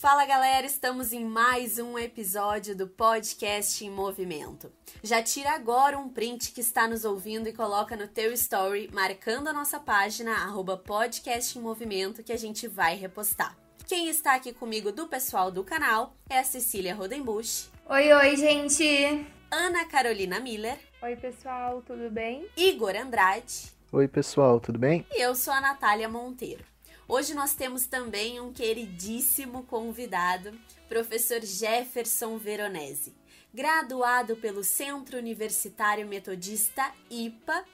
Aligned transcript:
Fala 0.00 0.24
galera, 0.24 0.64
estamos 0.64 1.12
em 1.12 1.24
mais 1.24 1.80
um 1.80 1.98
episódio 1.98 2.72
do 2.72 2.86
Podcast 2.86 3.84
em 3.84 3.90
Movimento. 3.90 4.72
Já 5.02 5.20
tira 5.20 5.50
agora 5.50 5.98
um 5.98 6.08
print 6.08 6.52
que 6.52 6.60
está 6.60 6.86
nos 6.86 7.04
ouvindo 7.04 7.48
e 7.48 7.52
coloca 7.52 7.96
no 7.96 8.06
teu 8.06 8.32
story, 8.32 8.88
marcando 8.92 9.48
a 9.48 9.52
nossa 9.52 9.80
página, 9.80 10.30
arroba 10.30 10.76
Podcast 10.76 11.58
em 11.58 11.62
Movimento, 11.62 12.22
que 12.22 12.32
a 12.32 12.36
gente 12.36 12.68
vai 12.68 12.94
repostar. 12.94 13.58
Quem 13.88 14.08
está 14.08 14.36
aqui 14.36 14.52
comigo 14.52 14.92
do 14.92 15.08
pessoal 15.08 15.50
do 15.50 15.64
canal 15.64 16.14
é 16.30 16.38
a 16.38 16.44
Cecília 16.44 16.94
Rodenbusch. 16.94 17.68
Oi, 17.86 18.12
oi, 18.12 18.36
gente! 18.36 19.26
Ana 19.50 19.84
Carolina 19.84 20.38
Miller. 20.38 20.78
Oi, 21.02 21.16
pessoal, 21.16 21.82
tudo 21.82 22.08
bem? 22.08 22.46
Igor 22.56 22.94
Andrade. 22.94 23.72
Oi, 23.90 24.06
pessoal, 24.06 24.60
tudo 24.60 24.78
bem? 24.78 25.04
E 25.10 25.20
eu 25.20 25.34
sou 25.34 25.52
a 25.52 25.60
Natália 25.60 26.08
Monteiro. 26.08 26.62
Hoje 27.10 27.32
nós 27.32 27.54
temos 27.54 27.86
também 27.86 28.38
um 28.38 28.52
queridíssimo 28.52 29.62
convidado, 29.62 30.52
professor 30.90 31.40
Jefferson 31.42 32.36
Veronese, 32.36 33.14
graduado 33.52 34.36
pelo 34.36 34.62
Centro 34.62 35.16
Universitário 35.16 36.06
Metodista 36.06 36.92
IPA 37.10 37.64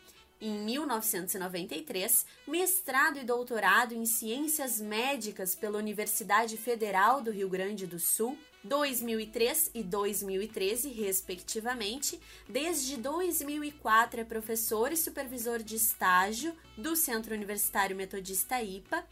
em 0.40 0.56
1993, 0.60 2.24
mestrado 2.46 3.18
e 3.18 3.24
doutorado 3.24 3.92
em 3.92 4.06
Ciências 4.06 4.80
Médicas 4.80 5.56
pela 5.56 5.78
Universidade 5.78 6.56
Federal 6.56 7.20
do 7.20 7.32
Rio 7.32 7.48
Grande 7.48 7.88
do 7.88 7.98
Sul 7.98 8.38
2003 8.64 9.70
e 9.74 9.82
2013, 9.82 10.88
respectivamente. 10.88 12.18
Desde 12.48 12.96
2004 12.96 14.22
é 14.22 14.24
professor 14.24 14.90
e 14.90 14.96
supervisor 14.96 15.62
de 15.62 15.76
estágio 15.76 16.54
do 16.76 16.96
Centro 16.96 17.34
Universitário 17.34 17.94
Metodista 17.94 18.60
IPA 18.62 19.04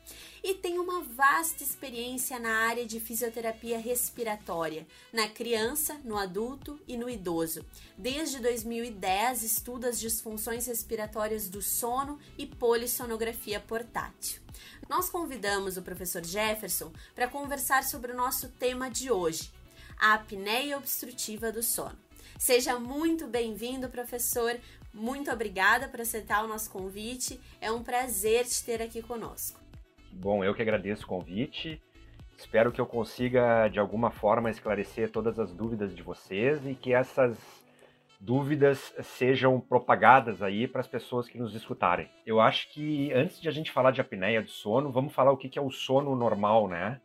e 0.42 0.55
tem 0.55 0.78
uma 0.78 1.03
vasta 1.03 1.62
experiência 1.62 2.39
na 2.39 2.67
área 2.67 2.86
de 2.86 2.98
fisioterapia 2.98 3.78
respiratória, 3.78 4.86
na 5.12 5.28
criança, 5.28 6.00
no 6.03 6.16
adulto 6.16 6.81
e 6.89 6.97
no 6.97 7.09
idoso. 7.09 7.64
Desde 7.97 8.41
2010 8.41 9.42
estuda 9.42 9.89
as 9.89 10.00
disfunções 10.00 10.66
respiratórias 10.66 11.48
do 11.48 11.61
sono 11.61 12.19
e 12.39 12.47
polissonografia 12.47 13.61
portátil 13.61 14.42
nós 14.92 15.09
convidamos 15.09 15.78
o 15.78 15.83
professor 15.83 16.22
Jefferson 16.22 16.92
para 17.14 17.27
conversar 17.27 17.83
sobre 17.83 18.12
o 18.12 18.14
nosso 18.14 18.50
tema 18.50 18.91
de 18.91 19.11
hoje, 19.11 19.42
a 19.98 20.15
apneia 20.15 20.77
obstrutiva 20.77 21.51
do 21.53 21.62
sono. 21.62 21.98
Seja 22.39 22.79
muito 22.79 23.27
bem-vindo, 23.27 23.89
professor. 23.89 24.57
Muito 24.93 25.31
obrigada 25.31 25.89
por 25.89 26.01
aceitar 26.01 26.45
o 26.45 26.49
nosso 26.49 26.71
convite. 26.71 27.41
É 27.61 27.71
um 27.71 27.83
prazer 27.83 28.45
te 28.45 28.65
ter 28.65 28.83
aqui 28.83 29.01
conosco. 29.01 29.61
Bom, 30.11 30.45
eu 30.45 30.55
que 30.55 30.61
agradeço 30.61 31.05
o 31.05 31.09
convite. 31.09 31.81
Espero 32.37 32.73
que 32.73 32.81
eu 32.81 32.87
consiga, 32.87 33.69
de 33.69 33.79
alguma 33.79 34.11
forma, 34.11 34.51
esclarecer 34.51 35.11
todas 35.11 35.39
as 35.39 35.53
dúvidas 35.53 35.95
de 35.95 36.03
vocês 36.03 36.67
e 36.67 36.75
que 36.75 36.93
essas 36.93 37.39
dúvidas 38.21 38.95
sejam 39.01 39.61
propagadas 39.61 40.43
aí 40.43 40.69
para 40.69 40.81
as 40.81 40.87
pessoas 40.87 41.29
que 41.29 41.39
nos 41.39 41.55
escutarem. 41.55 42.09
Eu 42.27 42.41
acho 42.41 42.73
que 42.73 43.12
antes 43.12 43.41
de 43.41 43.49
a 43.49 43.53
gente 43.53 43.73
falar 43.73 43.91
de 43.91 44.01
apneia 44.01 44.43
do 44.43 44.51
sono, 44.51 44.93
vamos 44.93 45.12
falar 45.12 45.33
o 45.33 45.37
que 45.37 45.59
é 45.59 45.62
o 45.62 45.71
sono 45.71 46.15
normal, 46.15 46.69
né? 46.69 47.01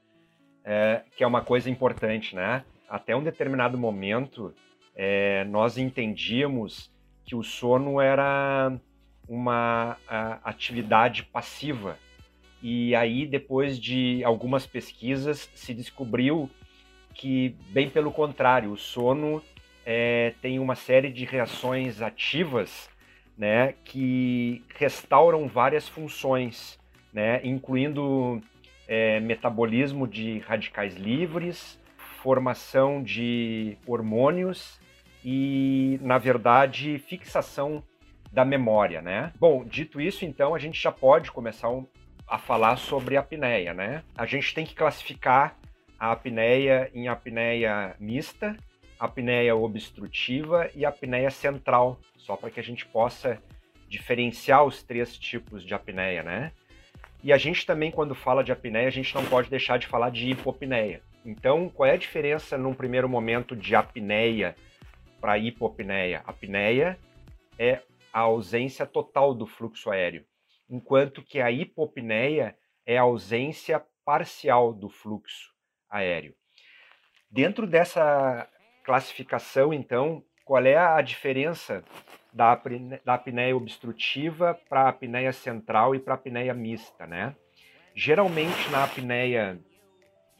É, 0.63 1.03
que 1.15 1.23
é 1.23 1.27
uma 1.27 1.41
coisa 1.41 1.69
importante, 1.69 2.35
né? 2.35 2.63
Até 2.89 3.15
um 3.15 3.23
determinado 3.23 3.77
momento, 3.77 4.53
é, 4.95 5.43
nós 5.45 5.77
entendíamos 5.77 6.91
que 7.25 7.35
o 7.35 7.43
sono 7.43 7.99
era 7.99 8.71
uma 9.27 9.97
atividade 10.43 11.23
passiva. 11.23 11.97
E 12.63 12.95
aí, 12.95 13.25
depois 13.25 13.79
de 13.79 14.23
algumas 14.23 14.65
pesquisas, 14.65 15.49
se 15.53 15.73
descobriu 15.73 16.49
que, 17.13 17.55
bem 17.69 17.89
pelo 17.89 18.11
contrário, 18.11 18.71
o 18.71 18.77
sono 18.77 19.43
é, 19.85 20.33
tem 20.41 20.59
uma 20.59 20.75
série 20.75 21.11
de 21.11 21.25
reações 21.25 22.01
ativas 22.01 22.89
né, 23.37 23.73
que 23.83 24.63
restauram 24.75 25.47
várias 25.47 25.87
funções, 25.87 26.79
né, 27.13 27.39
incluindo 27.43 28.41
é, 28.87 29.19
metabolismo 29.19 30.07
de 30.07 30.39
radicais 30.39 30.95
livres, 30.95 31.79
formação 32.17 33.01
de 33.01 33.77
hormônios 33.85 34.79
e, 35.23 35.99
na 36.01 36.17
verdade, 36.17 36.99
fixação 36.99 37.83
da 38.31 38.43
memória, 38.43 39.01
né? 39.01 39.31
Bom, 39.39 39.63
dito 39.63 40.01
isso, 40.01 40.25
então, 40.25 40.53
a 40.53 40.59
gente 40.59 40.81
já 40.81 40.91
pode 40.91 41.31
começar 41.31 41.69
a 42.27 42.37
falar 42.37 42.77
sobre 42.77 43.15
a 43.15 43.21
apneia, 43.21 43.73
né? 43.73 44.03
A 44.17 44.25
gente 44.25 44.53
tem 44.53 44.65
que 44.65 44.75
classificar 44.75 45.57
a 45.99 46.11
apneia 46.11 46.91
em 46.93 47.07
apneia 47.07 47.95
mista, 47.99 48.57
apneia 48.99 49.55
obstrutiva 49.55 50.69
e 50.75 50.85
apneia 50.85 51.29
central, 51.29 51.99
só 52.17 52.35
para 52.35 52.49
que 52.49 52.59
a 52.59 52.63
gente 52.63 52.85
possa 52.85 53.41
diferenciar 53.87 54.65
os 54.65 54.83
três 54.83 55.17
tipos 55.17 55.63
de 55.63 55.73
apneia, 55.73 56.23
né? 56.23 56.51
E 57.23 57.31
a 57.31 57.37
gente 57.37 57.65
também, 57.65 57.91
quando 57.91 58.13
fala 58.13 58.43
de 58.43 58.51
apneia, 58.51 58.87
a 58.87 58.91
gente 58.91 59.13
não 59.15 59.25
pode 59.25 59.49
deixar 59.49 59.77
de 59.77 59.87
falar 59.87 60.09
de 60.09 60.29
hipopneia. 60.29 61.01
Então, 61.27 61.67
qual 61.67 61.89
é 61.89 61.91
a 61.91 61.97
diferença 61.97 62.57
num 62.57 62.73
primeiro 62.73 63.09
momento 63.09 63.53
de 63.53 63.75
apneia 63.75 64.55
para 65.19 65.37
hipopneia? 65.37 66.23
A 66.25 66.31
apneia 66.31 66.97
é 67.59 67.81
a 68.13 68.21
ausência 68.21 68.85
total 68.85 69.35
do 69.35 69.45
fluxo 69.45 69.91
aéreo, 69.91 70.25
enquanto 70.69 71.21
que 71.21 71.41
a 71.41 71.51
hipopneia 71.51 72.57
é 72.85 72.97
a 72.97 73.01
ausência 73.01 73.83
parcial 74.05 74.73
do 74.73 74.87
fluxo 74.87 75.51
aéreo. 75.89 76.33
Dentro 77.29 77.67
dessa 77.67 78.49
classificação, 78.85 79.73
então, 79.73 80.23
qual 80.45 80.65
é 80.65 80.77
a 80.77 81.01
diferença 81.01 81.83
da, 82.31 82.55
da 83.03 83.15
apneia 83.15 83.53
obstrutiva 83.53 84.57
para 84.69 84.83
a 84.83 84.89
apneia 84.89 85.33
central 85.33 85.93
e 85.93 85.99
para 85.99 86.13
a 86.13 86.15
apneia 86.15 86.53
mista, 86.53 87.05
né? 87.05 87.35
Geralmente 87.93 88.69
na 88.69 88.85
apneia 88.85 89.59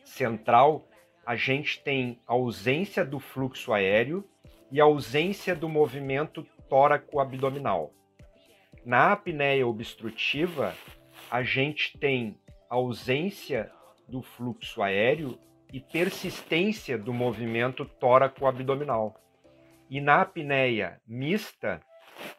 central, 0.08 0.88
a 1.26 1.36
gente 1.36 1.82
tem 1.84 2.20
ausência 2.26 3.04
do 3.04 3.20
fluxo 3.20 3.74
aéreo 3.74 4.24
e 4.72 4.80
ausência 4.80 5.56
do 5.56 5.68
movimento 5.68 6.46
tóraco-abdominal. 6.70 7.94
Na 8.86 9.12
apneia 9.12 9.68
obstrutiva, 9.68 10.74
a 11.30 11.44
gente 11.44 11.98
tem 11.98 12.38
ausência 12.70 13.72
do 14.08 14.22
fluxo 14.22 14.82
aéreo 14.82 15.38
e 15.72 15.82
persistência 15.82 16.98
do 16.98 17.14
movimento 17.14 17.84
tóraco-abdominal. 17.84 19.16
E 19.90 20.00
na 20.00 20.22
apneia 20.22 21.02
mista, 21.06 21.82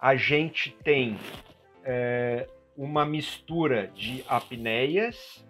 a 0.00 0.17
gente 0.17 0.71
tem 0.83 1.19
é, 1.85 2.47
uma 2.77 3.05
mistura 3.05 3.89
de 3.89 4.25
apneias 4.29 5.45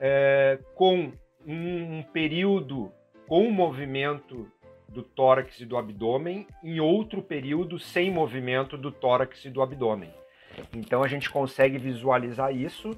é, 0.00 0.58
com 0.74 1.12
um, 1.48 1.98
um 1.98 2.02
período 2.02 2.92
com 3.26 3.50
movimento 3.50 4.46
do 4.86 5.02
tórax 5.02 5.60
e 5.60 5.66
do 5.66 5.78
abdômen 5.78 6.46
em 6.62 6.78
outro 6.78 7.22
período 7.22 7.78
sem 7.78 8.10
movimento 8.10 8.76
do 8.76 8.92
tórax 8.92 9.46
e 9.46 9.50
do 9.50 9.62
abdômen. 9.62 10.12
Então 10.74 11.02
a 11.02 11.08
gente 11.08 11.30
consegue 11.30 11.78
visualizar 11.78 12.54
isso 12.54 12.90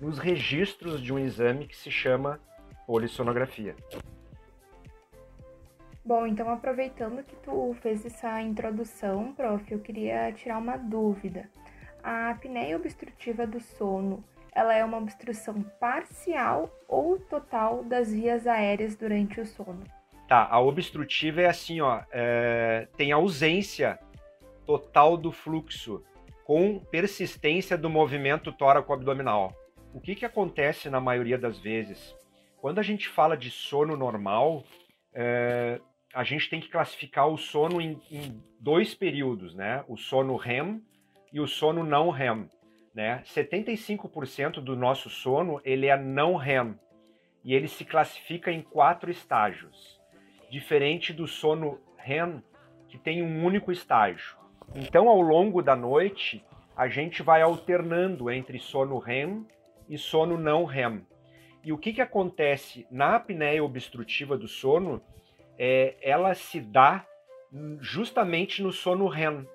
nos 0.00 0.18
registros 0.18 1.02
de 1.02 1.12
um 1.12 1.18
exame 1.18 1.66
que 1.66 1.76
se 1.76 1.90
chama 1.90 2.40
polissonografia. 2.86 3.74
Bom, 6.04 6.24
então 6.26 6.48
aproveitando 6.48 7.24
que 7.24 7.34
tu 7.36 7.74
fez 7.80 8.06
essa 8.06 8.40
introdução, 8.40 9.32
prof, 9.32 9.72
eu 9.72 9.80
queria 9.80 10.30
tirar 10.32 10.58
uma 10.58 10.76
dúvida. 10.76 11.50
A 12.02 12.30
apneia 12.30 12.76
obstrutiva 12.76 13.44
do 13.44 13.58
sono, 13.58 14.22
ela 14.56 14.74
é 14.74 14.82
uma 14.82 14.96
obstrução 14.96 15.62
parcial 15.78 16.74
ou 16.88 17.20
total 17.20 17.84
das 17.84 18.10
vias 18.10 18.46
aéreas 18.46 18.96
durante 18.96 19.38
o 19.38 19.44
sono? 19.44 19.84
Tá, 20.26 20.48
a 20.50 20.58
obstrutiva 20.58 21.42
é 21.42 21.46
assim, 21.46 21.82
ó, 21.82 22.02
é, 22.10 22.88
tem 22.96 23.12
ausência 23.12 23.98
total 24.64 25.18
do 25.18 25.30
fluxo 25.30 26.02
com 26.42 26.80
persistência 26.90 27.76
do 27.76 27.90
movimento 27.90 28.50
tóraco-abdominal. 28.50 29.52
O 29.92 30.00
que, 30.00 30.14
que 30.14 30.24
acontece 30.24 30.88
na 30.88 31.00
maioria 31.00 31.36
das 31.36 31.58
vezes? 31.58 32.14
Quando 32.56 32.78
a 32.78 32.82
gente 32.82 33.08
fala 33.08 33.36
de 33.36 33.50
sono 33.50 33.94
normal, 33.94 34.64
é, 35.14 35.78
a 36.14 36.24
gente 36.24 36.48
tem 36.48 36.60
que 36.60 36.70
classificar 36.70 37.28
o 37.28 37.36
sono 37.36 37.78
em, 37.80 38.00
em, 38.10 38.42
dois 38.58 38.94
períodos, 38.94 39.54
né? 39.54 39.84
O 39.86 39.98
sono 39.98 40.34
REM 40.34 40.80
e 41.30 41.40
o 41.40 41.46
sono 41.46 41.84
não 41.84 42.10
REM. 42.10 42.48
Né? 42.96 43.22
75% 43.26 44.52
do 44.54 44.74
nosso 44.74 45.10
sono 45.10 45.60
ele 45.62 45.86
é 45.86 45.98
não 45.98 46.34
REM 46.34 46.76
e 47.44 47.54
ele 47.54 47.68
se 47.68 47.84
classifica 47.84 48.50
em 48.50 48.62
quatro 48.62 49.10
estágios, 49.10 50.00
diferente 50.50 51.12
do 51.12 51.26
sono 51.26 51.78
REM 51.98 52.42
que 52.88 52.96
tem 52.96 53.22
um 53.22 53.44
único 53.44 53.70
estágio. 53.70 54.38
Então, 54.74 55.10
ao 55.10 55.20
longo 55.20 55.60
da 55.60 55.76
noite, 55.76 56.42
a 56.74 56.88
gente 56.88 57.22
vai 57.22 57.42
alternando 57.42 58.30
entre 58.30 58.58
sono 58.58 58.96
REM 58.96 59.46
e 59.86 59.98
sono 59.98 60.38
não 60.38 60.64
REM. 60.64 61.06
E 61.62 61.74
o 61.74 61.78
que, 61.78 61.92
que 61.92 62.00
acontece 62.00 62.86
na 62.90 63.16
apneia 63.16 63.62
obstrutiva 63.62 64.38
do 64.38 64.48
sono? 64.48 65.02
É, 65.58 65.96
ela 66.00 66.32
se 66.34 66.62
dá 66.62 67.04
justamente 67.78 68.62
no 68.62 68.72
sono 68.72 69.06
REM, 69.06 69.46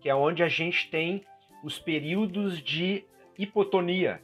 que 0.00 0.08
é 0.08 0.14
onde 0.14 0.42
a 0.42 0.48
gente 0.48 0.90
tem 0.90 1.24
os 1.62 1.78
períodos 1.78 2.60
de 2.62 3.04
hipotonia 3.38 4.22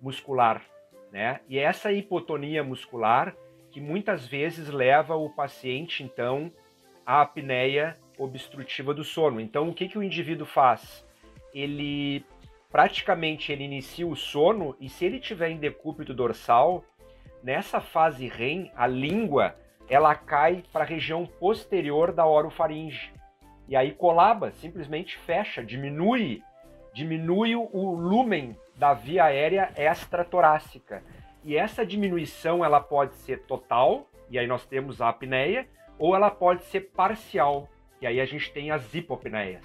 muscular, 0.00 0.64
né? 1.12 1.40
E 1.48 1.58
essa 1.58 1.92
hipotonia 1.92 2.62
muscular 2.62 3.34
que 3.70 3.80
muitas 3.80 4.26
vezes 4.26 4.68
leva 4.68 5.16
o 5.16 5.30
paciente 5.30 6.02
então 6.02 6.52
à 7.04 7.22
apneia 7.22 7.98
obstrutiva 8.18 8.94
do 8.94 9.02
sono. 9.02 9.40
Então, 9.40 9.68
o 9.68 9.74
que, 9.74 9.88
que 9.88 9.98
o 9.98 10.02
indivíduo 10.02 10.46
faz? 10.46 11.04
Ele 11.52 12.24
praticamente 12.70 13.52
ele 13.52 13.64
inicia 13.64 14.06
o 14.06 14.16
sono 14.16 14.76
e 14.80 14.88
se 14.88 15.04
ele 15.04 15.20
tiver 15.20 15.50
em 15.50 15.58
decúbito 15.58 16.12
dorsal, 16.12 16.84
nessa 17.42 17.80
fase 17.80 18.26
REM, 18.26 18.70
a 18.74 18.86
língua 18.86 19.56
ela 19.88 20.14
cai 20.14 20.64
para 20.72 20.84
a 20.84 20.86
região 20.86 21.26
posterior 21.26 22.12
da 22.12 22.26
orofaringe. 22.26 23.12
E 23.68 23.76
aí 23.76 23.92
colaba, 23.92 24.50
simplesmente 24.52 25.16
fecha, 25.18 25.64
diminui, 25.64 26.42
diminui 26.94 27.56
o 27.56 27.94
lumen 27.94 28.56
da 28.76 28.94
via 28.94 29.24
aérea 29.24 29.72
extratorácica. 29.76 31.02
E 31.42 31.56
essa 31.56 31.84
diminuição 31.84 32.64
ela 32.64 32.80
pode 32.80 33.14
ser 33.16 33.42
total, 33.42 34.08
e 34.30 34.38
aí 34.38 34.46
nós 34.46 34.64
temos 34.64 35.02
a 35.02 35.08
apneia, 35.08 35.68
ou 35.98 36.14
ela 36.14 36.30
pode 36.30 36.64
ser 36.64 36.92
parcial, 36.92 37.68
e 38.00 38.06
aí 38.06 38.20
a 38.20 38.24
gente 38.24 38.50
tem 38.52 38.70
as 38.70 38.94
hipopneias. 38.94 39.64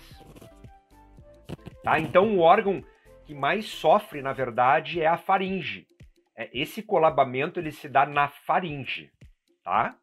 Tá? 1.83 1.99
Então 1.99 2.35
o 2.35 2.39
órgão 2.39 2.83
que 3.25 3.33
mais 3.33 3.65
sofre, 3.67 4.21
na 4.21 4.33
verdade, 4.33 5.01
é 5.01 5.07
a 5.07 5.15
faringe. 5.15 5.85
É, 6.35 6.49
esse 6.51 6.81
colabamento 6.81 7.59
ele 7.59 7.71
se 7.71 7.87
dá 7.87 8.05
na 8.05 8.27
faringe, 8.27 9.11
tá? 9.63 9.95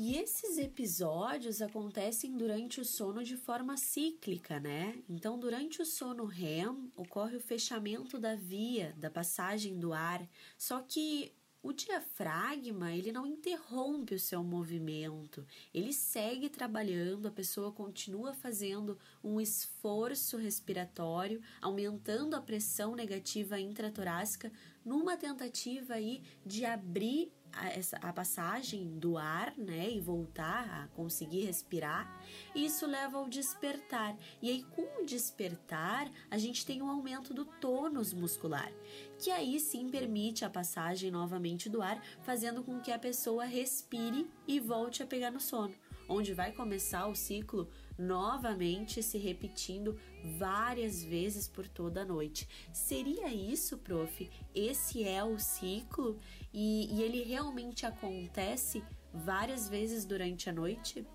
E 0.00 0.14
esses 0.14 0.58
episódios 0.58 1.60
acontecem 1.60 2.36
durante 2.36 2.80
o 2.80 2.84
sono 2.84 3.24
de 3.24 3.36
forma 3.36 3.76
cíclica, 3.76 4.60
né? 4.60 5.02
Então, 5.08 5.36
durante 5.36 5.82
o 5.82 5.84
sono 5.84 6.24
REM, 6.24 6.92
ocorre 6.94 7.36
o 7.36 7.40
fechamento 7.40 8.16
da 8.16 8.36
via, 8.36 8.94
da 8.96 9.10
passagem 9.10 9.76
do 9.76 9.92
ar, 9.92 10.24
só 10.56 10.80
que 10.82 11.32
o 11.60 11.72
diafragma, 11.72 12.92
ele 12.92 13.10
não 13.10 13.26
interrompe 13.26 14.14
o 14.14 14.20
seu 14.20 14.44
movimento, 14.44 15.44
ele 15.74 15.92
segue 15.92 16.48
trabalhando, 16.48 17.26
a 17.26 17.32
pessoa 17.32 17.72
continua 17.72 18.32
fazendo 18.32 18.96
um 19.22 19.40
esforço 19.40 20.36
respiratório, 20.36 21.42
aumentando 21.60 22.36
a 22.36 22.40
pressão 22.40 22.94
negativa 22.94 23.58
intratorácica, 23.58 24.52
numa 24.84 25.16
tentativa 25.16 25.94
aí 25.94 26.22
de 26.46 26.64
abrir 26.64 27.32
a, 27.58 27.68
essa, 27.70 27.96
a 27.98 28.12
passagem 28.12 28.98
do 28.98 29.18
ar, 29.18 29.52
né, 29.56 29.90
e 29.90 30.00
voltar 30.00 30.68
a 30.70 30.88
conseguir 30.96 31.44
respirar, 31.44 32.20
isso 32.54 32.86
leva 32.86 33.18
ao 33.18 33.28
despertar. 33.28 34.16
E 34.40 34.48
aí, 34.48 34.62
com 34.62 35.02
o 35.02 35.04
despertar, 35.04 36.10
a 36.30 36.38
gente 36.38 36.64
tem 36.64 36.80
um 36.80 36.88
aumento 36.88 37.34
do 37.34 37.44
tônus 37.44 38.12
muscular, 38.12 38.72
que 39.18 39.30
aí 39.30 39.58
sim 39.58 39.88
permite 39.88 40.44
a 40.44 40.50
passagem 40.50 41.10
novamente 41.10 41.68
do 41.68 41.82
ar, 41.82 42.02
fazendo 42.22 42.62
com 42.62 42.80
que 42.80 42.92
a 42.92 42.98
pessoa 42.98 43.44
respire 43.44 44.30
e 44.46 44.60
volte 44.60 45.02
a 45.02 45.06
pegar 45.06 45.30
no 45.30 45.40
sono, 45.40 45.74
onde 46.08 46.32
vai 46.32 46.52
começar 46.52 47.06
o 47.06 47.14
ciclo 47.14 47.68
novamente 47.98 49.02
se 49.02 49.18
repetindo 49.18 49.98
várias 50.38 51.02
vezes 51.02 51.48
por 51.48 51.66
toda 51.66 52.02
a 52.02 52.04
noite. 52.04 52.48
Seria 52.72 53.32
isso, 53.34 53.76
prof? 53.78 54.30
Esse 54.54 55.02
é 55.02 55.22
o 55.24 55.38
ciclo 55.38 56.16
e, 56.52 56.94
e 56.94 57.02
ele 57.02 57.22
realmente 57.22 57.84
acontece 57.86 58.82
várias 59.12 59.68
vezes 59.68 60.04
durante 60.04 60.48
a 60.48 60.52
noite? 60.52 61.06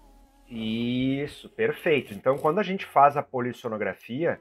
Isso, 0.50 1.50
perfeito. 1.50 2.14
Então, 2.14 2.38
quando 2.38 2.60
a 2.60 2.64
gente 2.64 2.86
faz 2.86 3.18
a 3.18 3.24
polissonografia, 3.24 4.40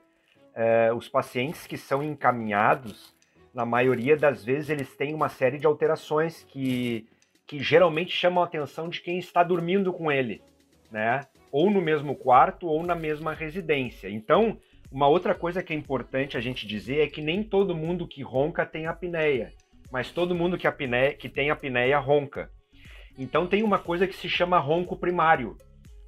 eh, 0.55 0.93
os 0.93 1.09
pacientes 1.09 1.67
que 1.67 1.77
são 1.77 2.03
encaminhados, 2.03 3.15
na 3.55 3.65
maioria 3.65 4.17
das 4.17 4.45
vezes, 4.45 4.71
eles 4.71 4.95
têm 4.97 5.15
uma 5.15 5.29
série 5.29 5.59
de 5.59 5.67
alterações 5.67 6.45
que, 6.45 7.07
que 7.47 7.61
geralmente 7.63 8.15
chamam 8.15 8.43
a 8.43 8.47
atenção 8.47 8.89
de 8.89 9.01
quem 9.01 9.19
está 9.19 9.43
dormindo 9.43 9.93
com 9.93 10.11
ele, 10.11 10.43
né? 10.91 11.21
Ou 11.51 11.71
no 11.71 11.81
mesmo 11.81 12.17
quarto 12.17 12.67
ou 12.67 12.83
na 12.83 12.95
mesma 12.95 13.35
residência. 13.35 14.09
Então, 14.09 14.59
uma 14.91 15.07
outra 15.07 15.35
coisa 15.35 15.63
que 15.63 15.73
é 15.73 15.77
importante 15.77 16.37
a 16.37 16.41
gente 16.41 16.67
dizer 16.67 17.01
é 17.01 17.09
que 17.09 17.21
nem 17.21 17.43
todo 17.43 17.77
mundo 17.77 18.09
que 18.09 18.23
ronca 18.23 18.65
tem 18.65 18.87
apneia 18.87 19.53
mas 19.93 20.11
todo 20.11 20.35
mundo 20.35 20.57
que, 20.57 20.67
apneia, 20.67 21.13
que 21.13 21.29
tem 21.29 21.51
apneia 21.51 21.99
ronca. 21.99 22.51
Então 23.19 23.47
tem 23.47 23.63
uma 23.63 23.79
coisa 23.79 24.07
que 24.07 24.17
se 24.17 24.29
chama 24.29 24.59
ronco 24.59 24.97
primário. 24.97 25.55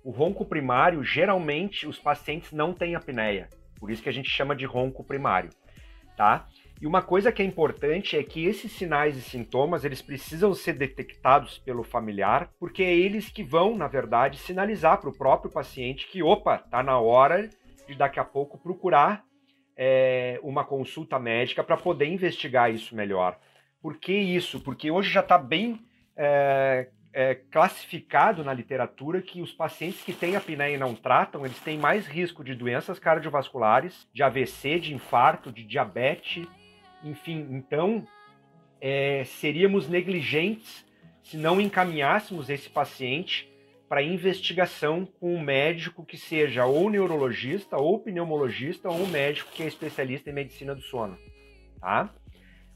O 0.03 0.11
ronco 0.11 0.45
primário, 0.45 1.05
geralmente, 1.05 1.87
os 1.87 1.99
pacientes 1.99 2.51
não 2.51 2.73
têm 2.73 2.95
apneia. 2.95 3.49
Por 3.79 3.91
isso 3.91 4.03
que 4.03 4.09
a 4.09 4.13
gente 4.13 4.31
chama 4.31 4.57
de 4.57 4.65
ronco 4.65 5.05
primário, 5.05 5.51
tá? 6.17 6.47
E 6.81 6.87
uma 6.87 7.03
coisa 7.03 7.31
que 7.31 7.43
é 7.43 7.45
importante 7.45 8.17
é 8.17 8.23
que 8.23 8.47
esses 8.47 8.73
sinais 8.73 9.17
e 9.17 9.21
sintomas, 9.21 9.85
eles 9.85 10.01
precisam 10.01 10.55
ser 10.55 10.73
detectados 10.73 11.59
pelo 11.59 11.83
familiar, 11.83 12.51
porque 12.59 12.83
é 12.83 12.95
eles 12.95 13.29
que 13.29 13.43
vão, 13.43 13.77
na 13.77 13.87
verdade, 13.87 14.39
sinalizar 14.39 14.99
para 14.99 15.11
o 15.11 15.17
próprio 15.17 15.53
paciente 15.53 16.09
que, 16.11 16.23
opa, 16.23 16.59
tá 16.59 16.83
na 16.83 16.99
hora 16.99 17.49
de 17.87 17.95
daqui 17.95 18.19
a 18.19 18.25
pouco 18.25 18.59
procurar 18.59 19.25
é, 19.77 20.41
uma 20.43 20.65
consulta 20.65 21.19
médica 21.19 21.63
para 21.63 21.77
poder 21.77 22.07
investigar 22.07 22.73
isso 22.73 22.97
melhor. 22.97 23.39
Por 23.85 23.99
que 23.99 24.15
isso? 24.15 24.61
Porque 24.61 24.91
hoje 24.91 25.11
já 25.11 25.21
está 25.21 25.37
bem 25.37 25.79
é, 26.17 26.89
é, 27.13 27.35
classificado 27.35 28.43
na 28.43 28.55
literatura 28.55 29.21
que 29.21 29.43
os 29.43 29.53
pacientes 29.53 30.03
que 30.03 30.15
têm 30.15 30.37
apneia 30.37 30.75
e 30.75 30.79
não 30.79 30.95
tratam, 30.95 31.45
eles 31.45 31.61
têm 31.61 31.77
mais 31.77 32.07
risco 32.07 32.43
de 32.43 32.55
doenças 32.55 32.99
cardiovasculares, 32.99 34.09
de 34.11 34.23
AVC, 34.23 34.81
de 34.81 34.95
infarto, 34.95 35.53
de 35.53 35.63
diabetes, 35.63 36.49
enfim. 37.05 37.47
Então, 37.51 38.09
é, 38.81 39.23
seríamos 39.27 39.87
negligentes 39.87 40.83
se 41.23 41.37
não 41.37 41.61
encaminhássemos 41.61 42.49
esse 42.49 42.71
paciente 42.71 43.53
para 43.87 44.03
investigação 44.03 45.05
com 45.21 45.35
um 45.35 45.43
médico 45.43 46.07
que 46.07 46.17
seja 46.17 46.65
ou 46.65 46.89
neurologista, 46.89 47.77
ou 47.77 47.99
pneumologista, 47.99 48.89
ou 48.89 48.97
um 48.97 49.07
médico 49.07 49.53
que 49.53 49.63
é 49.63 49.67
especialista 49.67 50.31
em 50.31 50.33
medicina 50.33 50.75
do 50.75 50.81
sono, 50.81 51.19
tá? 51.79 52.11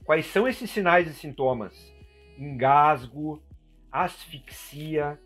Quais 0.08 0.24
são 0.24 0.48
esses 0.48 0.70
sinais 0.70 1.06
e 1.06 1.12
sintomas? 1.12 1.94
Engasgo, 2.38 3.42
asfixia, 3.92 5.20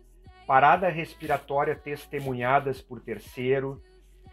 parada 0.45 0.89
respiratória 0.89 1.73
testemunhadas 1.73 2.81
por 2.81 2.99
terceiro, 2.99 3.81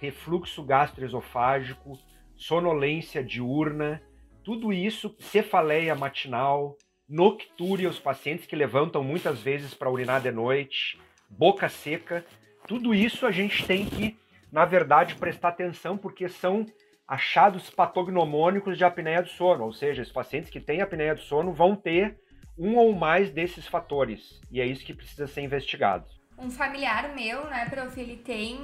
refluxo 0.01 0.65
gastroesofágico, 0.65 1.97
sonolência 2.35 3.23
diurna, 3.23 4.03
tudo 4.43 4.73
isso, 4.73 5.15
cefaleia 5.21 5.95
matinal, 5.95 6.77
noctúria, 7.09 7.89
os 7.89 8.01
pacientes 8.01 8.45
que 8.45 8.57
levantam 8.57 9.05
muitas 9.05 9.41
vezes 9.41 9.73
para 9.73 9.89
urinar 9.89 10.21
de 10.21 10.33
noite, 10.33 11.01
boca 11.29 11.69
seca, 11.69 12.27
tudo 12.67 12.93
isso 12.93 13.25
a 13.25 13.31
gente 13.31 13.65
tem 13.69 13.87
que, 13.87 14.19
na 14.51 14.65
verdade, 14.65 15.15
prestar 15.15 15.51
atenção 15.51 15.97
porque 15.97 16.29
são 16.29 16.67
achados 17.11 17.69
patognomônicos 17.69 18.79
de 18.79 18.85
apneia 18.85 19.21
do 19.21 19.29
sono, 19.29 19.65
ou 19.65 19.73
seja, 19.73 20.01
os 20.01 20.13
pacientes 20.13 20.49
que 20.49 20.61
têm 20.61 20.81
apneia 20.81 21.13
do 21.13 21.21
sono 21.21 21.53
vão 21.53 21.75
ter 21.75 22.17
um 22.57 22.77
ou 22.77 22.95
mais 22.95 23.31
desses 23.31 23.67
fatores, 23.67 24.41
e 24.49 24.61
é 24.61 24.65
isso 24.65 24.85
que 24.85 24.95
precisa 24.95 25.27
ser 25.27 25.41
investigado. 25.41 26.05
Um 26.39 26.49
familiar 26.49 27.13
meu, 27.13 27.45
né, 27.47 27.67
prof, 27.69 28.01
ele 28.01 28.17
tem 28.17 28.61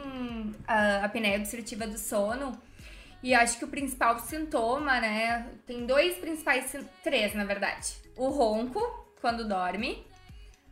a 0.65 1.05
apneia 1.05 1.39
obstrutiva 1.39 1.89
do 1.89 1.99
sono, 1.99 2.53
e 3.21 3.35
acho 3.35 3.59
que 3.59 3.65
o 3.65 3.69
principal 3.69 4.17
sintoma, 4.21 5.01
né, 5.01 5.51
tem 5.67 5.85
dois 5.85 6.17
principais, 6.17 6.73
três 7.03 7.35
na 7.35 7.45
verdade. 7.45 7.97
O 8.17 8.29
ronco, 8.29 8.81
quando 9.21 9.49
dorme, 9.49 10.07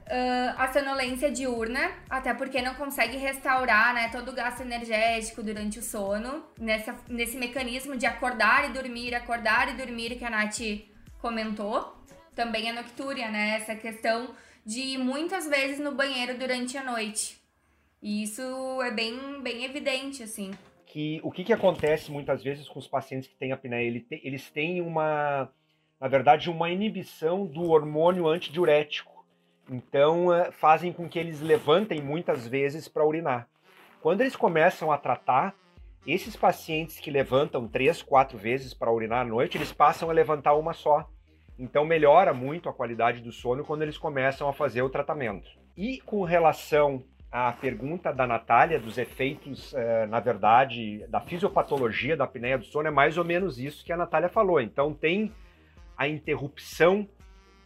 Uh, 0.05 0.53
a 0.59 0.71
sonolência 0.71 1.31
diurna, 1.31 1.91
até 2.11 2.35
porque 2.35 2.61
não 2.61 2.75
consegue 2.75 3.17
restaurar 3.17 3.95
né, 3.95 4.11
todo 4.13 4.31
o 4.31 4.35
gasto 4.35 4.61
energético 4.61 5.43
durante 5.43 5.79
o 5.79 5.83
sono, 5.83 6.45
nessa, 6.59 6.95
nesse 7.09 7.39
mecanismo 7.39 7.97
de 7.97 8.05
acordar 8.05 8.69
e 8.69 8.73
dormir, 8.75 9.15
acordar 9.15 9.71
e 9.71 9.77
dormir 9.79 10.17
que 10.17 10.25
a 10.25 10.29
Nath 10.29 10.61
comentou. 11.19 11.97
Também 12.35 12.69
a 12.69 12.75
noctúria, 12.75 13.31
né? 13.31 13.57
Essa 13.61 13.75
questão 13.75 14.35
de 14.67 14.81
ir 14.81 14.99
muitas 14.99 15.49
vezes 15.49 15.79
no 15.79 15.93
banheiro 15.93 16.37
durante 16.37 16.77
a 16.77 16.85
noite. 16.85 17.39
E 18.03 18.25
isso 18.25 18.43
é 18.83 18.91
bem, 18.91 19.41
bem 19.41 19.65
evidente, 19.65 20.23
assim. 20.23 20.51
Que, 20.87 21.19
o 21.23 21.31
que, 21.31 21.45
que 21.45 21.53
acontece 21.53 22.11
muitas 22.11 22.43
vezes 22.43 22.69
com 22.69 22.79
os 22.79 22.87
pacientes 22.87 23.29
que 23.29 23.37
têm 23.37 23.53
apneia? 23.53 24.05
Eles 24.11 24.51
têm 24.51 24.83
uma, 24.83 25.49
na 25.99 26.09
verdade, 26.09 26.51
uma 26.51 26.69
inibição 26.69 27.47
do 27.47 27.71
hormônio 27.71 28.27
antidiurético 28.27 29.14
então, 29.71 30.33
eh, 30.33 30.51
fazem 30.53 30.93
com 30.93 31.09
que 31.09 31.19
eles 31.19 31.41
levantem 31.41 32.01
muitas 32.01 32.47
vezes 32.47 32.89
para 32.89 33.07
urinar. 33.07 33.49
Quando 34.01 34.21
eles 34.21 34.37
começam 34.37 34.93
a 34.93 34.99
tratar, 34.99 35.55
esses 36.07 36.37
pacientes 36.37 37.01
que 37.01 37.11
levantam 37.11 37.67
três, 37.67 38.03
quatro 38.03 38.37
vezes 38.37 38.75
para 38.75 38.93
urinar 38.93 39.23
à 39.23 39.25
noite, 39.25 39.57
eles 39.57 39.73
passam 39.73 40.11
a 40.11 40.13
levantar 40.13 40.55
uma 40.55 40.75
só. 40.75 41.09
Então 41.59 41.85
melhora 41.85 42.35
muito 42.35 42.69
a 42.69 42.75
qualidade 42.75 43.23
do 43.23 43.33
sono 43.33 43.65
quando 43.65 43.83
eles 43.83 43.97
começam 43.97 44.49
a 44.49 44.53
fazer 44.53 44.83
o 44.83 44.91
tratamento. 44.91 45.49
E 45.77 46.01
com 46.01 46.23
relação 46.23 47.03
à 47.33 47.51
pergunta 47.53 48.13
da 48.13 48.27
Natália 48.27 48.79
dos 48.79 48.99
efeitos, 48.99 49.73
eh, 49.75 50.07
na 50.07 50.21
verdade, 50.21 51.07
da 51.09 51.21
fisiopatologia 51.21 52.17
da 52.17 52.25
apneia 52.25 52.59
do 52.59 52.65
sono, 52.65 52.89
é 52.89 52.91
mais 52.91 53.17
ou 53.17 53.25
menos 53.25 53.59
isso 53.59 53.85
que 53.85 53.93
a 53.93 53.97
Natália 53.97 54.29
falou. 54.29 54.61
Então 54.61 54.93
tem 54.93 55.33
a 55.97 56.07
interrupção 56.07 57.09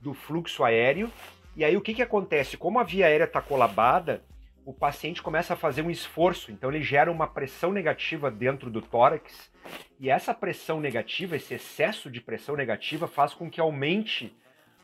do 0.01 0.15
fluxo 0.15 0.63
aéreo, 0.63 1.11
e 1.59 1.65
aí 1.65 1.77
o 1.77 1.81
que, 1.81 1.93
que 1.93 2.03
acontece? 2.03 2.57
Como 2.57 2.79
a 2.79 2.85
via 2.85 3.07
aérea 3.07 3.25
está 3.25 3.43
colabada, 3.43 4.23
o 4.65 4.73
paciente 4.73 5.21
começa 5.21 5.55
a 5.55 5.57
fazer 5.57 5.83
um 5.83 5.91
esforço, 5.91 6.53
então 6.53 6.71
ele 6.71 6.81
gera 6.81 7.11
uma 7.11 7.27
pressão 7.27 7.73
negativa 7.73 8.31
dentro 8.31 8.71
do 8.71 8.81
tórax, 8.81 9.51
e 9.99 10.09
essa 10.09 10.33
pressão 10.33 10.79
negativa, 10.79 11.35
esse 11.35 11.55
excesso 11.55 12.09
de 12.09 12.21
pressão 12.21 12.55
negativa, 12.55 13.09
faz 13.09 13.35
com 13.35 13.51
que 13.51 13.61
aumente 13.61 14.33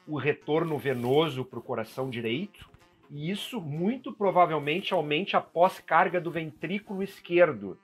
o 0.04 0.18
retorno 0.18 0.76
venoso 0.76 1.44
para 1.44 1.60
o 1.60 1.62
coração 1.62 2.10
direito, 2.10 2.68
e 3.08 3.30
isso 3.30 3.60
muito 3.60 4.12
provavelmente 4.12 4.92
aumente 4.92 5.36
a 5.36 5.40
pós-carga 5.40 6.20
do 6.20 6.32
ventrículo 6.32 7.04
esquerdo. 7.04 7.78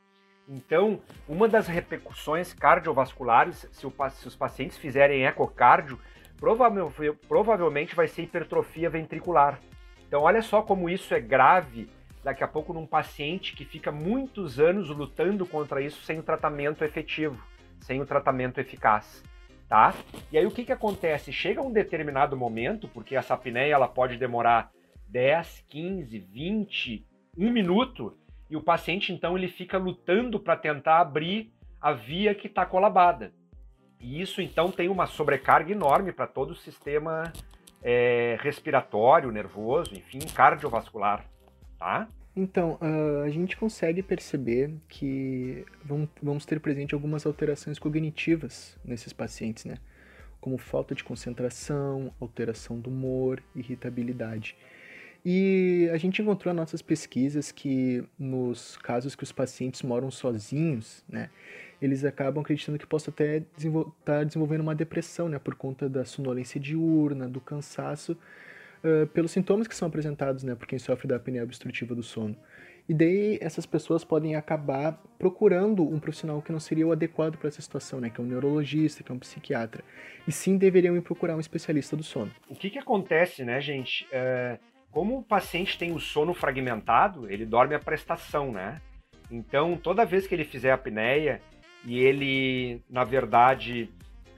Então, 0.48 1.00
uma 1.28 1.46
das 1.46 1.68
repercussões 1.68 2.52
cardiovasculares, 2.52 3.68
se, 3.70 3.86
o, 3.86 3.94
se 4.10 4.26
os 4.26 4.34
pacientes 4.34 4.76
fizerem 4.76 5.26
ecocárdio, 5.26 5.96
provavelmente 6.40 7.94
vai 7.94 8.08
ser 8.08 8.22
hipertrofia 8.22 8.88
ventricular. 8.88 9.60
Então, 10.06 10.22
olha 10.22 10.42
só 10.42 10.62
como 10.62 10.88
isso 10.88 11.14
é 11.14 11.20
grave 11.20 11.88
daqui 12.24 12.42
a 12.42 12.48
pouco 12.48 12.72
num 12.72 12.86
paciente 12.86 13.54
que 13.54 13.64
fica 13.64 13.92
muitos 13.92 14.58
anos 14.58 14.88
lutando 14.88 15.46
contra 15.46 15.80
isso 15.80 16.02
sem 16.02 16.18
o 16.18 16.22
tratamento 16.22 16.84
efetivo, 16.84 17.42
sem 17.80 18.00
o 18.00 18.06
tratamento 18.06 18.58
eficaz, 18.58 19.22
tá? 19.68 19.94
E 20.30 20.36
aí 20.36 20.44
o 20.44 20.50
que 20.50 20.64
que 20.64 20.72
acontece? 20.72 21.32
Chega 21.32 21.62
um 21.62 21.72
determinado 21.72 22.36
momento, 22.36 22.88
porque 22.88 23.16
essa 23.16 23.34
apneia 23.34 23.74
ela 23.74 23.88
pode 23.88 24.16
demorar 24.16 24.70
10, 25.08 25.64
15, 25.68 26.18
20, 26.18 27.06
um 27.38 27.50
minuto, 27.50 28.16
e 28.50 28.56
o 28.56 28.62
paciente 28.62 29.12
então 29.12 29.38
ele 29.38 29.48
fica 29.48 29.78
lutando 29.78 30.40
para 30.40 30.56
tentar 30.56 31.00
abrir 31.00 31.52
a 31.80 31.92
via 31.92 32.34
que 32.34 32.48
está 32.48 32.66
colabada. 32.66 33.32
E 34.00 34.20
isso 34.20 34.40
então 34.40 34.70
tem 34.70 34.88
uma 34.88 35.06
sobrecarga 35.06 35.70
enorme 35.70 36.12
para 36.12 36.26
todo 36.26 36.52
o 36.52 36.56
sistema 36.56 37.32
é, 37.82 38.36
respiratório, 38.40 39.30
nervoso, 39.30 39.94
enfim, 39.94 40.18
cardiovascular, 40.34 41.24
tá? 41.78 42.08
Então, 42.34 42.78
uh, 42.80 43.22
a 43.24 43.28
gente 43.28 43.56
consegue 43.56 44.02
perceber 44.02 44.72
que 44.88 45.64
vamos 46.22 46.46
ter 46.46 46.60
presente 46.60 46.94
algumas 46.94 47.26
alterações 47.26 47.78
cognitivas 47.78 48.78
nesses 48.84 49.12
pacientes, 49.12 49.64
né? 49.64 49.76
Como 50.40 50.56
falta 50.56 50.94
de 50.94 51.04
concentração, 51.04 52.14
alteração 52.20 52.78
do 52.78 52.88
humor, 52.88 53.42
irritabilidade. 53.54 54.56
E 55.24 55.90
a 55.92 55.98
gente 55.98 56.22
encontrou 56.22 56.54
nas 56.54 56.62
nossas 56.62 56.80
pesquisas 56.80 57.52
que 57.52 58.02
nos 58.18 58.78
casos 58.78 59.14
que 59.14 59.22
os 59.22 59.32
pacientes 59.32 59.82
moram 59.82 60.10
sozinhos, 60.10 61.04
né, 61.06 61.28
eles 61.80 62.04
acabam 62.04 62.42
acreditando 62.42 62.78
que 62.78 62.86
possa 62.86 63.10
até 63.10 63.38
estar 63.56 63.84
tá 64.04 64.24
desenvolvendo 64.24 64.60
uma 64.60 64.74
depressão, 64.74 65.28
né, 65.28 65.38
por 65.38 65.54
conta 65.54 65.88
da 65.88 66.04
sonolência 66.04 66.60
diurna, 66.60 67.28
do 67.28 67.40
cansaço, 67.40 68.16
uh, 68.84 69.06
pelos 69.08 69.30
sintomas 69.30 69.66
que 69.66 69.74
são 69.74 69.88
apresentados, 69.88 70.44
né, 70.44 70.54
por 70.54 70.66
quem 70.66 70.78
sofre 70.78 71.08
da 71.08 71.16
apneia 71.16 71.44
obstrutiva 71.44 71.94
do 71.94 72.02
sono. 72.02 72.36
E 72.88 72.94
daí 72.94 73.38
essas 73.40 73.66
pessoas 73.66 74.04
podem 74.04 74.34
acabar 74.34 75.00
procurando 75.18 75.82
um 75.82 76.00
profissional 76.00 76.42
que 76.42 76.50
não 76.50 76.58
seria 76.58 76.86
o 76.86 76.92
adequado 76.92 77.36
para 77.36 77.48
essa 77.48 77.62
situação, 77.62 78.00
né, 78.00 78.10
que 78.10 78.20
é 78.20 78.24
um 78.24 78.26
neurologista, 78.26 79.02
que 79.02 79.12
é 79.12 79.14
um 79.14 79.18
psiquiatra. 79.18 79.84
E 80.26 80.32
sim 80.32 80.58
deveriam 80.58 80.96
ir 80.96 81.00
procurar 81.00 81.36
um 81.36 81.40
especialista 81.40 81.96
do 81.96 82.02
sono. 82.02 82.32
O 82.48 82.54
que 82.54 82.68
que 82.68 82.78
acontece, 82.78 83.44
né, 83.44 83.60
gente? 83.60 84.08
É, 84.10 84.58
como 84.90 85.18
o 85.18 85.22
paciente 85.22 85.78
tem 85.78 85.92
o 85.92 86.00
sono 86.00 86.34
fragmentado, 86.34 87.30
ele 87.30 87.46
dorme 87.46 87.74
a 87.74 87.78
prestação, 87.78 88.50
né? 88.50 88.80
Então, 89.30 89.76
toda 89.76 90.04
vez 90.04 90.26
que 90.26 90.34
ele 90.34 90.44
fizer 90.44 90.72
apneia, 90.72 91.40
e 91.84 91.98
ele, 91.98 92.82
na 92.88 93.04
verdade, 93.04 93.90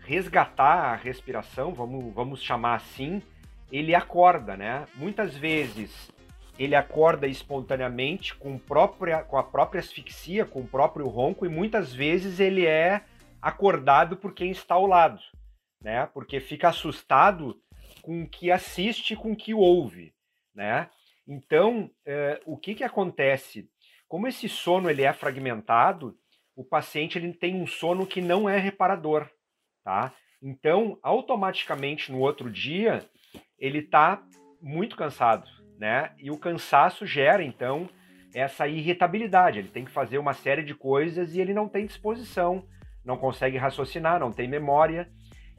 resgatar 0.04 0.92
a 0.92 0.96
respiração, 0.96 1.72
vamos, 1.72 2.12
vamos 2.14 2.42
chamar 2.42 2.76
assim, 2.76 3.22
ele 3.70 3.94
acorda, 3.94 4.56
né? 4.56 4.86
Muitas 4.94 5.36
vezes 5.36 6.10
ele 6.58 6.74
acorda 6.74 7.26
espontaneamente 7.26 8.34
com, 8.34 8.58
própria, 8.58 9.22
com 9.22 9.38
a 9.38 9.42
própria 9.42 9.80
asfixia, 9.80 10.44
com 10.44 10.60
o 10.60 10.68
próprio 10.68 11.08
ronco, 11.08 11.46
e 11.46 11.48
muitas 11.48 11.92
vezes 11.92 12.38
ele 12.38 12.66
é 12.66 13.02
acordado 13.40 14.16
por 14.16 14.34
quem 14.34 14.50
está 14.50 14.74
ao 14.74 14.86
lado, 14.86 15.20
né? 15.80 16.06
Porque 16.12 16.38
fica 16.38 16.68
assustado 16.68 17.60
com 18.02 18.22
o 18.22 18.28
que 18.28 18.50
assiste, 18.50 19.16
com 19.16 19.32
o 19.32 19.36
que 19.36 19.54
ouve, 19.54 20.14
né? 20.54 20.90
Então, 21.26 21.90
eh, 22.04 22.40
o 22.44 22.56
que, 22.56 22.74
que 22.74 22.84
acontece? 22.84 23.68
Como 24.08 24.28
esse 24.28 24.48
sono 24.48 24.90
ele 24.90 25.02
é 25.02 25.12
fragmentado, 25.12 26.16
o 26.62 26.64
paciente 26.64 27.18
ele 27.18 27.32
tem 27.32 27.60
um 27.60 27.66
sono 27.66 28.06
que 28.06 28.20
não 28.20 28.48
é 28.48 28.56
reparador, 28.56 29.28
tá? 29.82 30.12
Então, 30.40 30.96
automaticamente 31.02 32.12
no 32.12 32.20
outro 32.20 32.48
dia, 32.48 33.04
ele 33.58 33.80
está 33.80 34.22
muito 34.60 34.96
cansado, 34.96 35.44
né? 35.76 36.12
E 36.18 36.30
o 36.30 36.38
cansaço 36.38 37.04
gera 37.04 37.42
então 37.42 37.88
essa 38.32 38.68
irritabilidade. 38.68 39.58
Ele 39.58 39.68
tem 39.68 39.84
que 39.84 39.90
fazer 39.90 40.18
uma 40.18 40.34
série 40.34 40.62
de 40.62 40.72
coisas 40.72 41.34
e 41.34 41.40
ele 41.40 41.52
não 41.52 41.68
tem 41.68 41.84
disposição, 41.84 42.64
não 43.04 43.16
consegue 43.16 43.56
raciocinar, 43.58 44.20
não 44.20 44.30
tem 44.30 44.46
memória. 44.46 45.10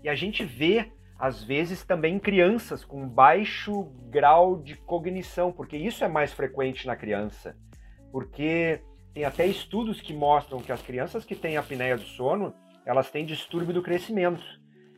E 0.02 0.08
a 0.08 0.16
gente 0.16 0.46
vê 0.46 0.90
às 1.20 1.44
vezes 1.44 1.84
também 1.84 2.18
crianças 2.18 2.86
com 2.86 3.08
baixo 3.08 3.92
grau 4.10 4.62
de 4.62 4.76
cognição, 4.76 5.52
porque 5.52 5.76
isso 5.76 6.04
é 6.04 6.08
mais 6.08 6.32
frequente 6.32 6.88
na 6.88 6.96
criança. 6.96 7.58
Porque 8.10 8.82
tem 9.14 9.26
até 9.26 9.46
estudos 9.46 10.02
que 10.02 10.14
mostram 10.14 10.62
que 10.62 10.72
as 10.72 10.82
crianças 10.82 11.24
que 11.24 11.36
têm 11.36 11.58
apneia 11.58 11.96
do 11.96 12.04
sono, 12.04 12.54
elas 12.86 13.12
têm 13.12 13.26
distúrbio 13.26 13.74
do 13.74 13.82
crescimento. 13.82 14.44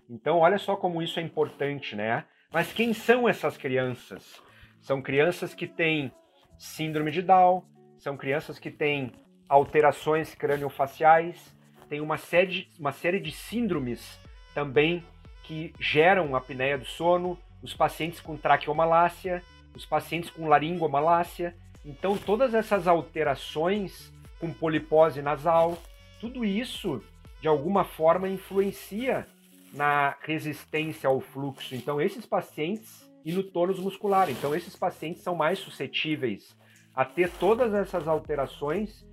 Então, 0.10 0.40
olha 0.40 0.58
só 0.58 0.76
como 0.76 1.02
isso 1.02 1.20
é 1.20 1.24
importante, 1.24 1.96
né? 1.96 2.26
Mas 2.52 2.72
quem 2.72 2.94
são 2.94 3.28
essas 3.28 3.58
crianças? 3.58 4.42
São 4.80 5.02
crianças 5.02 5.54
que 5.54 5.68
têm 5.68 6.12
síndrome 6.58 7.12
de 7.12 7.22
Down, 7.22 7.64
são 7.98 8.16
crianças 8.16 8.58
que 8.58 8.72
têm 8.72 9.12
alterações 9.50 10.34
craniofaciais, 10.34 11.54
tem 11.90 12.02
uma 12.02 12.18
série, 12.18 12.70
uma 12.80 12.92
série 12.92 13.20
de 13.20 13.32
síndromes 13.32 14.20
também 14.54 15.04
que 15.44 15.74
geram 15.80 16.36
apneia 16.36 16.78
do 16.78 16.86
sono, 16.86 17.38
os 17.62 17.74
pacientes 17.74 18.20
com 18.22 18.38
traqueomalácia, 18.38 19.44
os 19.76 19.86
pacientes 19.86 20.30
com 20.30 20.48
laringomalácia, 20.48 21.56
então, 21.86 22.18
todas 22.18 22.54
essas 22.54 22.88
alterações 22.88 24.12
com 24.40 24.52
polipose 24.52 25.22
nasal, 25.22 25.78
tudo 26.20 26.44
isso, 26.44 27.02
de 27.40 27.48
alguma 27.48 27.84
forma, 27.84 28.28
influencia 28.28 29.28
na 29.74 30.16
resistência 30.22 31.08
ao 31.08 31.20
fluxo. 31.22 31.76
Então, 31.76 32.02
esses 32.02 32.26
pacientes 32.26 33.06
e 33.24 33.32
no 33.32 33.44
tônus 33.44 33.80
muscular. 33.80 34.30
Então, 34.30 34.56
esses 34.56 34.76
pacientes 34.76 35.22
são 35.22 35.36
mais 35.36 35.60
suscetíveis 35.60 36.56
a 36.96 37.04
ter 37.04 37.30
todas 37.32 37.74
essas 37.74 38.08
alterações 38.08 39.06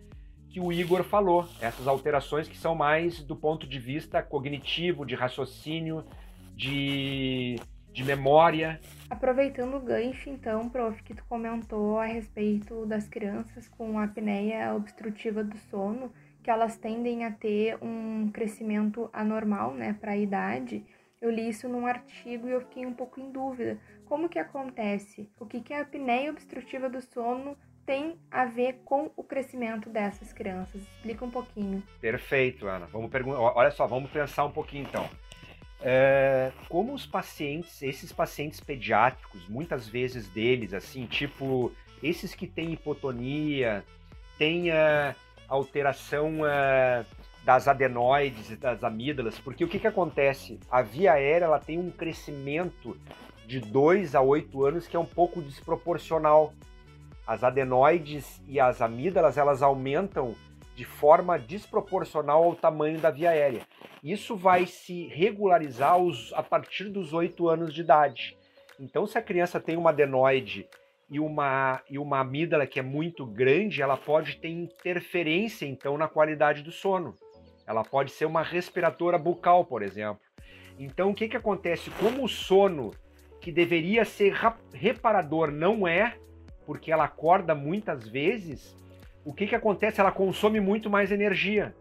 que 0.49 0.61
o 0.61 0.73
Igor 0.73 1.03
falou. 1.03 1.49
Essas 1.61 1.87
alterações 1.87 2.47
que 2.47 2.57
são 2.57 2.75
mais 2.75 3.23
do 3.23 3.35
ponto 3.35 3.67
de 3.67 3.79
vista 3.79 4.23
cognitivo, 4.23 5.05
de 5.05 5.15
raciocínio, 5.15 6.05
de 6.55 7.57
de 7.93 8.05
memória. 8.05 8.81
Aproveitando 9.11 9.77
o 9.77 9.81
gancho, 9.81 10.31
então, 10.31 10.69
prof, 10.69 11.03
que 11.03 11.15
tu 11.15 11.25
comentou 11.29 11.99
a 11.99 12.07
respeito 12.07 12.87
das 12.87 13.07
crianças 13.09 13.69
com 13.69 13.99
apneia 13.99 14.75
obstrutiva 14.75 15.45
do 15.45 15.57
sono, 15.71 16.13
que 16.43 16.51
elas 16.51 16.77
tendem 16.77 17.25
a 17.25 17.31
ter 17.31 17.77
um 17.83 18.31
crescimento 18.33 19.09
anormal, 19.13 19.75
né, 19.75 19.97
para 20.01 20.13
a 20.13 20.17
idade. 20.17 20.85
Eu 21.21 21.31
li 21.31 21.49
isso 21.49 21.69
num 21.69 21.87
artigo 21.87 22.49
e 22.49 22.53
eu 22.53 22.61
fiquei 22.63 22.85
um 22.85 22.95
pouco 22.95 23.21
em 23.21 23.31
dúvida. 23.31 23.79
Como 24.07 24.29
que 24.29 24.39
acontece? 24.39 25.31
O 25.39 25.47
que, 25.47 25.61
que 25.61 25.73
a 25.73 25.83
apneia 25.83 26.31
obstrutiva 26.31 26.89
do 26.89 27.01
sono 27.01 27.57
tem 27.87 28.19
a 28.31 28.45
ver 28.45 28.81
com 28.85 29.11
o 29.17 29.23
crescimento 29.23 29.89
dessas 29.89 30.33
crianças? 30.33 30.83
Explica 30.83 31.25
um 31.25 31.31
pouquinho. 31.31 31.83
Perfeito, 32.01 32.67
Ana. 32.67 32.87
Vamos 32.87 33.11
perguntar. 33.11 33.39
Olha 33.39 33.71
só, 33.71 33.87
vamos 33.87 34.11
pensar 34.11 34.45
um 34.45 34.51
pouquinho 34.51 34.87
então. 34.89 35.09
É, 35.85 36.53
como 36.69 36.95
os 36.95 37.05
pacientes, 37.05 37.83
esses 37.83 38.13
pacientes 38.13 38.61
pediátricos, 38.61 39.49
muitas 39.49 39.89
vezes 39.89 40.29
deles, 40.29 40.73
assim, 40.73 41.07
tipo, 41.07 41.73
esses 42.01 42.35
que 42.35 42.47
têm 42.47 42.73
hipotonia, 42.73 43.85
têm 44.39 44.71
uh, 44.71 45.15
alteração 45.49 46.43
uh, 46.43 47.05
das 47.45 47.67
adenoides 47.67 48.51
e 48.51 48.57
das 48.57 48.85
amígdalas, 48.85 49.39
porque 49.41 49.65
o 49.65 49.69
que, 49.69 49.81
que 49.81 49.87
acontece? 49.87 50.61
A 50.71 50.83
via 50.83 51.15
aérea 51.15 51.47
ela 51.47 51.59
tem 51.59 51.79
um 51.79 51.91
crescimento 51.91 52.97
de 53.47 53.59
2 53.61 54.15
a 54.15 54.21
8 54.21 54.65
anos 54.65 54.87
que 54.87 54.97
é 54.97 55.01
um 55.01 55.05
pouco 55.05 55.43
desproporcional. 55.43 56.53
As 57.27 57.43
adenoides 57.43 58.41
e 58.47 58.61
as 58.61 58.81
amígdalas 58.81 59.37
elas 59.37 59.63
aumentam 59.63 60.35
de 60.75 60.85
forma 60.85 61.39
desproporcional 61.39 62.45
ao 62.45 62.55
tamanho 62.55 62.99
da 62.99 63.11
via 63.11 63.31
aérea. 63.31 63.67
Isso 64.03 64.37
vai 64.37 64.67
se 64.67 65.07
regularizar 65.09 65.93
aos, 65.93 66.33
a 66.33 66.43
partir 66.43 66.89
dos 66.89 67.13
8 67.13 67.49
anos 67.49 67.75
de 67.75 67.83
idade. 67.83 68.37
Então, 68.81 69.07
se 69.07 69.19
a 69.19 69.23
criança 69.23 69.61
tem 69.61 69.77
uma 69.77 69.91
adenoide 69.91 70.67
e 71.09 71.21
uma, 71.21 71.83
e 71.89 71.99
uma 71.99 72.21
amígdala 72.21 72.67
que 72.67 72.81
é 72.81 72.83
muito 72.83 73.27
grande, 73.27 73.83
ela 73.83 73.97
pode 73.97 74.37
ter 74.37 74.49
interferência, 74.49 75.67
então, 75.67 75.99
na 75.99 76.09
qualidade 76.09 76.63
do 76.63 76.73
sono. 76.73 77.17
Ela 77.67 77.85
pode 77.85 78.11
ser 78.13 78.25
uma 78.25 78.43
respiradora 78.43 79.19
bucal, 79.19 79.65
por 79.65 79.83
exemplo. 79.83 80.23
Então, 80.79 81.11
o 81.11 81.15
que, 81.15 81.29
que 81.29 81.37
acontece? 81.37 81.91
Como 81.91 82.25
o 82.25 82.29
sono, 82.29 82.93
que 83.41 83.53
deveria 83.53 84.05
ser 84.05 84.35
reparador, 84.73 85.51
não 85.51 85.87
é, 85.87 86.17
porque 86.65 86.91
ela 86.91 87.05
acorda 87.05 87.55
muitas 87.55 88.09
vezes, 88.09 88.77
o 89.25 89.33
que, 89.33 89.47
que 89.47 89.55
acontece? 89.55 90.01
Ela 90.01 90.13
consome 90.13 90.61
muito 90.61 90.91
mais 90.91 91.13
energia. 91.13 91.75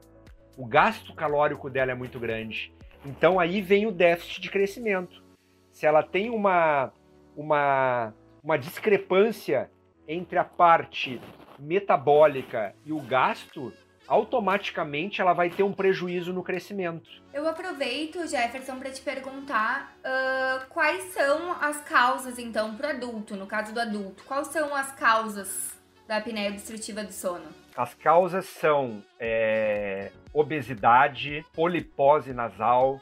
O 0.58 0.66
gasto 0.66 1.14
calórico 1.14 1.70
dela 1.70 1.92
é 1.92 1.96
muito 1.96 2.20
grande. 2.20 2.74
Então 3.06 3.40
aí 3.40 3.62
vem 3.62 3.88
o 3.88 3.92
déficit 3.92 4.42
de 4.42 4.50
crescimento. 4.50 5.24
Se 5.72 5.86
ela 5.86 6.04
tem 6.04 6.30
uma, 6.30 6.92
uma, 7.36 8.14
uma 8.44 8.58
discrepância 8.58 9.72
entre 10.08 10.38
a 10.38 10.44
parte 10.44 11.20
metabólica 11.58 12.76
e 12.86 12.92
o 12.92 13.00
gasto, 13.00 13.74
automaticamente 14.08 15.22
ela 15.22 15.34
vai 15.34 15.50
ter 15.50 15.64
um 15.64 15.72
prejuízo 15.72 16.34
no 16.34 16.44
crescimento. 16.44 17.10
Eu 17.34 17.48
aproveito, 17.48 18.28
Jefferson, 18.28 18.78
para 18.78 18.92
te 18.92 19.02
perguntar 19.02 19.96
uh, 20.00 20.68
quais 20.70 21.14
são 21.14 21.54
as 21.54 21.82
causas, 21.82 22.38
então, 22.38 22.76
para 22.76 22.88
o 22.88 22.90
adulto, 22.92 23.36
no 23.36 23.48
caso 23.48 23.74
do 23.74 23.80
adulto, 23.80 24.24
quais 24.26 24.48
são 24.48 24.76
as 24.76 24.92
causas 24.92 25.81
da 26.12 26.18
apneia 26.18 26.50
obstrutiva 26.50 27.06
do 27.06 27.14
sono? 27.14 27.46
As 27.74 27.94
causas 27.94 28.46
são 28.46 29.02
é, 29.18 30.12
obesidade, 30.34 31.46
polipose 31.54 32.34
nasal, 32.34 33.00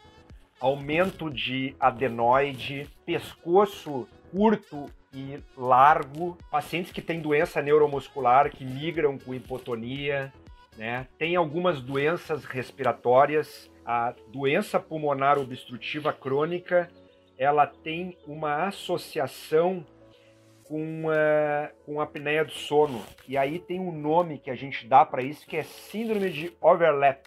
aumento 0.59 1.27
de 1.27 1.75
adenoide, 1.79 2.87
pescoço 3.07 4.07
curto 4.31 4.85
e 5.11 5.39
largo, 5.57 6.37
pacientes 6.51 6.91
que 6.91 7.01
têm 7.01 7.19
doença 7.19 7.63
neuromuscular, 7.63 8.51
que 8.51 8.63
migram 8.63 9.17
com 9.17 9.33
hipotonia, 9.33 10.31
né? 10.77 11.07
Tem 11.17 11.35
algumas 11.35 11.81
doenças 11.81 12.45
respiratórias, 12.45 13.71
a 13.83 14.13
doença 14.27 14.79
pulmonar 14.79 15.39
obstrutiva 15.39 16.13
crônica, 16.13 16.87
ela 17.39 17.65
tem 17.65 18.15
uma 18.27 18.67
associação 18.67 19.83
com 20.69 21.09
a, 21.09 21.71
com 21.83 21.99
a 21.99 22.03
apneia 22.03 22.45
do 22.45 22.51
sono. 22.51 23.01
E 23.27 23.35
aí 23.35 23.57
tem 23.57 23.79
um 23.79 23.91
nome 23.91 24.37
que 24.37 24.51
a 24.51 24.55
gente 24.55 24.87
dá 24.87 25.03
para 25.03 25.23
isso 25.23 25.47
que 25.47 25.57
é 25.57 25.63
síndrome 25.63 26.29
de 26.29 26.53
overlap, 26.61 27.25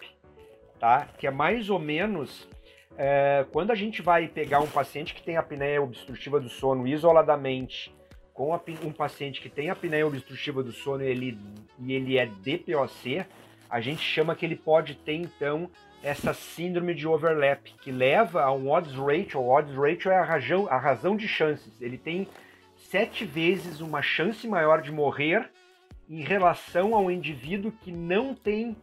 tá? 0.79 1.09
Que 1.19 1.27
é 1.27 1.31
mais 1.31 1.69
ou 1.69 1.81
menos 1.81 2.49
é, 2.97 3.45
quando 3.51 3.73
a 3.73 3.75
gente 3.75 4.01
vai 4.01 4.29
pegar 4.29 4.61
um 4.61 4.69
paciente 4.69 5.13
que 5.13 5.23
tem 5.23 5.37
apneia 5.37 5.83
obstrutiva 5.83 6.39
do 6.39 6.49
sono 6.49 6.87
isoladamente 6.87 7.93
com 8.33 8.55
um 8.85 8.93
paciente 8.93 9.41
que 9.41 9.49
tem 9.49 9.71
apneia 9.71 10.07
obstrutiva 10.07 10.63
do 10.63 10.73
sono 10.73 11.03
ele, 11.03 11.37
e 11.79 11.93
ele 11.93 12.17
é 12.17 12.27
DPOC, 12.27 13.27
a 13.69 13.81
gente 13.81 14.01
chama 14.01 14.35
que 14.37 14.47
ele 14.47 14.57
pode 14.57 14.95
ter 14.95 15.15
então 15.15 15.69
essa 16.03 16.33
síndrome 16.33 16.95
de 16.95 17.07
overlap, 17.07 17.63
que 17.83 17.91
leva 17.91 18.43
a 18.43 18.53
um 18.53 18.71
odds 18.71 18.95
ratio. 18.95 19.41
O 19.41 19.51
odds 19.51 19.75
ratio 19.75 20.11
é 20.11 20.17
a 20.17 20.25
razão, 20.25 20.67
a 20.69 20.79
razão 20.79 21.17
de 21.17 21.29
chances. 21.29 21.81
Ele 21.81 21.99
tem 21.99 22.27
sete 22.91 23.25
vezes 23.25 23.81
uma 23.81 24.03
chance 24.03 24.47
maior 24.47 24.83
de 24.83 24.93
morrer 24.93 25.51
em 26.09 26.23
relação 26.23 26.95
ao 26.95 27.11
indivíduo 27.11 27.73
que 27.73 27.91
não 27.91 28.35
tem 28.35 28.77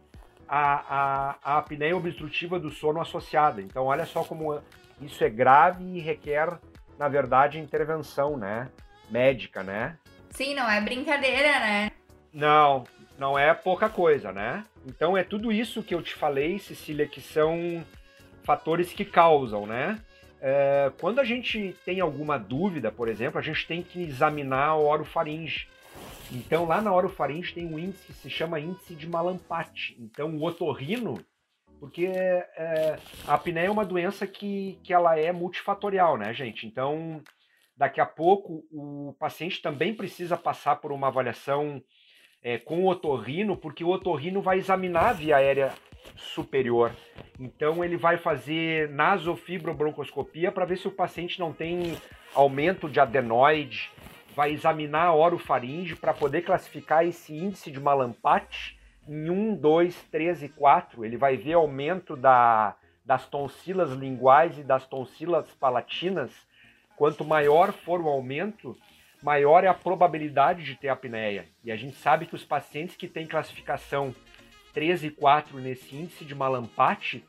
a, 0.48 0.74
a, 0.74 1.36
a 1.42 1.58
apneia 1.58 1.96
obstrutiva 1.96 2.58
do 2.58 2.70
sono 2.70 3.00
associada. 3.00 3.62
Então, 3.62 3.84
olha 3.84 4.04
só 4.04 4.24
como 4.24 4.60
isso 5.00 5.22
é 5.22 5.30
grave 5.30 5.84
e 5.84 6.00
requer, 6.00 6.58
na 6.98 7.08
verdade, 7.08 7.58
intervenção, 7.58 8.36
né? 8.36 8.68
Médica, 9.08 9.62
né? 9.62 9.96
Sim, 10.30 10.54
não 10.54 10.68
é 10.68 10.80
brincadeira, 10.80 11.60
né? 11.60 11.90
Não, 12.32 12.84
não 13.18 13.38
é 13.38 13.52
pouca 13.54 13.88
coisa, 13.88 14.32
né? 14.32 14.64
Então 14.86 15.16
é 15.16 15.22
tudo 15.22 15.52
isso 15.52 15.82
que 15.82 15.94
eu 15.94 16.02
te 16.02 16.14
falei, 16.14 16.58
Cecília, 16.58 17.06
que 17.06 17.20
são 17.20 17.84
fatores 18.44 18.92
que 18.92 19.04
causam, 19.04 19.66
né? 19.66 20.00
É, 20.40 20.90
quando 20.98 21.18
a 21.18 21.24
gente 21.24 21.76
tem 21.84 22.00
alguma 22.00 22.38
dúvida, 22.38 22.90
por 22.90 23.08
exemplo, 23.08 23.38
a 23.38 23.42
gente 23.42 23.66
tem 23.66 23.82
que 23.82 24.02
examinar 24.02 24.68
a 24.68 24.76
orofaringe. 24.76 25.68
Então, 26.32 26.66
lá 26.66 26.80
na 26.80 26.92
orofaringe 26.94 27.52
tem 27.52 27.66
um 27.66 27.78
índice 27.78 28.06
que 28.06 28.12
se 28.14 28.30
chama 28.30 28.60
índice 28.60 28.94
de 28.94 29.08
Malampate. 29.08 29.96
Então, 29.98 30.34
o 30.36 30.44
otorrino, 30.44 31.22
porque 31.78 32.06
é, 32.06 32.98
a 33.26 33.34
apneia 33.34 33.66
é 33.66 33.70
uma 33.70 33.84
doença 33.84 34.26
que, 34.26 34.78
que 34.82 34.92
ela 34.92 35.18
é 35.18 35.32
multifatorial, 35.32 36.16
né, 36.16 36.32
gente? 36.32 36.66
Então, 36.66 37.22
daqui 37.76 38.00
a 38.00 38.06
pouco, 38.06 38.64
o 38.70 39.14
paciente 39.18 39.60
também 39.60 39.94
precisa 39.94 40.36
passar 40.36 40.76
por 40.76 40.92
uma 40.92 41.08
avaliação 41.08 41.82
é, 42.42 42.58
com 42.58 42.84
o 42.84 42.88
otorrino, 42.88 43.56
porque 43.56 43.84
o 43.84 43.88
otorrino 43.88 44.40
vai 44.40 44.58
examinar 44.58 45.10
a 45.10 45.12
via 45.12 45.36
aérea 45.36 45.72
superior. 46.16 46.92
Então 47.38 47.84
ele 47.84 47.96
vai 47.96 48.16
fazer 48.16 48.88
nasofibrobroncoscopia 48.90 50.50
para 50.50 50.64
ver 50.64 50.78
se 50.78 50.88
o 50.88 50.92
paciente 50.92 51.38
não 51.38 51.52
tem 51.52 51.96
aumento 52.34 52.88
de 52.88 53.00
adenoide, 53.00 53.90
vai 54.34 54.52
examinar 54.52 55.06
a 55.06 55.14
orofaringe 55.14 55.96
para 55.96 56.14
poder 56.14 56.42
classificar 56.42 57.04
esse 57.04 57.34
índice 57.34 57.70
de 57.70 57.80
malampate 57.80 58.78
em 59.08 59.28
1, 59.28 59.56
2, 59.56 60.02
3 60.10 60.42
e 60.44 60.48
4. 60.48 61.04
Ele 61.04 61.16
vai 61.16 61.36
ver 61.36 61.54
aumento 61.54 62.16
da, 62.16 62.76
das 63.04 63.26
tonsilas 63.26 63.90
linguais 63.92 64.58
e 64.58 64.62
das 64.62 64.86
tonsilas 64.86 65.50
palatinas. 65.54 66.30
Quanto 66.96 67.24
maior 67.24 67.72
for 67.72 68.00
o 68.00 68.08
aumento, 68.08 68.76
maior 69.22 69.64
é 69.64 69.68
a 69.68 69.74
probabilidade 69.74 70.64
de 70.64 70.74
ter 70.74 70.88
apneia. 70.88 71.46
E 71.64 71.70
a 71.70 71.76
gente 71.76 71.96
sabe 71.96 72.26
que 72.26 72.34
os 72.34 72.44
pacientes 72.44 72.96
que 72.96 73.08
têm 73.08 73.26
classificação 73.26 74.14
3 74.72 75.04
e 75.04 75.10
4 75.10 75.58
nesse 75.58 75.94
índice 75.94 76.24
de 76.24 76.34
malampate, 76.34 77.24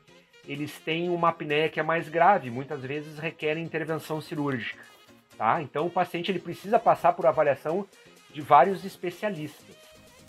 eles 0.46 0.78
têm 0.78 1.08
uma 1.08 1.28
apneia 1.28 1.68
que 1.68 1.80
é 1.80 1.82
mais 1.82 2.08
grave, 2.08 2.50
muitas 2.50 2.82
vezes 2.82 3.18
requerem 3.18 3.64
intervenção 3.64 4.20
cirúrgica. 4.20 4.82
Tá? 5.36 5.60
Então 5.62 5.86
o 5.86 5.90
paciente 5.90 6.30
ele 6.30 6.38
precisa 6.38 6.78
passar 6.78 7.12
por 7.14 7.26
avaliação 7.26 7.86
de 8.30 8.40
vários 8.40 8.84
especialistas. 8.84 9.81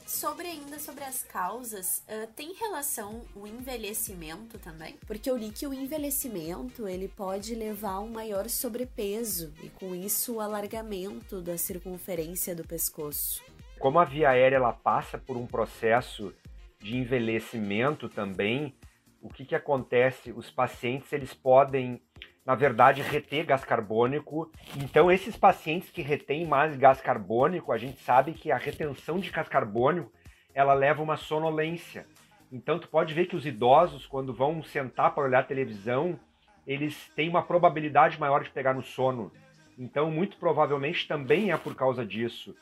Sobre 0.05 0.47
ainda 0.47 0.79
sobre 0.79 1.03
as 1.03 1.23
causas, 1.23 2.03
uh, 2.07 2.27
tem 2.35 2.53
relação 2.53 3.21
o 3.35 3.47
envelhecimento 3.47 4.59
também? 4.59 4.95
Porque 5.07 5.29
eu 5.29 5.37
li 5.37 5.49
que 5.51 5.65
o 5.65 5.73
envelhecimento 5.73 6.87
ele 6.87 7.07
pode 7.07 7.55
levar 7.55 7.93
a 7.93 7.99
um 8.01 8.09
maior 8.09 8.49
sobrepeso 8.49 9.53
e 9.63 9.69
com 9.69 9.95
isso 9.95 10.35
o 10.35 10.41
alargamento 10.41 11.41
da 11.41 11.57
circunferência 11.57 12.53
do 12.53 12.67
pescoço. 12.67 13.41
Como 13.79 13.97
a 13.97 14.05
via 14.05 14.29
aérea 14.29 14.57
ela 14.57 14.73
passa 14.73 15.17
por 15.17 15.37
um 15.37 15.47
processo 15.47 16.33
de 16.79 16.97
envelhecimento 16.97 18.09
também, 18.09 18.75
o 19.21 19.29
que, 19.29 19.45
que 19.45 19.55
acontece? 19.55 20.33
Os 20.33 20.49
pacientes 20.51 21.11
eles 21.13 21.33
podem 21.33 22.01
na 22.45 22.55
verdade, 22.55 23.01
reter 23.01 23.45
gás 23.45 23.63
carbônico. 23.63 24.51
Então, 24.77 25.11
esses 25.11 25.35
pacientes 25.37 25.89
que 25.89 26.01
retêm 26.01 26.45
mais 26.45 26.75
gás 26.75 26.99
carbônico, 26.99 27.71
a 27.71 27.77
gente 27.77 27.99
sabe 28.01 28.33
que 28.33 28.51
a 28.51 28.57
retenção 28.57 29.19
de 29.19 29.29
gás 29.29 29.47
carbônico 29.47 30.11
ela 30.53 30.73
leva 30.73 31.01
uma 31.01 31.17
sonolência. 31.17 32.05
Então, 32.51 32.77
tu 32.77 32.87
pode 32.87 33.13
ver 33.13 33.25
que 33.25 33.35
os 33.35 33.45
idosos, 33.45 34.05
quando 34.05 34.33
vão 34.33 34.61
sentar 34.61 35.13
para 35.13 35.23
olhar 35.23 35.47
televisão, 35.47 36.19
eles 36.67 37.09
têm 37.15 37.29
uma 37.29 37.41
probabilidade 37.41 38.19
maior 38.19 38.43
de 38.43 38.51
pegar 38.51 38.73
no 38.73 38.83
sono. 38.83 39.31
Então, 39.77 40.11
muito 40.11 40.37
provavelmente 40.37 41.07
também 41.07 41.51
é 41.51 41.57
por 41.57 41.73
causa 41.75 42.05
disso. 42.05 42.55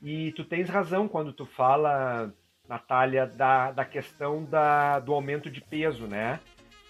E 0.00 0.32
tu 0.32 0.44
tens 0.44 0.68
razão 0.68 1.08
quando 1.08 1.32
tu 1.32 1.44
fala, 1.44 2.32
Natália, 2.68 3.26
da, 3.26 3.72
da 3.72 3.84
questão 3.84 4.44
da, 4.44 4.98
do 5.00 5.12
aumento 5.12 5.50
de 5.50 5.60
peso, 5.60 6.06
né? 6.06 6.40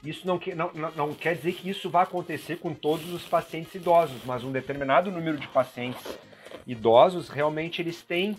Isso 0.05 0.27
não, 0.27 0.39
não, 0.55 0.91
não 0.91 1.15
quer 1.15 1.35
dizer 1.35 1.55
que 1.55 1.71
isso 1.71 1.89
vai 1.89 2.03
acontecer 2.03 2.59
com 2.59 2.75
todos 2.75 3.11
os 3.13 3.25
pacientes 3.25 3.75
idosos, 3.75 4.21
mas 4.27 4.45
um 4.45 4.53
determinado 4.53 5.11
número 5.11 5.39
de 5.39 5.49
pacientes 5.49 6.19
idosos 6.67 7.31
realmente 7.31 7.81
eles 7.81 8.03
têm 8.03 8.37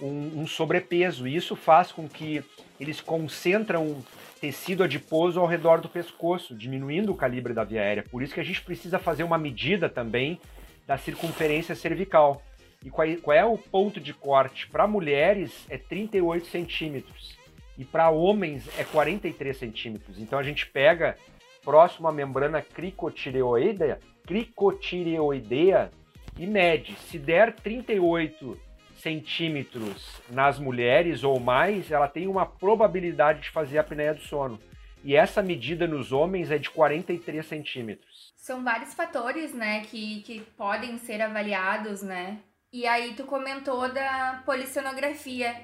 um, 0.00 0.42
um 0.42 0.46
sobrepeso. 0.46 1.26
E 1.26 1.34
isso 1.34 1.56
faz 1.56 1.90
com 1.90 2.06
que 2.06 2.44
eles 2.78 3.00
concentram 3.00 4.04
tecido 4.40 4.84
adiposo 4.84 5.40
ao 5.40 5.46
redor 5.46 5.80
do 5.80 5.88
pescoço, 5.88 6.54
diminuindo 6.54 7.12
o 7.12 7.16
calibre 7.16 7.54
da 7.54 7.64
via 7.64 7.80
aérea. 7.80 8.04
Por 8.10 8.22
isso 8.22 8.34
que 8.34 8.40
a 8.40 8.44
gente 8.44 8.60
precisa 8.60 8.98
fazer 8.98 9.24
uma 9.24 9.38
medida 9.38 9.88
também 9.88 10.38
da 10.86 10.98
circunferência 10.98 11.74
cervical. 11.74 12.42
E 12.84 12.90
qual 12.90 13.08
é, 13.08 13.16
qual 13.16 13.36
é 13.36 13.44
o 13.44 13.56
ponto 13.56 13.98
de 13.98 14.12
corte? 14.12 14.68
Para 14.68 14.86
mulheres 14.86 15.64
é 15.70 15.78
38 15.78 16.46
centímetros 16.46 17.35
e 17.78 17.84
para 17.84 18.10
homens 18.10 18.68
é 18.78 18.84
43 18.84 19.56
centímetros. 19.56 20.18
Então 20.18 20.38
a 20.38 20.42
gente 20.42 20.66
pega 20.66 21.16
próximo 21.64 22.08
à 22.08 22.12
membrana 22.12 22.62
cricotireoidea, 22.62 23.98
cricotireoidea 24.26 25.90
e 26.38 26.46
mede. 26.46 26.94
Se 26.96 27.18
der 27.18 27.52
38 27.54 28.58
centímetros 28.96 30.20
nas 30.30 30.58
mulheres 30.58 31.22
ou 31.22 31.38
mais, 31.38 31.90
ela 31.90 32.08
tem 32.08 32.26
uma 32.26 32.46
probabilidade 32.46 33.42
de 33.42 33.50
fazer 33.50 33.78
a 33.78 33.82
apneia 33.82 34.14
do 34.14 34.20
sono. 34.20 34.58
E 35.04 35.14
essa 35.14 35.42
medida 35.42 35.86
nos 35.86 36.10
homens 36.12 36.50
é 36.50 36.58
de 36.58 36.70
43 36.70 37.44
centímetros. 37.44 38.32
São 38.36 38.64
vários 38.64 38.94
fatores, 38.94 39.54
né, 39.54 39.82
que, 39.84 40.22
que 40.22 40.40
podem 40.56 40.98
ser 40.98 41.20
avaliados, 41.20 42.02
né? 42.02 42.38
E 42.72 42.86
aí 42.86 43.14
tu 43.14 43.24
comentou 43.24 43.92
da 43.92 44.42
polissonografia. 44.44 45.54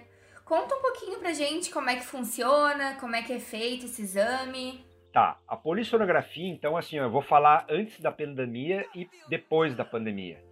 Conta 0.44 0.74
um 0.74 0.82
pouquinho 0.82 1.18
pra 1.18 1.32
gente 1.32 1.70
como 1.70 1.88
é 1.88 1.96
que 1.96 2.04
funciona, 2.04 2.96
como 3.00 3.16
é 3.16 3.22
que 3.22 3.32
é 3.32 3.38
feito 3.38 3.86
esse 3.86 4.02
exame. 4.02 4.84
Tá, 5.12 5.38
a 5.46 5.56
polissonografia, 5.56 6.48
então, 6.48 6.76
assim, 6.76 6.96
eu 6.96 7.10
vou 7.10 7.22
falar 7.22 7.66
antes 7.68 8.00
da 8.00 8.10
pandemia 8.10 8.86
e 8.94 9.08
depois 9.28 9.74
da 9.74 9.84
pandemia. 9.84 10.42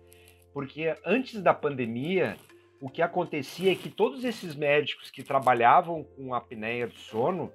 Porque 0.52 0.94
antes 1.04 1.42
da 1.42 1.54
pandemia, 1.54 2.36
o 2.80 2.88
que 2.88 3.02
acontecia 3.02 3.72
é 3.72 3.74
que 3.74 3.88
todos 3.88 4.24
esses 4.24 4.54
médicos 4.54 5.10
que 5.10 5.22
trabalhavam 5.22 6.04
com 6.04 6.34
a 6.34 6.38
apneia 6.38 6.86
do 6.86 6.96
sono, 6.96 7.52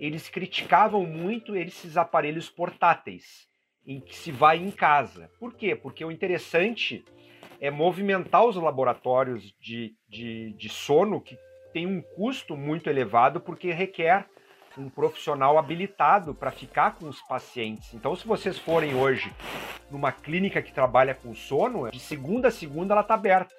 eles 0.00 0.28
criticavam 0.28 1.04
muito 1.04 1.54
esses 1.56 1.96
aparelhos 1.96 2.48
portáteis, 2.48 3.48
em 3.86 4.00
que 4.00 4.16
se 4.16 4.32
vai 4.32 4.58
em 4.58 4.70
casa. 4.70 5.30
Por 5.38 5.54
quê? 5.54 5.76
Porque 5.76 6.04
o 6.04 6.10
interessante 6.10 7.04
é 7.60 7.70
movimentar 7.70 8.44
os 8.44 8.56
laboratórios 8.56 9.54
de, 9.60 9.94
de, 10.08 10.52
de 10.52 10.68
sono, 10.68 11.20
que 11.20 11.38
tem 11.76 11.86
um 11.86 12.00
custo 12.00 12.56
muito 12.56 12.88
elevado, 12.88 13.38
porque 13.38 13.70
requer 13.70 14.24
um 14.78 14.88
profissional 14.88 15.58
habilitado 15.58 16.34
para 16.34 16.50
ficar 16.50 16.94
com 16.94 17.06
os 17.06 17.20
pacientes. 17.20 17.92
Então, 17.92 18.16
se 18.16 18.26
vocês 18.26 18.58
forem 18.58 18.94
hoje 18.94 19.30
numa 19.90 20.10
clínica 20.10 20.62
que 20.62 20.72
trabalha 20.72 21.14
com 21.14 21.34
sono, 21.34 21.90
de 21.90 22.00
segunda 22.00 22.48
a 22.48 22.50
segunda 22.50 22.94
ela 22.94 23.02
está 23.02 23.12
aberta, 23.12 23.54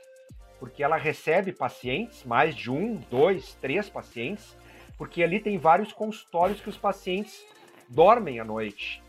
porque 0.60 0.82
ela 0.82 0.98
recebe 0.98 1.52
pacientes, 1.52 2.24
mais 2.24 2.56
de 2.56 2.72
um, 2.72 2.96
dois, 3.08 3.54
três 3.62 3.88
pacientes, 3.88 4.58
porque 4.98 5.22
ali 5.22 5.40
tem 5.40 5.60
vários 5.60 5.94
consultórios 5.94 6.60
que 6.60 6.70
os 6.70 6.78
pacientes 6.78 7.46
dormem 7.88 8.40
à 8.40 8.44
noite. 8.44 9.00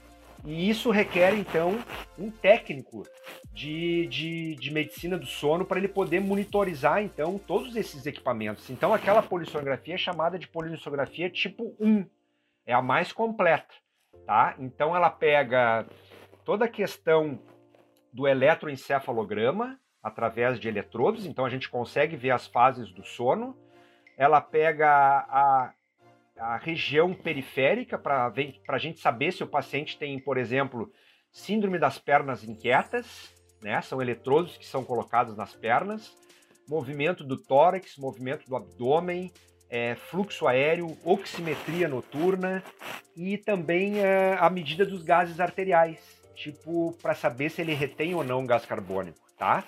E 0.45 0.71
isso 0.71 0.91
requer, 0.91 1.35
então, 1.35 1.79
um 2.19 2.31
técnico 2.31 3.03
de, 3.53 4.07
de, 4.07 4.55
de 4.55 4.73
medicina 4.73 5.19
do 5.19 5.27
sono 5.27 5.65
para 5.65 5.79
ele 5.79 5.89
poder 5.89 6.21
monitorizar, 6.21 7.03
então, 7.03 7.39
todos 7.39 7.75
esses 7.77 8.07
equipamentos. 8.07 8.71
Então, 8.71 8.95
aquela 8.95 9.23
polissonografia 9.23 9.95
é 9.95 9.99
chamada 9.99 10.39
de 10.39 10.49
polissonografia 10.49 11.29
tipo 11.29 11.75
1. 11.81 12.07
É 12.65 12.73
a 12.73 12.83
mais 12.83 13.13
completa, 13.13 13.75
tá? 14.27 14.55
Então, 14.59 14.95
ela 14.95 15.11
pega 15.11 15.87
toda 16.45 16.67
a 16.67 16.69
questão 16.69 17.39
do 18.13 18.27
eletroencefalograma 18.27 19.79
através 20.03 20.59
de 20.59 20.69
eletrodos, 20.69 21.27
então 21.27 21.45
a 21.45 21.51
gente 21.51 21.69
consegue 21.69 22.17
ver 22.17 22.31
as 22.31 22.47
fases 22.47 22.91
do 22.91 23.05
sono. 23.05 23.57
Ela 24.17 24.41
pega 24.41 24.89
a, 25.29 25.73
a 26.39 26.57
região 26.57 27.13
periférica 27.13 27.99
para 27.99 28.33
a 28.69 28.79
gente 28.79 29.01
saber 29.01 29.33
se 29.33 29.43
o 29.43 29.47
paciente 29.47 29.99
tem, 29.99 30.19
por 30.19 30.39
exemplo, 30.39 30.91
síndrome 31.33 31.79
das 31.79 31.99
pernas 31.99 32.45
inquietas, 32.45 33.35
né? 33.63 33.81
São 33.83 34.01
eletrodos 34.01 34.57
que 34.57 34.67
são 34.67 34.85
colocados 34.85 35.37
nas 35.37 35.55
pernas, 35.55 36.17
movimento 36.69 37.25
do 37.25 37.37
tórax, 37.37 37.97
movimento 37.97 38.49
do 38.49 38.57
abdômen, 38.57 39.33
é, 39.71 39.95
fluxo 39.95 40.47
aéreo, 40.47 40.97
oximetria 41.05 41.89
noturna 41.89 42.63
e 43.17 43.37
também 43.37 43.99
é, 43.99 44.37
a 44.39 44.49
medida 44.49 44.87
dos 44.87 45.03
gases 45.03 45.41
arteriais, 45.41 45.99
tipo 46.35 46.97
para 47.03 47.15
saber 47.15 47.51
se 47.51 47.61
ele 47.61 47.75
retém 47.75 48.15
ou 48.15 48.25
não 48.25 48.47
gás 48.47 48.65
carbônico, 48.65 49.19
tá? 49.37 49.65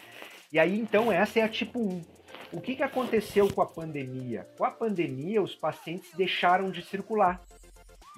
E 0.53 0.59
aí 0.59 0.79
então 0.79 1.13
essa 1.13 1.41
é 1.41 1.43
a 1.43 1.49
tipo 1.49 1.81
1. 1.81 2.20
O 2.53 2.61
que, 2.61 2.75
que 2.75 2.83
aconteceu 2.83 3.53
com 3.53 3.63
a 3.63 3.67
pandemia? 3.67 4.47
Com 4.59 4.65
a 4.65 4.71
pandemia, 4.71 5.41
os 5.41 5.55
pacientes 5.55 6.11
deixaram 6.15 6.71
de 6.71 6.83
circular. 6.85 7.41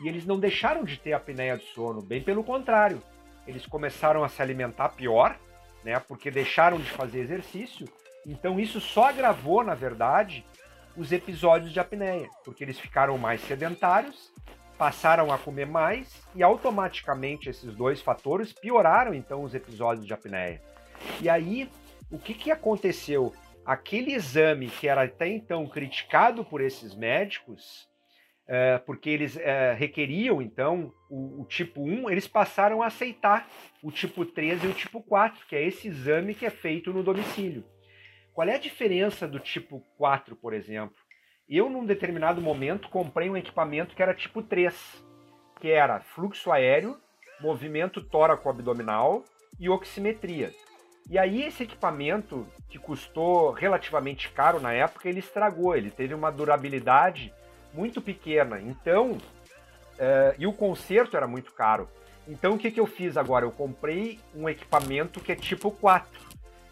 E 0.02 0.08
eles 0.08 0.24
não 0.24 0.40
deixaram 0.40 0.84
de 0.84 0.98
ter 0.98 1.12
apneia 1.12 1.56
do 1.56 1.62
sono, 1.64 2.00
bem 2.00 2.22
pelo 2.22 2.42
contrário. 2.42 3.02
Eles 3.46 3.66
começaram 3.66 4.24
a 4.24 4.28
se 4.28 4.40
alimentar 4.40 4.88
pior, 4.90 5.36
né, 5.84 6.00
porque 6.00 6.30
deixaram 6.30 6.78
de 6.78 6.90
fazer 6.90 7.20
exercício. 7.20 7.86
Então 8.26 8.58
isso 8.58 8.80
só 8.80 9.10
agravou, 9.10 9.62
na 9.62 9.74
verdade, 9.74 10.44
os 10.96 11.12
episódios 11.12 11.70
de 11.70 11.80
apneia, 11.80 12.28
porque 12.44 12.64
eles 12.64 12.78
ficaram 12.78 13.18
mais 13.18 13.40
sedentários, 13.42 14.32
passaram 14.78 15.30
a 15.30 15.38
comer 15.38 15.66
mais 15.66 16.22
e 16.34 16.42
automaticamente 16.42 17.50
esses 17.50 17.74
dois 17.74 18.00
fatores 18.00 18.52
pioraram 18.52 19.12
então 19.12 19.42
os 19.42 19.54
episódios 19.54 20.06
de 20.06 20.14
apneia. 20.14 20.60
E 21.20 21.28
aí, 21.28 21.68
o 22.10 22.18
que, 22.18 22.32
que 22.32 22.50
aconteceu? 22.50 23.32
Aquele 23.64 24.12
exame 24.12 24.68
que 24.68 24.88
era 24.88 25.04
até 25.04 25.28
então 25.28 25.66
criticado 25.66 26.44
por 26.44 26.60
esses 26.60 26.94
médicos, 26.94 27.88
é, 28.46 28.78
porque 28.78 29.08
eles 29.08 29.36
é, 29.36 29.72
requeriam 29.72 30.42
então 30.42 30.92
o, 31.08 31.42
o, 31.42 31.46
tipo 31.46 31.82
1, 31.82 32.10
eles 32.10 32.26
passaram 32.26 32.82
a 32.82 32.86
aceitar 32.86 33.48
o 33.82 33.90
tipo 33.90 34.24
3 34.24 34.64
e 34.64 34.66
o 34.66 34.74
tipo 34.74 35.00
4, 35.00 35.46
que 35.46 35.56
é 35.56 35.62
esse 35.62 35.88
exame 35.88 36.34
que 36.34 36.44
é 36.44 36.50
feito 36.50 36.92
no 36.92 37.02
domicílio. 37.02 37.64
Qual 38.34 38.48
é 38.48 38.54
a 38.54 38.58
diferença 38.58 39.28
do 39.28 39.38
tipo 39.38 39.80
4, 39.96 40.34
por 40.34 40.54
exemplo? 40.54 40.96
Eu, 41.48 41.68
num 41.68 41.84
determinado 41.84 42.40
momento, 42.40 42.88
comprei 42.88 43.28
um 43.28 43.36
equipamento 43.36 43.94
que 43.94 44.02
era 44.02 44.14
tipo 44.14 44.42
3, 44.42 45.04
que 45.60 45.70
era 45.70 46.00
fluxo 46.00 46.50
aéreo, 46.50 46.98
movimento 47.40 48.02
tóraco-abdominal 48.02 49.24
e 49.60 49.68
oximetria. 49.68 50.50
E 51.10 51.18
aí 51.18 51.42
esse 51.42 51.64
equipamento, 51.64 52.46
que 52.68 52.78
custou 52.78 53.50
relativamente 53.50 54.30
caro 54.30 54.60
na 54.60 54.72
época, 54.72 55.08
ele 55.08 55.18
estragou, 55.18 55.76
ele 55.76 55.90
teve 55.90 56.14
uma 56.14 56.30
durabilidade 56.30 57.32
muito 57.72 58.00
pequena. 58.00 58.60
Então, 58.60 59.18
é, 59.98 60.34
e 60.38 60.46
o 60.46 60.52
conserto 60.52 61.16
era 61.16 61.26
muito 61.26 61.52
caro. 61.52 61.88
Então 62.26 62.54
o 62.54 62.58
que, 62.58 62.70
que 62.70 62.80
eu 62.80 62.86
fiz 62.86 63.16
agora? 63.16 63.44
Eu 63.44 63.50
comprei 63.50 64.18
um 64.34 64.48
equipamento 64.48 65.20
que 65.20 65.32
é 65.32 65.36
tipo 65.36 65.70
4. 65.70 66.08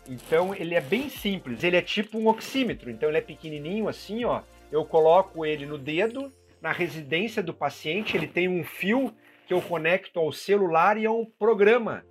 Então 0.09 0.55
ele 0.55 0.75
é 0.75 0.81
bem 0.81 1.09
simples, 1.09 1.63
ele 1.63 1.77
é 1.77 1.83
tipo 1.83 2.19
um 2.19 2.29
oxímetro. 2.29 2.91
Então 2.91 3.09
ele 3.09 3.19
é 3.19 3.23
pequenininho 3.23 3.89
assim, 3.89 4.25
ó. 4.25 4.43
Eu 4.71 4.85
coloco 4.85 5.45
ele 5.45 5.67
no 5.67 5.77
dedo, 5.77 6.33
na 6.61 6.73
residência 6.73 7.43
do 7.43 7.53
paciente, 7.53 8.17
ele 8.17 8.27
tem 8.27 8.49
um 8.49 8.63
fio 8.63 9.13
que 9.47 9.53
eu 9.53 9.61
conecto 9.61 10.21
ao 10.21 10.33
celular 10.33 10.97
e 10.97 11.05
é 11.05 11.11
um 11.11 11.25
programa 11.25 12.05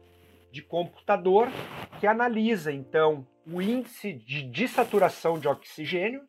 de 0.52 0.62
computador 0.62 1.48
que 2.00 2.08
analisa 2.08 2.72
então 2.72 3.26
o 3.46 3.62
índice 3.62 4.14
de 4.14 4.44
dessaturação 4.44 5.40
de 5.40 5.48
oxigênio 5.48 6.22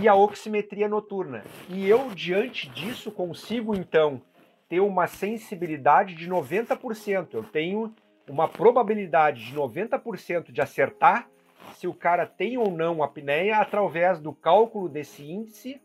e 0.00 0.08
a 0.08 0.14
oximetria 0.14 0.88
noturna. 0.88 1.44
E 1.68 1.88
eu, 1.88 2.10
diante 2.14 2.68
disso, 2.68 3.10
consigo 3.10 3.74
então 3.74 4.22
ter 4.68 4.80
uma 4.80 5.06
sensibilidade 5.06 6.14
de 6.14 6.28
90%. 6.28 7.34
Eu 7.34 7.44
tenho 7.44 7.94
uma 8.28 8.48
probabilidade 8.48 9.44
de 9.44 9.54
90% 9.54 10.50
de 10.50 10.60
acertar 10.60 11.28
se 11.74 11.86
o 11.86 11.94
cara 11.94 12.26
tem 12.26 12.56
ou 12.58 12.70
não 12.70 13.02
apneia 13.02 13.58
através 13.58 14.20
do 14.20 14.32
cálculo 14.32 14.88
desse 14.88 15.22
índice 15.24 15.80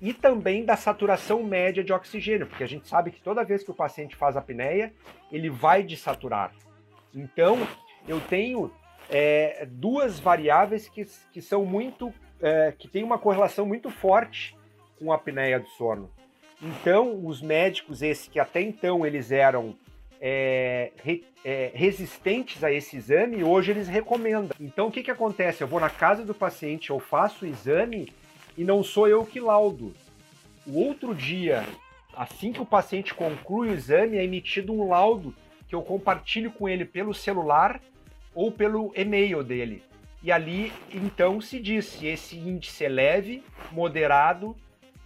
e 0.00 0.14
também 0.14 0.64
da 0.64 0.76
saturação 0.76 1.42
média 1.42 1.84
de 1.84 1.92
oxigênio, 1.92 2.46
porque 2.46 2.64
a 2.64 2.68
gente 2.68 2.88
sabe 2.88 3.10
que 3.10 3.20
toda 3.20 3.44
vez 3.44 3.62
que 3.62 3.70
o 3.70 3.74
paciente 3.74 4.16
faz 4.16 4.36
apneia, 4.36 4.94
ele 5.30 5.50
vai 5.50 5.82
desaturar. 5.82 6.52
Então, 7.14 7.66
eu 8.06 8.20
tenho 8.20 8.72
é, 9.08 9.66
duas 9.70 10.18
variáveis 10.18 10.88
que, 10.88 11.06
que 11.32 11.40
são 11.40 11.64
muito. 11.64 12.12
É, 12.42 12.72
que 12.78 12.88
tem 12.88 13.04
uma 13.04 13.18
correlação 13.18 13.66
muito 13.66 13.90
forte 13.90 14.56
com 14.98 15.12
a 15.12 15.16
apneia 15.16 15.60
do 15.60 15.68
sono. 15.68 16.10
Então, 16.62 17.26
os 17.26 17.42
médicos, 17.42 18.00
esses 18.00 18.28
que 18.28 18.38
até 18.38 18.62
então 18.62 19.04
eles 19.04 19.30
eram 19.30 19.74
é, 20.20 20.92
re, 21.02 21.24
é, 21.44 21.70
resistentes 21.74 22.62
a 22.62 22.72
esse 22.72 22.96
exame, 22.96 23.42
hoje 23.42 23.70
eles 23.70 23.88
recomendam. 23.88 24.56
Então, 24.60 24.88
o 24.88 24.90
que, 24.90 25.02
que 25.02 25.10
acontece? 25.10 25.62
Eu 25.62 25.68
vou 25.68 25.80
na 25.80 25.90
casa 25.90 26.24
do 26.24 26.34
paciente, 26.34 26.90
eu 26.90 26.98
faço 26.98 27.44
o 27.44 27.48
exame 27.48 28.12
e 28.56 28.64
não 28.64 28.82
sou 28.82 29.08
eu 29.08 29.24
que 29.24 29.40
laudo. 29.40 29.94
O 30.66 30.78
outro 30.78 31.14
dia, 31.14 31.64
assim 32.14 32.52
que 32.52 32.60
o 32.60 32.66
paciente 32.66 33.14
conclui 33.14 33.70
o 33.70 33.74
exame, 33.74 34.18
é 34.18 34.24
emitido 34.24 34.72
um 34.72 34.88
laudo 34.88 35.34
que 35.70 35.74
eu 35.76 35.82
compartilho 35.82 36.50
com 36.50 36.68
ele 36.68 36.84
pelo 36.84 37.14
celular 37.14 37.80
ou 38.34 38.50
pelo 38.50 38.92
e-mail 38.96 39.44
dele. 39.44 39.84
E 40.20 40.32
ali 40.32 40.72
então 40.92 41.40
se 41.40 41.60
diz 41.60 41.86
se 41.86 42.08
esse 42.08 42.36
índice 42.36 42.84
é 42.84 42.88
leve, 42.88 43.44
moderado 43.70 44.56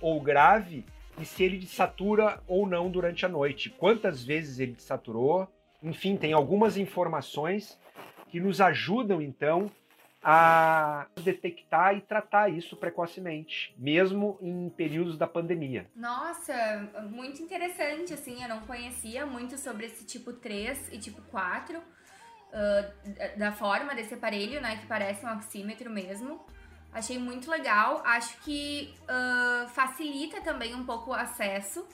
ou 0.00 0.18
grave 0.22 0.87
e 1.20 1.24
se 1.27 1.44
ele 1.44 1.59
desatura 1.59 2.42
ou 2.48 2.66
não 2.66 2.90
durante 2.90 3.27
a 3.27 3.29
noite, 3.29 3.68
quantas 3.68 4.24
vezes 4.24 4.59
ele 4.59 4.72
desaturou, 4.72 5.46
enfim, 5.83 6.16
tem 6.16 6.33
algumas 6.33 6.79
informações 6.79 7.79
que 8.31 8.40
nos 8.40 8.59
ajudam 8.59 9.20
então 9.20 9.70
a 10.25 11.07
detectar 11.23 11.95
e 11.95 12.01
tratar 12.01 12.49
isso 12.49 12.77
precocemente, 12.77 13.75
mesmo 13.77 14.39
em 14.41 14.71
períodos 14.71 15.19
da 15.19 15.27
pandemia. 15.27 15.87
Nossa, 15.95 16.55
muito 17.11 17.43
interessante, 17.43 18.15
assim, 18.15 18.43
eu 18.43 18.49
não 18.49 18.61
conhecia 18.63 19.27
muito 19.27 19.59
sobre 19.59 19.85
esse 19.85 20.07
tipo 20.07 20.33
3 20.33 20.93
e 20.93 20.99
tipo 20.99 21.21
4, 21.31 21.79
uh, 21.79 23.39
da 23.39 23.53
forma 23.53 23.95
desse 23.95 24.15
aparelho, 24.15 24.63
né, 24.63 24.79
que 24.79 24.87
parece 24.87 25.27
um 25.27 25.33
oxímetro 25.35 25.91
mesmo. 25.91 26.41
Achei 26.91 27.19
muito 27.19 27.51
legal. 27.51 28.01
Acho 28.07 28.41
que 28.43 28.95
uh, 29.03 29.69
facilita 29.71 30.41
também 30.41 30.75
um 30.77 30.87
pouco 30.87 31.11
o 31.11 31.15
acesso, 31.15 31.85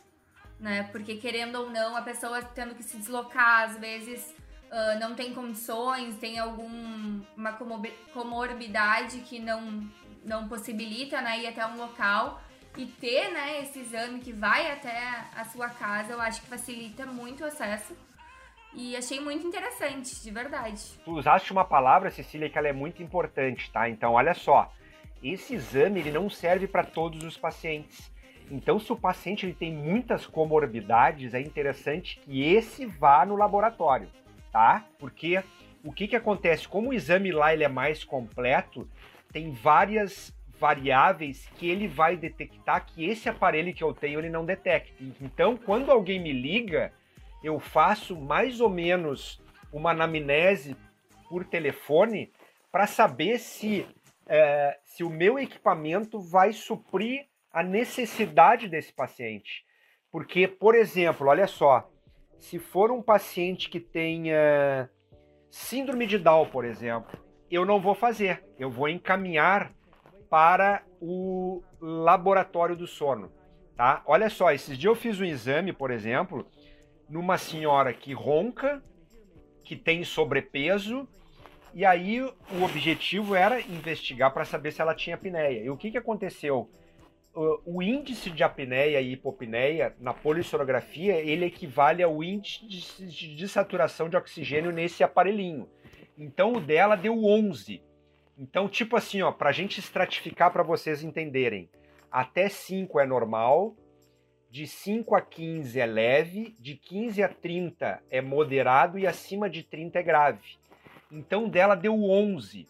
né? 0.61 0.91
Porque 0.93 1.17
querendo 1.17 1.57
ou 1.57 1.71
não, 1.71 1.97
a 1.97 2.03
pessoa 2.03 2.43
tendo 2.43 2.75
que 2.75 2.83
se 2.83 2.99
deslocar, 2.99 3.63
às 3.63 3.79
vezes 3.79 4.37
uh, 4.71 4.99
não 4.99 5.15
tem 5.15 5.35
condições, 5.35 6.17
tem 6.17 6.39
alguma 6.39 7.53
comorbidade 8.13 9.19
que 9.19 9.39
não, 9.39 9.83
não 10.25 10.49
possibilita 10.49 11.21
né, 11.21 11.41
ir 11.41 11.47
até 11.49 11.67
um 11.67 11.77
local 11.77 12.41
e 12.77 12.87
ter 12.87 13.31
né, 13.33 13.61
esse 13.63 13.81
exame 13.81 14.21
que 14.21 14.33
vai 14.33 14.71
até 14.71 15.25
a 15.37 15.45
sua 15.45 15.69
casa, 15.69 16.13
eu 16.13 16.21
acho 16.21 16.41
que 16.41 16.47
facilita 16.47 17.05
muito 17.05 17.43
o 17.43 17.47
acesso. 17.47 17.97
E 18.73 18.97
achei 18.97 19.19
muito 19.19 19.45
interessante, 19.45 20.23
de 20.23 20.31
verdade. 20.31 20.81
Tu 21.05 21.11
usaste 21.11 21.51
uma 21.51 21.65
palavra, 21.65 22.09
Cecília, 22.09 22.49
que 22.49 22.57
ela 22.57 22.69
é 22.69 22.73
muito 22.73 23.03
importante, 23.03 23.69
tá? 23.73 23.89
Então, 23.89 24.13
olha 24.13 24.33
só. 24.33 24.73
Esse 25.21 25.55
exame, 25.55 25.99
ele 25.99 26.13
não 26.13 26.31
serve 26.31 26.69
para 26.69 26.85
todos 26.85 27.25
os 27.25 27.37
pacientes. 27.37 28.11
Então, 28.49 28.79
se 28.79 28.93
o 28.93 28.97
paciente 28.97 29.45
ele 29.45 29.55
tem 29.55 29.73
muitas 29.73 30.25
comorbidades, 30.25 31.35
é 31.35 31.41
interessante 31.41 32.21
que 32.21 32.43
esse 32.43 32.87
vá 32.87 33.27
no 33.27 33.35
laboratório 33.35 34.09
tá? 34.53 34.85
Porque 34.99 35.43
o 35.85 35.93
que 35.93 36.09
que 36.09 36.17
acontece? 36.17 36.69
Como 36.69 36.91
o 36.91 36.95
exame 36.95 37.33
lá 37.33 37.53
ele 37.53 37.65
é 37.65 37.69
mais 37.69 38.05
completo, 38.05 38.89
tem 39.33 39.53
várias 39.53 40.35
variáveis 40.59 41.49
que 41.57 41.69
ele 41.69 41.89
vai 41.89 42.17
detectar 42.17 42.85
que 42.85 43.09
esse 43.09 43.29
aparelho 43.29 43.73
que 43.73 43.83
eu 43.83 43.95
tenho 43.95 44.21
ele 44.21 44.29
não 44.29 44.45
detecta. 44.45 44.93
Então, 45.21 45.57
quando 45.57 45.91
alguém 45.91 46.21
me 46.21 46.33
liga, 46.33 46.93
eu 47.43 47.59
faço 47.59 48.15
mais 48.15 48.61
ou 48.61 48.69
menos 48.69 49.41
uma 49.73 49.93
anamnese 49.93 50.77
por 51.29 51.45
telefone 51.45 52.31
para 52.71 52.87
saber 52.87 53.39
se, 53.39 53.87
é, 54.27 54.79
se 54.85 55.03
o 55.03 55.09
meu 55.09 55.39
equipamento 55.39 56.21
vai 56.21 56.53
suprir 56.53 57.27
a 57.53 57.63
necessidade 57.63 58.69
desse 58.69 58.93
paciente. 58.93 59.65
Porque, 60.13 60.47
por 60.47 60.75
exemplo, 60.75 61.29
olha 61.29 61.47
só, 61.47 61.89
se 62.41 62.59
for 62.59 62.91
um 62.91 63.03
paciente 63.03 63.69
que 63.69 63.79
tenha 63.79 64.89
síndrome 65.51 66.07
de 66.07 66.19
Down, 66.19 66.47
por 66.47 66.65
exemplo, 66.65 67.19
eu 67.51 67.67
não 67.67 67.81
vou 67.81 67.95
fazer. 67.95 68.43
Eu 68.59 68.71
vou 68.71 68.89
encaminhar 68.89 69.73
para 70.31 70.83
o 71.01 71.63
laboratório 71.81 72.75
do 72.75 72.87
sono, 72.87 73.31
tá? 73.77 74.03
Olha 74.07 74.31
só, 74.31 74.51
esses 74.53 74.79
dias 74.79 74.91
eu 74.91 74.95
fiz 74.95 75.21
um 75.21 75.25
exame, 75.25 75.73
por 75.73 75.91
exemplo, 75.91 76.47
numa 77.09 77.37
senhora 77.37 77.93
que 77.93 78.13
ronca, 78.15 78.83
que 79.63 79.77
tem 79.77 80.03
sobrepeso, 80.03 81.07
e 81.75 81.85
aí 81.85 82.23
o 82.23 82.65
objetivo 82.65 83.35
era 83.35 83.61
investigar 83.61 84.33
para 84.33 84.45
saber 84.45 84.73
se 84.73 84.81
ela 84.81 84.95
tinha 84.95 85.15
apneia. 85.15 85.63
E 85.63 85.69
o 85.69 85.77
que, 85.77 85.91
que 85.91 85.99
aconteceu? 85.99 86.71
O 87.35 87.81
índice 87.81 88.31
de 88.31 88.43
apneia 88.43 89.01
e 89.01 89.13
hipopneia 89.13 89.95
na 90.01 90.13
polissonografia 90.13 91.15
ele 91.15 91.47
equivale 91.47 92.03
ao 92.03 92.23
índice 92.23 92.67
de, 93.07 93.49
saturação 93.49 94.09
de 94.09 94.17
oxigênio 94.17 94.73
nesse 94.73 95.05
aparelhinho. 95.05 95.69
Então 96.19 96.55
o 96.55 96.61
dela 96.61 96.97
deu 96.97 97.25
11. 97.25 97.83
Então, 98.37 98.69
tipo 98.69 98.97
assim, 98.97 99.23
ó, 99.23 99.31
para 99.31 99.51
a 99.51 99.53
gente 99.53 99.79
estratificar 99.79 100.51
para 100.53 100.63
vocês 100.63 101.05
entenderem, 101.05 101.69
até 102.11 102.49
5 102.49 102.99
é 102.99 103.07
normal, 103.07 103.77
de 104.51 104.67
5 104.67 105.15
a 105.15 105.21
15 105.21 105.79
é 105.79 105.87
leve, 105.87 106.57
de 106.59 106.75
15 106.75 107.23
a 107.23 107.29
30 107.29 108.03
é 108.11 108.21
moderado 108.21 108.99
e 108.99 109.07
acima 109.07 109.49
de 109.49 109.63
30 109.63 109.99
é 109.99 110.03
grave. 110.03 110.59
Então 111.13 111.49
dela 111.49 111.75
deu 111.75 111.95
11. 112.03 112.67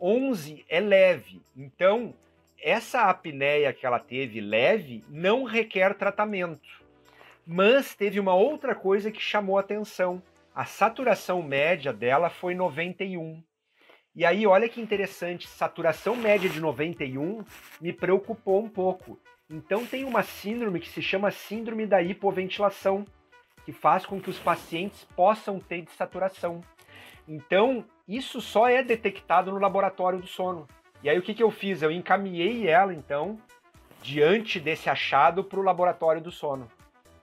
11 0.00 0.64
é 0.68 0.80
leve. 0.80 1.42
Então, 1.56 2.14
essa 2.60 3.02
apneia 3.02 3.72
que 3.72 3.86
ela 3.86 3.98
teve 3.98 4.40
leve 4.40 5.04
não 5.08 5.44
requer 5.44 5.94
tratamento. 5.94 6.84
Mas 7.46 7.94
teve 7.94 8.18
uma 8.18 8.34
outra 8.34 8.74
coisa 8.74 9.10
que 9.10 9.20
chamou 9.20 9.58
atenção. 9.58 10.22
A 10.54 10.64
saturação 10.64 11.42
média 11.42 11.92
dela 11.92 12.28
foi 12.28 12.54
91. 12.54 13.42
E 14.14 14.24
aí, 14.24 14.46
olha 14.46 14.68
que 14.68 14.80
interessante, 14.80 15.46
saturação 15.46 16.16
média 16.16 16.48
de 16.48 16.58
91 16.58 17.44
me 17.80 17.92
preocupou 17.92 18.64
um 18.64 18.68
pouco. 18.68 19.20
Então 19.48 19.86
tem 19.86 20.04
uma 20.04 20.22
síndrome 20.22 20.80
que 20.80 20.88
se 20.88 21.02
chama 21.02 21.30
síndrome 21.30 21.86
da 21.86 22.02
hipoventilação, 22.02 23.04
que 23.64 23.72
faz 23.72 24.06
com 24.06 24.20
que 24.20 24.30
os 24.30 24.38
pacientes 24.38 25.04
possam 25.14 25.60
ter 25.60 25.82
desaturação. 25.82 26.62
Então, 27.28 27.84
isso 28.08 28.40
só 28.40 28.68
é 28.68 28.82
detectado 28.82 29.50
no 29.50 29.58
laboratório 29.58 30.20
do 30.20 30.26
sono. 30.26 30.66
E 31.06 31.08
aí 31.08 31.16
o 31.16 31.22
que, 31.22 31.34
que 31.34 31.42
eu 31.44 31.52
fiz? 31.52 31.82
Eu 31.82 31.92
encaminhei 31.92 32.66
ela, 32.66 32.92
então, 32.92 33.38
diante 34.02 34.58
desse 34.58 34.90
achado 34.90 35.44
para 35.44 35.60
o 35.60 35.62
laboratório 35.62 36.20
do 36.20 36.32
sono, 36.32 36.68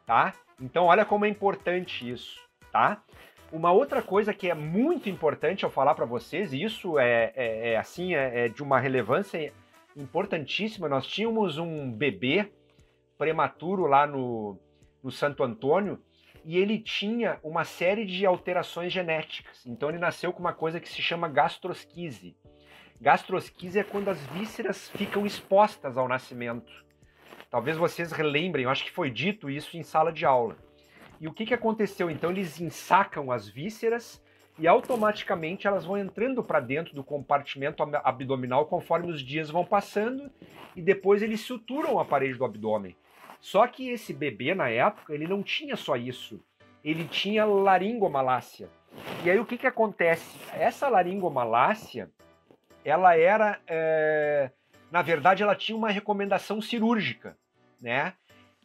tá? 0.05 0.33
Então 0.57 0.85
olha 0.85 1.03
como 1.03 1.25
é 1.25 1.27
importante 1.27 2.09
isso, 2.09 2.39
tá? 2.71 3.03
Uma 3.51 3.73
outra 3.73 4.01
coisa 4.01 4.33
que 4.33 4.49
é 4.49 4.53
muito 4.53 5.09
importante 5.09 5.65
eu 5.65 5.69
falar 5.69 5.95
para 5.95 6.05
vocês, 6.05 6.53
e 6.53 6.63
isso 6.63 6.97
é, 6.97 7.33
é, 7.35 7.71
é 7.71 7.77
assim, 7.77 8.15
é, 8.15 8.45
é, 8.45 8.47
de 8.47 8.63
uma 8.63 8.79
relevância 8.79 9.51
importantíssima. 9.97 10.87
Nós 10.87 11.05
tínhamos 11.05 11.57
um 11.57 11.91
bebê 11.91 12.53
prematuro 13.17 13.85
lá 13.85 14.07
no, 14.07 14.57
no 15.03 15.11
Santo 15.11 15.43
Antônio 15.43 16.01
e 16.45 16.57
ele 16.57 16.79
tinha 16.79 17.37
uma 17.43 17.65
série 17.65 18.05
de 18.05 18.25
alterações 18.25 18.93
genéticas. 18.93 19.65
Então 19.65 19.89
ele 19.89 19.99
nasceu 19.99 20.31
com 20.31 20.39
uma 20.39 20.53
coisa 20.53 20.79
que 20.79 20.87
se 20.87 21.01
chama 21.01 21.27
gastrosquise. 21.27 22.33
Gastrosquise 23.01 23.79
é 23.79 23.83
quando 23.83 24.09
as 24.09 24.23
vísceras 24.27 24.89
ficam 24.89 25.25
expostas 25.25 25.97
ao 25.97 26.07
nascimento. 26.07 26.71
Talvez 27.49 27.77
vocês 27.77 28.11
relembrem, 28.11 28.63
eu 28.63 28.69
acho 28.69 28.83
que 28.83 28.91
foi 28.91 29.11
dito 29.11 29.49
isso 29.49 29.77
em 29.77 29.83
sala 29.83 30.11
de 30.11 30.25
aula. 30.25 30.57
E 31.19 31.27
o 31.27 31.33
que, 31.33 31.45
que 31.45 31.53
aconteceu? 31.53 32.09
Então 32.09 32.31
eles 32.31 32.59
ensacam 32.59 33.31
as 33.31 33.47
vísceras 33.47 34.21
e 34.57 34.67
automaticamente 34.67 35.67
elas 35.67 35.85
vão 35.85 35.97
entrando 35.97 36.43
para 36.43 36.59
dentro 36.59 36.93
do 36.93 37.03
compartimento 37.03 37.83
abdominal 38.03 38.65
conforme 38.65 39.11
os 39.11 39.21
dias 39.21 39.49
vão 39.49 39.65
passando 39.65 40.31
e 40.75 40.81
depois 40.81 41.21
eles 41.21 41.41
suturam 41.41 41.99
a 41.99 42.05
parede 42.05 42.37
do 42.37 42.45
abdômen. 42.45 42.95
Só 43.39 43.67
que 43.67 43.89
esse 43.89 44.13
bebê 44.13 44.55
na 44.55 44.69
época 44.69 45.13
ele 45.13 45.27
não 45.27 45.43
tinha 45.43 45.75
só 45.75 45.95
isso, 45.95 46.39
ele 46.83 47.05
tinha 47.05 47.45
laringomalácia. 47.45 48.69
E 49.23 49.29
aí 49.29 49.39
o 49.39 49.45
que, 49.45 49.57
que 49.57 49.67
acontece? 49.67 50.37
Essa 50.53 50.87
laringomalácia 50.87 52.09
ela 52.83 53.15
era, 53.15 53.59
é, 53.67 54.51
na 54.91 55.01
verdade, 55.01 55.43
ela 55.43 55.55
tinha 55.55 55.77
uma 55.77 55.89
recomendação 55.89 56.61
cirúrgica, 56.61 57.37
né? 57.81 58.13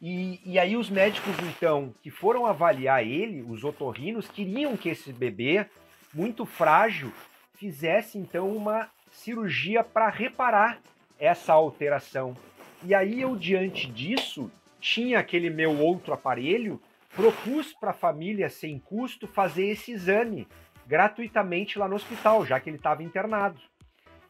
E, 0.01 0.39
e, 0.45 0.57
aí 0.57 0.77
os 0.77 0.89
médicos, 0.89 1.35
então, 1.39 1.93
que 2.01 2.09
foram 2.09 2.45
avaliar 2.45 3.05
ele, 3.05 3.41
os 3.41 3.65
otorrinos, 3.65 4.29
queriam 4.29 4.77
que 4.77 4.89
esse 4.89 5.11
bebê, 5.11 5.65
muito 6.13 6.45
frágil, 6.45 7.11
fizesse, 7.53 8.17
então, 8.17 8.47
uma 8.49 8.89
cirurgia 9.11 9.83
para 9.83 10.07
reparar 10.09 10.79
essa 11.19 11.51
alteração. 11.51 12.35
E 12.81 12.95
aí 12.95 13.19
eu, 13.19 13.35
diante 13.35 13.87
disso, 13.87 14.49
tinha 14.79 15.19
aquele 15.19 15.49
meu 15.49 15.77
outro 15.77 16.13
aparelho, 16.13 16.81
propus 17.13 17.73
para 17.73 17.89
a 17.91 17.93
família, 17.93 18.49
sem 18.49 18.79
custo, 18.79 19.27
fazer 19.27 19.65
esse 19.65 19.91
exame 19.91 20.47
gratuitamente 20.87 21.77
lá 21.77 21.87
no 21.87 21.95
hospital, 21.95 22.45
já 22.45 22.59
que 22.59 22.69
ele 22.69 22.77
estava 22.77 23.03
internado. 23.03 23.59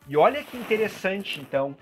E 0.10 0.18
olha 0.18 0.44
que 0.44 0.58
interessante, 0.58 1.40
então, 1.40 1.78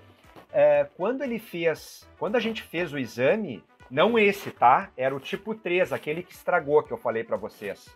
é, 0.52 0.86
quando 0.98 1.22
ele 1.22 1.38
fez, 1.38 2.06
quando 2.18 2.36
a 2.36 2.40
gente 2.40 2.62
fez 2.62 2.92
o 2.92 2.98
exame, 2.98 3.64
não 3.90 4.18
esse, 4.18 4.50
tá? 4.50 4.90
Era 4.98 5.16
o 5.16 5.20
tipo 5.20 5.54
3, 5.54 5.94
aquele 5.94 6.22
que 6.22 6.34
estragou 6.34 6.82
que 6.82 6.92
eu 6.92 6.98
falei 6.98 7.24
para 7.24 7.38
vocês. 7.38 7.88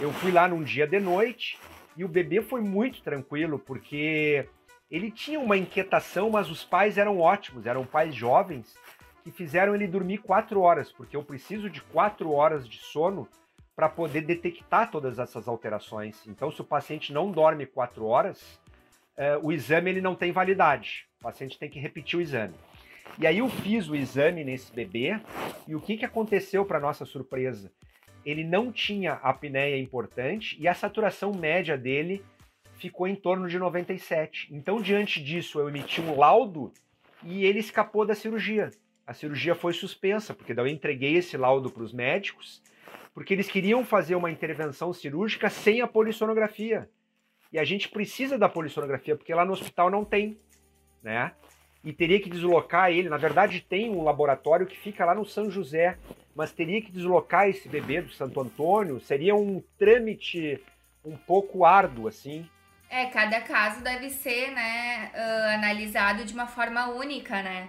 Eu 0.00 0.10
fui 0.14 0.32
lá 0.32 0.48
num 0.48 0.62
dia 0.62 0.86
de 0.86 0.98
noite 0.98 1.58
e 1.94 2.06
o 2.06 2.08
bebê 2.08 2.40
foi 2.40 2.62
muito 2.62 3.02
tranquilo, 3.02 3.58
porque 3.58 4.48
ele 4.90 5.10
tinha 5.10 5.38
uma 5.38 5.58
inquietação, 5.58 6.30
mas 6.30 6.50
os 6.50 6.64
pais 6.64 6.96
eram 6.96 7.20
ótimos, 7.20 7.66
eram 7.66 7.84
pais 7.84 8.14
jovens 8.14 8.78
que 9.22 9.30
fizeram 9.30 9.74
ele 9.74 9.86
dormir 9.86 10.18
quatro 10.18 10.62
horas, 10.62 10.90
porque 10.90 11.14
eu 11.14 11.22
preciso 11.22 11.68
de 11.68 11.82
quatro 11.82 12.32
horas 12.32 12.66
de 12.66 12.78
sono 12.78 13.28
para 13.74 13.90
poder 13.90 14.22
detectar 14.22 14.90
todas 14.90 15.18
essas 15.18 15.46
alterações. 15.46 16.26
Então, 16.26 16.50
se 16.50 16.62
o 16.62 16.64
paciente 16.64 17.12
não 17.12 17.30
dorme 17.30 17.66
quatro 17.66 18.06
horas, 18.06 18.58
uh, 19.16 19.46
o 19.46 19.52
exame 19.52 19.90
ele 19.90 20.00
não 20.00 20.14
tem 20.14 20.32
validade. 20.32 21.06
O 21.20 21.24
paciente 21.24 21.58
tem 21.58 21.68
que 21.68 21.78
repetir 21.78 22.18
o 22.18 22.22
exame. 22.22 22.54
E 23.18 23.26
aí 23.26 23.38
eu 23.38 23.48
fiz 23.48 23.88
o 23.88 23.96
exame 23.96 24.44
nesse 24.44 24.72
bebê 24.72 25.18
e 25.66 25.74
o 25.74 25.80
que, 25.80 25.96
que 25.96 26.04
aconteceu 26.04 26.64
para 26.64 26.80
nossa 26.80 27.04
surpresa? 27.04 27.72
Ele 28.24 28.44
não 28.44 28.70
tinha 28.72 29.14
apneia 29.14 29.78
importante 29.78 30.56
e 30.60 30.68
a 30.68 30.74
saturação 30.74 31.32
média 31.32 31.78
dele 31.78 32.24
ficou 32.74 33.06
em 33.06 33.14
torno 33.14 33.48
de 33.48 33.58
97. 33.58 34.48
Então, 34.50 34.80
diante 34.82 35.22
disso, 35.22 35.58
eu 35.58 35.68
emiti 35.68 36.00
um 36.00 36.16
laudo 36.18 36.72
e 37.24 37.44
ele 37.44 37.58
escapou 37.58 38.04
da 38.04 38.14
cirurgia. 38.14 38.70
A 39.06 39.14
cirurgia 39.14 39.54
foi 39.54 39.72
suspensa, 39.72 40.34
porque 40.34 40.52
daí 40.52 40.66
eu 40.66 40.74
entreguei 40.74 41.14
esse 41.14 41.36
laudo 41.36 41.70
para 41.70 41.82
os 41.82 41.92
médicos, 41.92 42.60
porque 43.14 43.32
eles 43.32 43.48
queriam 43.48 43.84
fazer 43.84 44.14
uma 44.14 44.30
intervenção 44.30 44.92
cirúrgica 44.92 45.48
sem 45.48 45.80
a 45.80 45.86
polissonografia. 45.86 46.90
E 47.52 47.58
a 47.58 47.64
gente 47.64 47.88
precisa 47.88 48.38
da 48.38 48.48
polissonografia, 48.48 49.16
porque 49.16 49.34
lá 49.34 49.44
no 49.44 49.52
hospital 49.52 49.90
não 49.90 50.04
tem. 50.04 50.38
né? 51.02 51.32
E 51.84 51.92
teria 51.92 52.20
que 52.20 52.28
deslocar 52.28 52.90
ele. 52.90 53.08
Na 53.08 53.16
verdade, 53.16 53.60
tem 53.60 53.90
um 53.90 54.02
laboratório 54.02 54.66
que 54.66 54.76
fica 54.76 55.04
lá 55.04 55.14
no 55.14 55.24
São 55.24 55.50
José, 55.50 55.96
mas 56.34 56.50
teria 56.50 56.82
que 56.82 56.90
deslocar 56.90 57.48
esse 57.48 57.68
bebê 57.68 58.02
do 58.02 58.12
Santo 58.12 58.40
Antônio. 58.40 59.00
Seria 59.00 59.34
um 59.36 59.62
trâmite 59.78 60.60
um 61.04 61.16
pouco 61.16 61.64
árduo, 61.64 62.08
assim. 62.08 62.48
É, 62.90 63.06
cada 63.06 63.40
caso 63.40 63.82
deve 63.82 64.10
ser, 64.10 64.50
né, 64.50 65.10
uh, 65.14 65.54
analisado 65.54 66.24
de 66.24 66.32
uma 66.34 66.46
forma 66.46 66.88
única, 66.88 67.42
né? 67.42 67.68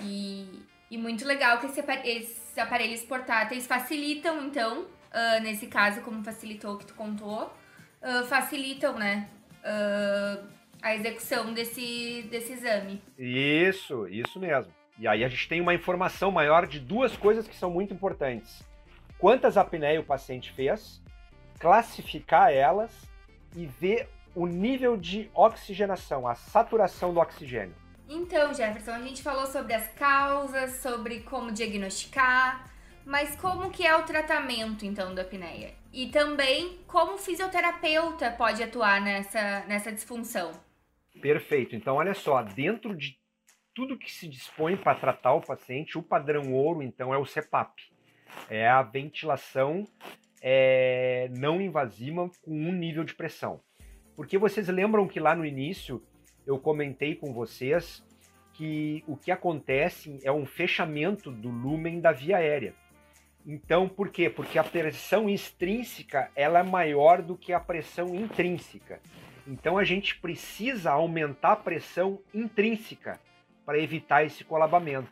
E, 0.00 0.62
e 0.90 0.98
muito 0.98 1.26
legal 1.26 1.58
que 1.58 1.66
esse, 1.66 1.80
esses 2.04 2.58
aparelhos 2.58 3.02
portáteis 3.02 3.66
facilitam, 3.66 4.44
então, 4.44 4.82
uh, 4.82 5.42
nesse 5.42 5.66
caso, 5.66 6.02
como 6.02 6.22
facilitou 6.22 6.74
o 6.74 6.78
que 6.78 6.86
tu 6.86 6.94
contou, 6.94 7.50
uh, 8.06 8.24
facilitam, 8.26 8.96
né, 8.98 9.28
a 10.80 10.94
execução 10.94 11.52
desse, 11.52 12.24
desse 12.30 12.52
exame. 12.52 13.02
Isso, 13.18 14.06
isso 14.06 14.38
mesmo. 14.38 14.72
E 14.98 15.08
aí 15.08 15.24
a 15.24 15.28
gente 15.28 15.48
tem 15.48 15.60
uma 15.60 15.74
informação 15.74 16.30
maior 16.30 16.66
de 16.66 16.78
duas 16.78 17.16
coisas 17.16 17.48
que 17.48 17.56
são 17.56 17.70
muito 17.70 17.92
importantes. 17.92 18.62
Quantas 19.18 19.56
apneia 19.56 20.00
o 20.00 20.04
paciente 20.04 20.52
fez, 20.52 21.02
classificar 21.58 22.52
elas 22.52 22.92
e 23.56 23.66
ver 23.66 24.08
o 24.34 24.46
nível 24.46 24.96
de 24.96 25.30
oxigenação, 25.34 26.28
a 26.28 26.34
saturação 26.34 27.12
do 27.12 27.20
oxigênio. 27.20 27.74
Então, 28.08 28.54
Jefferson, 28.54 28.92
a 28.92 29.00
gente 29.00 29.22
falou 29.22 29.46
sobre 29.46 29.74
as 29.74 29.88
causas, 29.94 30.76
sobre 30.76 31.20
como 31.20 31.50
diagnosticar, 31.50 32.70
mas 33.06 33.36
como 33.36 33.70
que 33.70 33.86
é 33.86 33.96
o 33.96 34.02
tratamento 34.02 34.84
então 34.84 35.14
da 35.14 35.22
apneia? 35.22 35.72
E 35.92 36.08
também 36.08 36.80
como 36.88 37.14
o 37.14 37.18
fisioterapeuta 37.18 38.32
pode 38.32 38.62
atuar 38.62 39.00
nessa, 39.00 39.64
nessa 39.66 39.92
disfunção? 39.92 40.50
Perfeito. 41.22 41.76
Então, 41.76 41.94
olha 41.94 42.14
só, 42.14 42.42
dentro 42.42 42.94
de 42.96 43.16
tudo 43.72 43.96
que 43.96 44.10
se 44.12 44.28
dispõe 44.28 44.76
para 44.76 44.98
tratar 44.98 45.34
o 45.34 45.40
paciente, 45.40 45.96
o 45.96 46.02
padrão 46.02 46.52
ouro, 46.52 46.82
então, 46.82 47.14
é 47.14 47.16
o 47.16 47.24
CPAP. 47.24 47.80
É 48.50 48.68
a 48.68 48.82
ventilação 48.82 49.84
é, 50.42 51.30
não 51.38 51.60
invasiva 51.60 52.28
com 52.42 52.50
um 52.50 52.72
nível 52.72 53.04
de 53.04 53.14
pressão. 53.14 53.60
Porque 54.16 54.36
vocês 54.36 54.66
lembram 54.68 55.06
que 55.06 55.20
lá 55.20 55.34
no 55.34 55.46
início 55.46 56.02
eu 56.44 56.58
comentei 56.58 57.14
com 57.14 57.32
vocês 57.32 58.04
que 58.52 59.04
o 59.06 59.16
que 59.16 59.30
acontece 59.30 60.18
é 60.24 60.32
um 60.32 60.44
fechamento 60.44 61.30
do 61.30 61.50
lumen 61.50 62.00
da 62.00 62.10
via 62.10 62.38
aérea. 62.38 62.74
Então, 63.46 63.88
por 63.88 64.08
quê? 64.08 64.28
Porque 64.28 64.58
a 64.58 64.64
pressão 64.64 65.28
extrínseca 65.28 66.30
ela 66.34 66.58
é 66.58 66.62
maior 66.64 67.22
do 67.22 67.36
que 67.36 67.52
a 67.52 67.60
pressão 67.60 68.12
intrínseca. 68.14 69.00
Então, 69.46 69.78
a 69.78 69.84
gente 69.84 70.18
precisa 70.18 70.90
aumentar 70.90 71.52
a 71.52 71.56
pressão 71.56 72.18
intrínseca 72.34 73.20
para 73.64 73.78
evitar 73.78 74.24
esse 74.24 74.42
colabamento. 74.42 75.08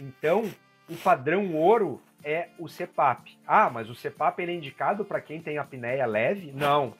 Então, 0.00 0.50
o 0.88 0.96
padrão 0.96 1.54
ouro 1.54 2.00
é 2.24 2.48
o 2.58 2.66
CPAP. 2.66 3.38
Ah, 3.46 3.68
mas 3.68 3.90
o 3.90 3.94
CPAP 3.94 4.40
é 4.40 4.54
indicado 4.54 5.04
para 5.04 5.20
quem 5.20 5.42
tem 5.42 5.58
apneia 5.58 6.06
leve? 6.06 6.52
Não. 6.52 6.94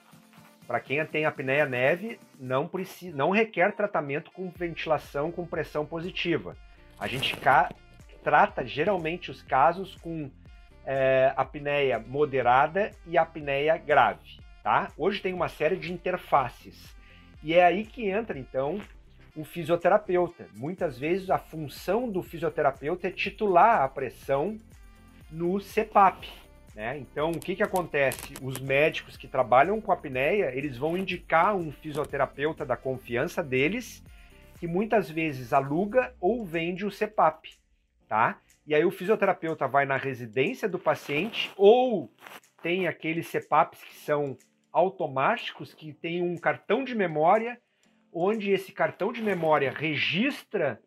Para 0.67 0.79
quem 0.79 1.03
tem 1.05 1.25
apneia 1.25 1.65
leve, 1.65 2.19
não 2.39 2.67
precisa, 2.67 3.15
não 3.15 3.31
requer 3.31 3.71
tratamento 3.75 4.31
com 4.31 4.51
ventilação 4.51 5.31
com 5.31 5.45
pressão 5.45 5.85
positiva. 5.85 6.55
A 6.99 7.07
gente 7.07 7.35
trata 8.23 8.65
geralmente 8.65 9.31
os 9.31 9.41
casos 9.41 9.95
com 9.95 10.29
é, 10.87 11.33
apneia 11.35 11.99
moderada 11.99 12.91
e 13.05 13.17
apneia 13.17 13.75
grave, 13.77 14.39
tá? 14.63 14.89
Hoje 14.97 15.21
tem 15.21 15.33
uma 15.33 15.49
série 15.49 15.75
de 15.75 15.91
interfaces 15.91 16.95
e 17.43 17.53
é 17.53 17.65
aí 17.65 17.85
que 17.85 18.07
entra 18.09 18.39
então 18.39 18.79
o 19.35 19.43
fisioterapeuta. 19.43 20.47
Muitas 20.55 20.97
vezes 20.97 21.29
a 21.29 21.37
função 21.37 22.09
do 22.09 22.23
fisioterapeuta 22.23 23.07
é 23.07 23.11
titular 23.11 23.81
a 23.81 23.89
pressão 23.89 24.57
no 25.29 25.59
CPAP, 25.59 26.25
né? 26.73 26.97
Então, 26.97 27.31
o 27.31 27.39
que, 27.39 27.55
que 27.55 27.63
acontece? 27.63 28.33
Os 28.41 28.57
médicos 28.57 29.17
que 29.17 29.27
trabalham 29.27 29.81
com 29.81 29.91
apneia, 29.91 30.55
eles 30.55 30.77
vão 30.77 30.97
indicar 30.97 31.53
um 31.53 31.69
fisioterapeuta 31.69 32.65
da 32.65 32.77
confiança 32.77 33.43
deles, 33.43 34.01
que 34.57 34.65
muitas 34.65 35.11
vezes 35.11 35.51
aluga 35.51 36.15
ou 36.19 36.45
vende 36.45 36.85
o 36.85 36.91
CPAP, 36.91 37.49
tá? 38.07 38.39
E 38.67 38.75
aí 38.75 38.83
o 38.83 38.91
fisioterapeuta 38.91 39.65
vai 39.65 39.85
na 39.85 39.95
residência 39.95 40.67
do 40.67 40.77
paciente 40.77 41.49
ou 41.55 42.11
tem 42.61 42.85
aqueles 42.85 43.31
CPAPs 43.31 43.81
que 43.81 43.95
são 43.95 44.35
automáticos, 44.73 45.73
que 45.73 45.93
tem 45.93 46.21
um 46.21 46.35
cartão 46.35 46.83
de 46.83 46.93
memória, 46.93 47.57
onde 48.13 48.51
esse 48.51 48.73
cartão 48.73 49.13
de 49.13 49.21
memória 49.21 49.71
registra 49.71 50.81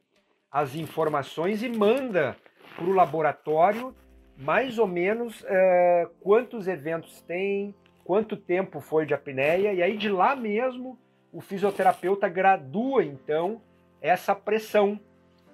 as 0.52 0.74
informações 0.74 1.62
e 1.62 1.70
manda 1.70 2.36
para 2.76 2.84
o 2.84 2.92
laboratório 2.92 3.94
mais 4.36 4.78
ou 4.78 4.86
menos 4.86 5.42
é, 5.46 6.08
quantos 6.20 6.68
eventos 6.68 7.22
tem, 7.22 7.74
quanto 8.04 8.36
tempo 8.36 8.80
foi 8.80 9.06
de 9.06 9.14
apneia, 9.14 9.72
e 9.72 9.82
aí 9.82 9.96
de 9.96 10.08
lá 10.08 10.36
mesmo 10.36 10.98
o 11.32 11.40
fisioterapeuta 11.40 12.28
gradua 12.28 13.04
então 13.04 13.62
essa 14.02 14.34
pressão. 14.34 15.00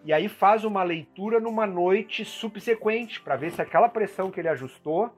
E 0.06 0.12
aí 0.12 0.28
faz 0.28 0.62
uma 0.62 0.84
leitura 0.84 1.40
numa 1.40 1.66
noite 1.66 2.24
subsequente 2.24 3.20
para 3.20 3.34
ver 3.34 3.50
se 3.50 3.60
aquela 3.60 3.88
pressão 3.88 4.30
que 4.30 4.38
ele 4.38 4.48
ajustou 4.48 5.10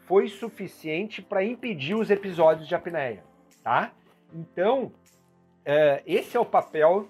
foi 0.00 0.28
suficiente 0.28 1.22
para 1.22 1.42
impedir 1.42 1.94
os 1.94 2.10
episódios 2.10 2.68
de 2.68 2.74
apneia, 2.74 3.24
tá? 3.64 3.92
Então, 4.34 4.92
é, 5.64 6.02
esse 6.06 6.36
é 6.36 6.40
o 6.40 6.44
papel 6.44 7.08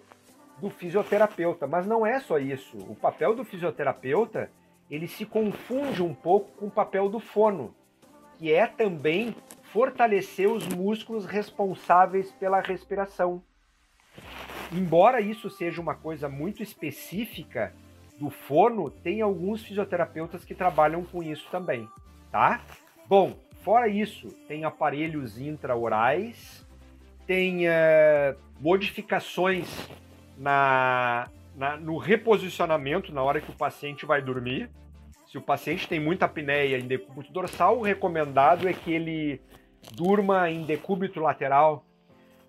do 0.58 0.70
fisioterapeuta, 0.70 1.66
mas 1.66 1.84
não 1.84 2.06
é 2.06 2.20
só 2.20 2.38
isso. 2.38 2.78
O 2.88 2.94
papel 2.94 3.34
do 3.34 3.44
fisioterapeuta 3.44 4.48
ele 4.88 5.08
se 5.08 5.26
confunde 5.26 6.04
um 6.04 6.14
pouco 6.14 6.52
com 6.52 6.66
o 6.66 6.70
papel 6.70 7.08
do 7.08 7.18
fono, 7.18 7.74
que 8.38 8.52
é 8.52 8.68
também 8.68 9.34
fortalecer 9.72 10.48
os 10.48 10.68
músculos 10.68 11.26
responsáveis 11.26 12.30
pela 12.30 12.60
respiração. 12.60 13.42
Embora 14.72 15.20
isso 15.20 15.48
seja 15.48 15.81
uma 15.81 15.94
coisa 15.94 16.29
muito 16.29 16.62
específica 16.62 17.72
do 18.18 18.31
fono, 18.31 18.90
tem 18.90 19.20
alguns 19.20 19.62
fisioterapeutas 19.62 20.44
que 20.44 20.55
trabalham 20.55 21.05
com 21.05 21.22
isso 21.22 21.46
também, 21.50 21.88
tá? 22.31 22.61
Bom, 23.09 23.37
fora 23.62 23.88
isso, 23.88 24.29
tem 24.48 24.64
aparelhos 24.64 25.38
intraorais, 25.38 26.66
tem 27.26 27.66
uh, 27.68 28.37
modificações 28.61 29.68
na, 30.37 31.29
na, 31.57 31.76
no 31.76 31.96
reposicionamento 31.96 33.12
na 33.12 33.22
hora 33.22 33.40
que 33.40 33.50
o 33.50 33.55
paciente 33.55 34.05
vai 34.05 34.20
dormir. 34.20 34.70
Se 35.26 35.38
o 35.38 35.42
paciente 35.42 35.88
tem 35.88 36.00
muita 36.00 36.26
apneia 36.26 36.79
em 36.79 36.87
decúbito 36.87 37.33
dorsal, 37.33 37.79
o 37.79 37.83
recomendado 37.83 38.68
é 38.68 38.72
que 38.72 38.92
ele 38.92 39.40
durma 39.92 40.50
em 40.50 40.64
decúbito 40.64 41.20
lateral. 41.20 41.85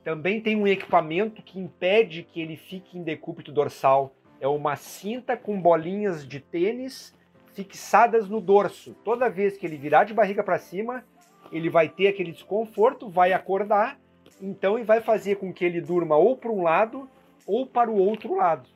Também 0.08 0.40
tem 0.40 0.56
um 0.56 0.66
equipamento 0.66 1.42
que 1.42 1.60
impede 1.60 2.24
que 2.24 2.40
ele 2.40 2.56
fique 2.56 2.98
em 2.98 3.04
decúbito 3.04 3.52
dorsal. 3.52 4.16
É 4.40 4.48
uma 4.48 4.78
cinta 4.78 5.36
com 5.36 5.60
bolinhas 5.60 6.26
de 6.26 6.40
tênis 6.40 7.14
fixadas 7.54 8.30
no 8.30 8.40
dorso. 8.40 8.96
Toda 9.04 9.30
vez 9.30 9.58
que 9.58 9.66
ele 9.66 9.76
virar 9.76 10.06
de 10.06 10.14
barriga 10.14 10.42
para 10.42 10.60
cima, 10.60 11.04
ele 11.52 11.70
vai 11.70 11.90
ter 11.90 12.08
aquele 12.08 12.32
desconforto, 12.32 13.10
vai 13.10 13.34
acordar, 13.34 14.00
então 14.42 14.80
e 14.80 14.84
vai 14.84 15.02
fazer 15.02 15.36
com 15.36 15.52
que 15.52 15.66
ele 15.66 15.82
durma 15.82 16.16
ou 16.16 16.38
para 16.38 16.52
um 16.52 16.64
lado 16.64 17.10
ou 17.46 17.68
para 17.68 17.92
o 17.92 17.98
outro 17.98 18.34
lado 18.34 18.70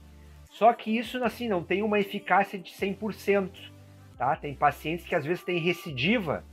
Só 0.52 0.72
que 0.72 0.98
isso 0.98 1.22
assim 1.22 1.50
não 1.50 1.62
tem 1.62 1.84
uma 1.84 2.00
eficácia 2.00 2.58
de 2.58 2.72
100%, 2.72 3.50
tá? 4.18 4.38
Tem 4.38 4.56
pacientes 4.56 5.06
que 5.06 5.14
às 5.14 5.26
vezes 5.26 5.44
têm 5.44 5.60
recidiva, 5.60 6.46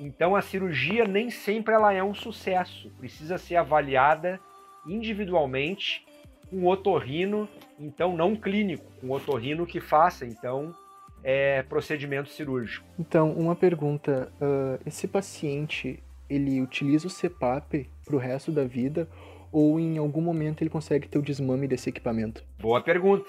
então 0.00 0.34
a 0.34 0.40
cirurgia 0.40 1.04
nem 1.04 1.28
sempre 1.28 1.74
ela 1.74 1.92
é 1.92 2.02
um 2.02 2.14
sucesso, 2.14 2.90
precisa 2.98 3.36
ser 3.36 3.56
avaliada 3.56 4.40
individualmente 4.86 6.06
com 6.48 6.66
otorrino, 6.66 7.46
então 7.78 8.16
não 8.16 8.34
clínico, 8.34 8.90
com 9.02 9.10
otorrino 9.10 9.66
que 9.66 9.82
faça 9.82 10.24
então 10.24 10.74
é, 11.22 11.62
procedimento 11.62 12.30
cirúrgico. 12.30 12.86
Então, 12.98 13.32
uma 13.32 13.54
pergunta: 13.54 14.32
uh, 14.40 14.80
esse 14.86 15.06
paciente 15.06 16.02
ele 16.28 16.60
utiliza 16.60 17.08
o 17.08 17.10
CPAP 17.10 17.88
para 18.04 18.16
o 18.16 18.18
resto 18.18 18.52
da 18.52 18.64
vida 18.64 19.08
ou 19.52 19.80
em 19.80 19.98
algum 19.98 20.20
momento 20.20 20.62
ele 20.62 20.70
consegue 20.70 21.08
ter 21.08 21.18
o 21.18 21.22
desmame 21.22 21.66
desse 21.66 21.88
equipamento? 21.88 22.44
Boa 22.58 22.80
pergunta. 22.80 23.28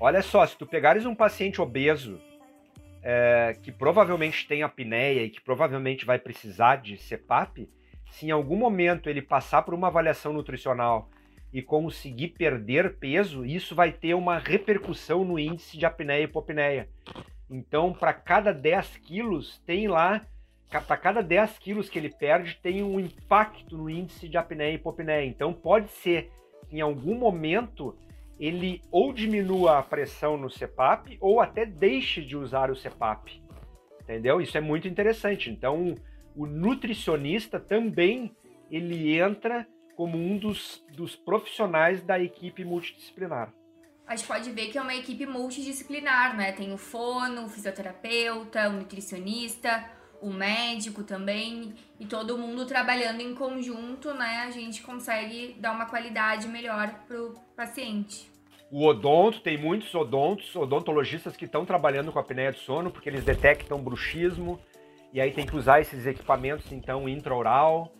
Olha 0.00 0.22
só, 0.22 0.44
se 0.46 0.56
tu 0.56 0.66
pegares 0.66 1.06
um 1.06 1.14
paciente 1.14 1.60
obeso 1.60 2.20
é, 3.02 3.56
que 3.62 3.70
provavelmente 3.70 4.46
tem 4.48 4.62
apneia 4.62 5.22
e 5.22 5.30
que 5.30 5.40
provavelmente 5.40 6.04
vai 6.04 6.18
precisar 6.18 6.76
de 6.76 6.96
CPAP, 6.96 7.68
se 8.10 8.26
em 8.26 8.30
algum 8.30 8.56
momento 8.56 9.08
ele 9.08 9.22
passar 9.22 9.62
por 9.62 9.74
uma 9.74 9.86
avaliação 9.86 10.32
nutricional 10.32 11.08
e 11.52 11.60
conseguir 11.60 12.28
perder 12.28 12.96
peso, 12.96 13.44
isso 13.44 13.74
vai 13.74 13.92
ter 13.92 14.14
uma 14.14 14.38
repercussão 14.38 15.24
no 15.24 15.38
índice 15.38 15.76
de 15.76 15.84
apneia 15.84 16.22
e 16.22 16.24
hipopneia. 16.24 16.88
Então, 17.50 17.92
para 17.92 18.12
cada 18.12 18.52
10 18.52 18.98
quilos, 18.98 19.58
tem 19.66 19.88
lá, 19.88 20.24
para 20.68 20.96
cada 20.96 21.20
10 21.20 21.58
quilos 21.58 21.88
que 21.88 21.98
ele 21.98 22.10
perde, 22.10 22.58
tem 22.62 22.82
um 22.82 23.00
impacto 23.00 23.76
no 23.76 23.90
índice 23.90 24.28
de 24.28 24.36
apneia 24.36 24.72
e 24.72 24.74
hipopneia. 24.76 25.26
Então, 25.26 25.52
pode 25.52 25.90
ser 25.90 26.30
que 26.68 26.76
em 26.76 26.80
algum 26.80 27.16
momento 27.16 27.96
ele 28.38 28.80
ou 28.90 29.12
diminua 29.12 29.78
a 29.78 29.82
pressão 29.82 30.36
no 30.36 30.48
CPAP 30.48 31.18
ou 31.20 31.40
até 31.40 31.66
deixe 31.66 32.24
de 32.24 32.36
usar 32.36 32.70
o 32.70 32.76
CPAP. 32.76 33.42
Entendeu? 34.00 34.40
Isso 34.40 34.56
é 34.56 34.60
muito 34.60 34.88
interessante. 34.88 35.50
Então, 35.50 35.94
o 36.34 36.46
nutricionista 36.46 37.58
também 37.58 38.34
ele 38.70 39.18
entra 39.18 39.66
como 40.00 40.16
um 40.16 40.38
dos, 40.38 40.82
dos 40.94 41.14
profissionais 41.14 42.02
da 42.02 42.18
equipe 42.18 42.64
multidisciplinar. 42.64 43.52
A 44.06 44.16
gente 44.16 44.26
pode 44.26 44.50
ver 44.50 44.68
que 44.68 44.78
é 44.78 44.80
uma 44.80 44.94
equipe 44.94 45.26
multidisciplinar, 45.26 46.34
né? 46.34 46.52
Tem 46.52 46.72
o 46.72 46.78
fono, 46.78 47.44
o 47.44 47.48
fisioterapeuta, 47.50 48.70
o 48.70 48.72
nutricionista, 48.72 49.84
o 50.22 50.30
médico 50.30 51.04
também, 51.04 51.74
e 51.98 52.06
todo 52.06 52.38
mundo 52.38 52.64
trabalhando 52.64 53.20
em 53.20 53.34
conjunto, 53.34 54.14
né? 54.14 54.44
A 54.46 54.50
gente 54.50 54.80
consegue 54.80 55.54
dar 55.60 55.72
uma 55.72 55.84
qualidade 55.84 56.48
melhor 56.48 57.04
pro 57.06 57.34
paciente. 57.54 58.26
O 58.70 58.86
odonto, 58.86 59.42
tem 59.42 59.58
muitos 59.58 59.94
odontos, 59.94 60.56
odontologistas 60.56 61.36
que 61.36 61.44
estão 61.44 61.66
trabalhando 61.66 62.10
com 62.10 62.18
a 62.18 62.22
apneia 62.22 62.52
do 62.52 62.58
sono, 62.58 62.90
porque 62.90 63.10
eles 63.10 63.22
detectam 63.22 63.82
bruxismo, 63.82 64.58
e 65.12 65.20
aí 65.20 65.30
tem 65.30 65.44
que 65.44 65.56
usar 65.56 65.82
esses 65.82 66.06
equipamentos, 66.06 66.72
então, 66.72 67.06
intraoral, 67.06 67.92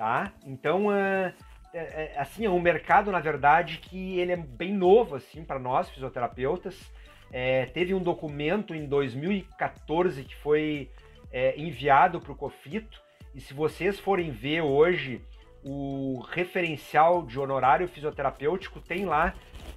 tá? 0.00 0.32
Então, 0.46 0.90
é, 0.90 1.34
é, 1.74 2.14
assim, 2.16 2.46
é 2.46 2.48
um 2.48 2.58
mercado, 2.58 3.12
na 3.12 3.20
verdade, 3.20 3.76
que 3.76 4.18
ele 4.18 4.32
é 4.32 4.36
bem 4.36 4.72
novo, 4.72 5.14
assim, 5.14 5.44
para 5.44 5.58
nós, 5.58 5.90
fisioterapeutas. 5.90 6.90
É, 7.30 7.66
teve 7.66 7.92
um 7.92 8.02
documento 8.02 8.74
em 8.74 8.86
2014 8.86 10.24
que 10.24 10.34
foi 10.36 10.90
é, 11.30 11.54
enviado 11.60 12.18
para 12.18 12.32
o 12.32 12.34
COFITO, 12.34 12.98
e 13.34 13.42
se 13.42 13.52
vocês 13.52 14.00
forem 14.00 14.30
ver 14.30 14.62
hoje 14.62 15.20
o 15.62 16.24
referencial 16.30 17.22
de 17.22 17.38
honorário 17.38 17.86
fisioterapêutico, 17.86 18.80
tem 18.80 19.04
lá 19.04 19.34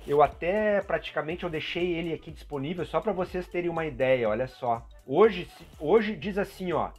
eu 0.07 0.21
até 0.21 0.81
praticamente 0.81 1.43
eu 1.43 1.49
deixei 1.49 1.95
ele 1.95 2.13
aqui 2.13 2.31
disponível 2.31 2.85
só 2.85 3.01
para 3.01 3.11
vocês 3.11 3.45
terem 3.47 3.69
uma 3.69 3.85
ideia, 3.85 4.29
olha 4.29 4.47
só. 4.47 4.85
Hoje, 5.05 5.47
hoje 5.79 6.15
diz 6.15 6.37
assim, 6.37 6.71
ó, 6.71 6.91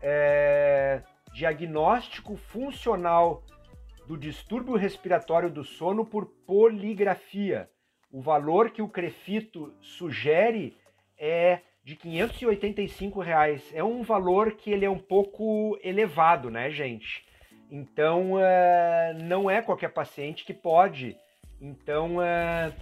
é, 0.00 1.00
diagnóstico 1.32 2.36
funcional 2.36 3.42
do 4.06 4.16
distúrbio 4.16 4.76
respiratório 4.76 5.50
do 5.50 5.64
sono 5.64 6.04
por 6.04 6.26
poligrafia. 6.46 7.68
O 8.10 8.20
valor 8.20 8.70
que 8.70 8.82
o 8.82 8.88
Crefito 8.88 9.72
sugere 9.80 10.76
é 11.18 11.60
de 11.84 11.96
585 11.96 13.20
reais. 13.20 13.62
É 13.74 13.82
um 13.82 14.02
valor 14.02 14.52
que 14.52 14.70
ele 14.70 14.84
é 14.84 14.90
um 14.90 14.98
pouco 14.98 15.78
elevado, 15.82 16.50
né, 16.50 16.70
gente? 16.70 17.24
Então, 17.70 18.38
é, 18.38 19.16
não 19.22 19.50
é 19.50 19.62
qualquer 19.62 19.92
paciente 19.92 20.44
que 20.44 20.52
pode 20.52 21.16
então, 21.62 22.20
é, 22.20 22.72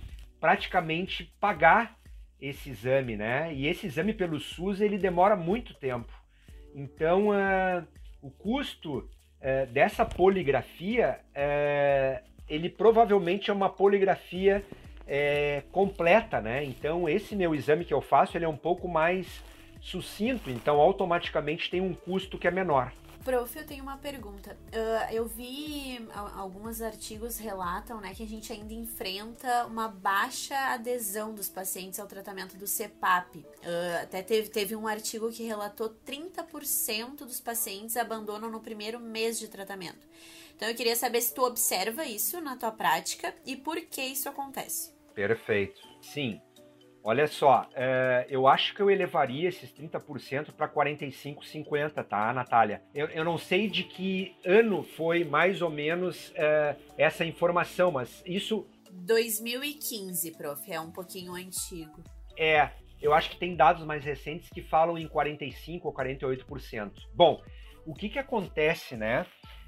praticamente 0.41 1.25
pagar 1.39 1.99
esse 2.41 2.71
exame, 2.71 3.15
né? 3.15 3.53
E 3.53 3.67
esse 3.67 3.87
exame 3.87 4.15
pelo 4.15 4.41
SUS 4.41 4.81
ele 4.81 4.97
demora 4.97 5.37
muito 5.37 5.75
tempo. 5.75 6.11
Então, 6.75 7.35
é, 7.35 7.85
o 8.23 8.31
custo 8.31 9.09
é, 9.41 9.67
dessa 9.67 10.05
poligrafia, 10.05 11.21
é, 11.35 12.23
ele 12.49 12.69
provavelmente 12.69 13.51
é 13.51 13.53
uma 13.53 13.69
poligrafia 13.69 14.65
é, 15.07 15.63
completa, 15.73 16.41
né? 16.41 16.65
Então, 16.65 17.09
esse 17.09 17.35
meu 17.35 17.55
exame 17.55 17.85
que 17.85 17.95
eu 17.95 18.01
faço, 18.01 18.37
ele 18.37 18.45
é 18.45 18.49
um 18.49 18.57
pouco 18.57 18.87
mais 18.87 19.43
sucinto, 19.81 20.51
então 20.51 20.79
automaticamente 20.79 21.71
tem 21.71 21.81
um 21.81 21.95
custo 21.95 22.37
que 22.37 22.47
é 22.47 22.51
menor. 22.51 22.93
Prof, 23.25 23.55
eu 23.57 23.67
tenho 23.67 23.83
uma 23.83 23.99
pergunta. 23.99 24.57
Uh, 24.73 25.13
eu 25.13 25.27
vi 25.27 25.99
alguns 26.35 26.81
artigos 26.81 27.39
relatam 27.39 28.01
né, 28.01 28.15
que 28.15 28.23
a 28.23 28.27
gente 28.27 28.53
ainda 28.53 28.73
enfrenta 28.73 29.67
uma 29.67 29.89
baixa 29.89 30.57
adesão 30.73 31.35
dos 31.35 31.49
pacientes 31.49 32.01
ao 32.01 32.07
tratamento 32.07 32.57
do 32.57 32.67
CEPAP. 32.67 33.37
Uh, 33.37 34.03
até 34.03 34.23
teve, 34.23 34.49
teve 34.49 34.75
um 34.75 34.87
artigo 34.89 35.31
que 35.31 35.43
relatou 35.43 35.95
30% 36.07 37.19
dos 37.19 37.41
pacientes 37.41 37.97
abandonam 37.97 38.51
no 38.51 38.61
primeiro 38.61 38.99
mês 38.99 39.39
de 39.39 39.49
tratamento. 39.49 40.09
Então 40.57 40.69
eu 40.69 40.75
queria 40.75 40.97
saber 40.97 41.21
se 41.21 41.35
tu 41.35 41.43
observa 41.43 42.05
isso 42.05 42.41
na 42.41 42.57
tua 42.57 42.73
prática 42.73 43.35
e 43.45 43.57
por 43.57 43.81
que 43.83 44.03
isso 44.03 44.29
acontece. 44.29 44.93
Perfeito. 45.15 45.81
Sim, 46.01 46.41
Olha 47.03 47.27
só, 47.27 47.67
é, 47.75 48.27
eu 48.29 48.47
acho 48.47 48.75
que 48.75 48.83
eu 48.83 48.91
elevaria 48.91 49.49
esses 49.49 49.73
30% 49.73 50.53
para 50.53 50.69
45%, 50.69 51.39
50%, 51.41 52.05
tá, 52.05 52.33
Natália? 52.33 52.83
Eu, 52.95 53.07
eu, 53.09 53.25
não 53.25 53.39
sei 53.39 53.69
de 53.69 53.85
que 53.85 54.37
ano 54.45 54.83
foi 54.83 55.25
mais 55.25 55.63
ou 55.63 55.71
menos 55.71 56.31
é, 56.35 56.77
essa 56.99 57.25
informação, 57.25 57.91
mas 57.91 58.23
isso. 58.27 58.67
2015, 58.93 60.33
prof, 60.33 60.71
é 60.71 60.79
um 60.79 60.91
pouquinho 60.91 61.35
antigo. 61.35 62.03
É, 62.37 62.71
eu 63.01 63.15
acho 63.15 63.31
que 63.31 63.39
tem 63.39 63.57
dados 63.57 63.83
mais 63.85 64.05
recentes 64.05 64.51
que 64.51 64.61
falam 64.61 64.99
em 64.99 65.09
45% 65.09 65.81
ou 65.85 65.95
48%. 65.95 66.93
Bom, 67.15 67.43
o 67.87 67.95
que, 67.95 68.11
que 68.11 68.19
acontece, 68.19 68.95
né? 68.95 69.25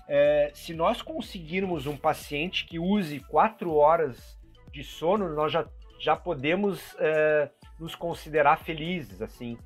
É, 0.07 0.51
se 0.55 0.75
nós 0.75 1.01
conseguirmos 1.01 1.87
um 1.87 1.97
paciente 1.97 2.67
que 2.67 2.79
use 2.79 3.21
4 3.21 3.73
horas 3.75 4.39
de 4.71 4.85
sono, 4.85 5.35
nós 5.35 5.53
já 5.53 5.67
já 6.03 6.17
podemos 6.17 6.97
é, 6.99 7.49
nos 7.79 7.95
considerar 7.95 8.59
felizes, 8.59 9.23
assim, 9.23 9.57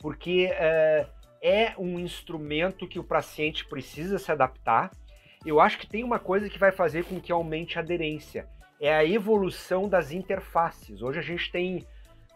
porque 0.00 0.50
é, 0.50 1.06
é 1.40 1.74
um 1.78 2.00
instrumento 2.00 2.88
que 2.88 2.98
o 2.98 3.04
paciente 3.04 3.64
precisa 3.64 4.18
se 4.18 4.32
adaptar. 4.32 4.90
Eu 5.46 5.60
acho 5.60 5.78
que 5.78 5.86
tem 5.86 6.02
uma 6.02 6.18
coisa 6.18 6.50
que 6.50 6.58
vai 6.58 6.72
fazer 6.72 7.04
com 7.04 7.20
que 7.20 7.30
aumente 7.30 7.78
a 7.78 7.80
aderência, 7.80 8.48
é 8.80 8.92
a 8.92 9.04
evolução 9.04 9.88
das 9.88 10.10
interfaces. 10.10 11.00
Hoje 11.00 11.20
a 11.20 11.22
gente 11.22 11.52
tem, 11.52 11.86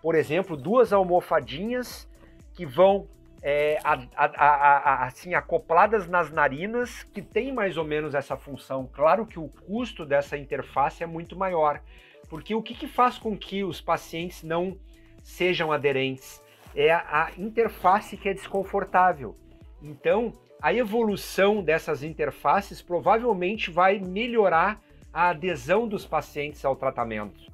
por 0.00 0.14
exemplo, 0.14 0.56
duas 0.56 0.92
almofadinhas 0.92 2.08
que 2.54 2.64
vão 2.64 3.08
é, 3.42 3.80
a, 3.82 3.94
a, 4.14 4.26
a, 4.26 5.06
assim 5.06 5.34
acopladas 5.34 6.06
nas 6.06 6.30
narinas, 6.30 7.02
que 7.02 7.22
tem 7.22 7.52
mais 7.52 7.76
ou 7.76 7.84
menos 7.84 8.14
essa 8.14 8.36
função. 8.36 8.88
Claro 8.92 9.26
que 9.26 9.40
o 9.40 9.48
custo 9.48 10.06
dessa 10.06 10.38
interface 10.38 11.02
é 11.02 11.06
muito 11.06 11.36
maior, 11.36 11.82
porque 12.28 12.54
o 12.54 12.62
que, 12.62 12.74
que 12.74 12.86
faz 12.86 13.18
com 13.18 13.36
que 13.36 13.64
os 13.64 13.80
pacientes 13.80 14.42
não 14.42 14.78
sejam 15.22 15.72
aderentes? 15.72 16.42
É 16.74 16.92
a, 16.92 17.32
interface 17.38 18.16
que 18.16 18.28
é 18.28 18.34
desconfortável. 18.34 19.36
Então, 19.82 20.36
a 20.60 20.72
evolução 20.74 21.62
dessas 21.62 22.02
interfaces 22.02 22.82
provavelmente 22.82 23.70
vai 23.70 23.98
melhorar 23.98 24.82
a 25.12 25.30
adesão 25.30 25.88
dos 25.88 26.04
pacientes 26.04 26.64
ao 26.64 26.76
tratamento. 26.76 27.48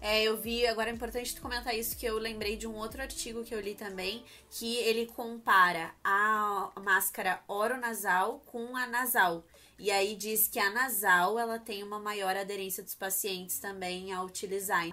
É, 0.00 0.22
eu 0.22 0.36
vi, 0.36 0.66
agora 0.66 0.90
é 0.90 0.92
importante 0.92 1.34
tu 1.34 1.40
comentar 1.40 1.74
isso, 1.74 1.96
que 1.96 2.06
eu 2.06 2.18
lembrei 2.18 2.56
de 2.56 2.66
um 2.66 2.74
outro 2.74 3.00
artigo 3.00 3.42
que 3.44 3.54
eu 3.54 3.60
li 3.60 3.74
também, 3.74 4.24
que 4.50 4.76
ele 4.76 5.06
compara 5.06 5.90
a 6.04 6.70
máscara 6.80 7.40
oronasal 7.48 8.40
com 8.46 8.76
a 8.76 8.86
nasal. 8.86 9.44
E 9.78 9.90
aí 9.90 10.16
diz 10.16 10.48
que 10.48 10.58
a 10.58 10.70
nasal 10.70 11.38
ela 11.38 11.58
tem 11.58 11.82
uma 11.82 11.98
maior 11.98 12.36
aderência 12.36 12.82
dos 12.82 12.94
pacientes 12.94 13.58
também 13.58 14.12
a 14.12 14.22
utilizar. 14.22 14.88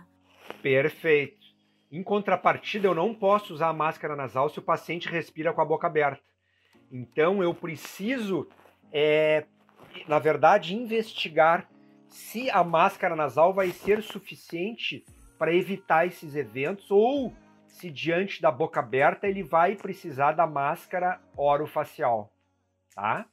Perfeito. 0.61 1.43
Em 1.91 2.03
contrapartida, 2.03 2.87
eu 2.87 2.95
não 2.95 3.13
posso 3.13 3.53
usar 3.53 3.69
a 3.69 3.73
máscara 3.73 4.15
nasal 4.15 4.49
se 4.49 4.59
o 4.59 4.63
paciente 4.63 5.07
respira 5.07 5.53
com 5.53 5.61
a 5.61 5.65
boca 5.65 5.87
aberta. 5.87 6.23
Então 6.91 7.41
eu 7.41 7.53
preciso, 7.53 8.47
é, 8.91 9.45
na 10.07 10.19
verdade, 10.19 10.75
investigar 10.75 11.69
se 12.07 12.49
a 12.49 12.63
máscara 12.63 13.15
nasal 13.15 13.53
vai 13.53 13.71
ser 13.71 14.03
suficiente 14.03 15.05
para 15.37 15.53
evitar 15.53 16.05
esses 16.05 16.35
eventos 16.35 16.91
ou 16.91 17.33
se 17.67 17.89
diante 17.89 18.41
da 18.41 18.51
boca 18.51 18.79
aberta 18.79 19.27
ele 19.27 19.43
vai 19.43 19.75
precisar 19.75 20.33
da 20.33 20.45
máscara 20.45 21.19
orofacial, 21.35 22.31
tá? 22.95 23.25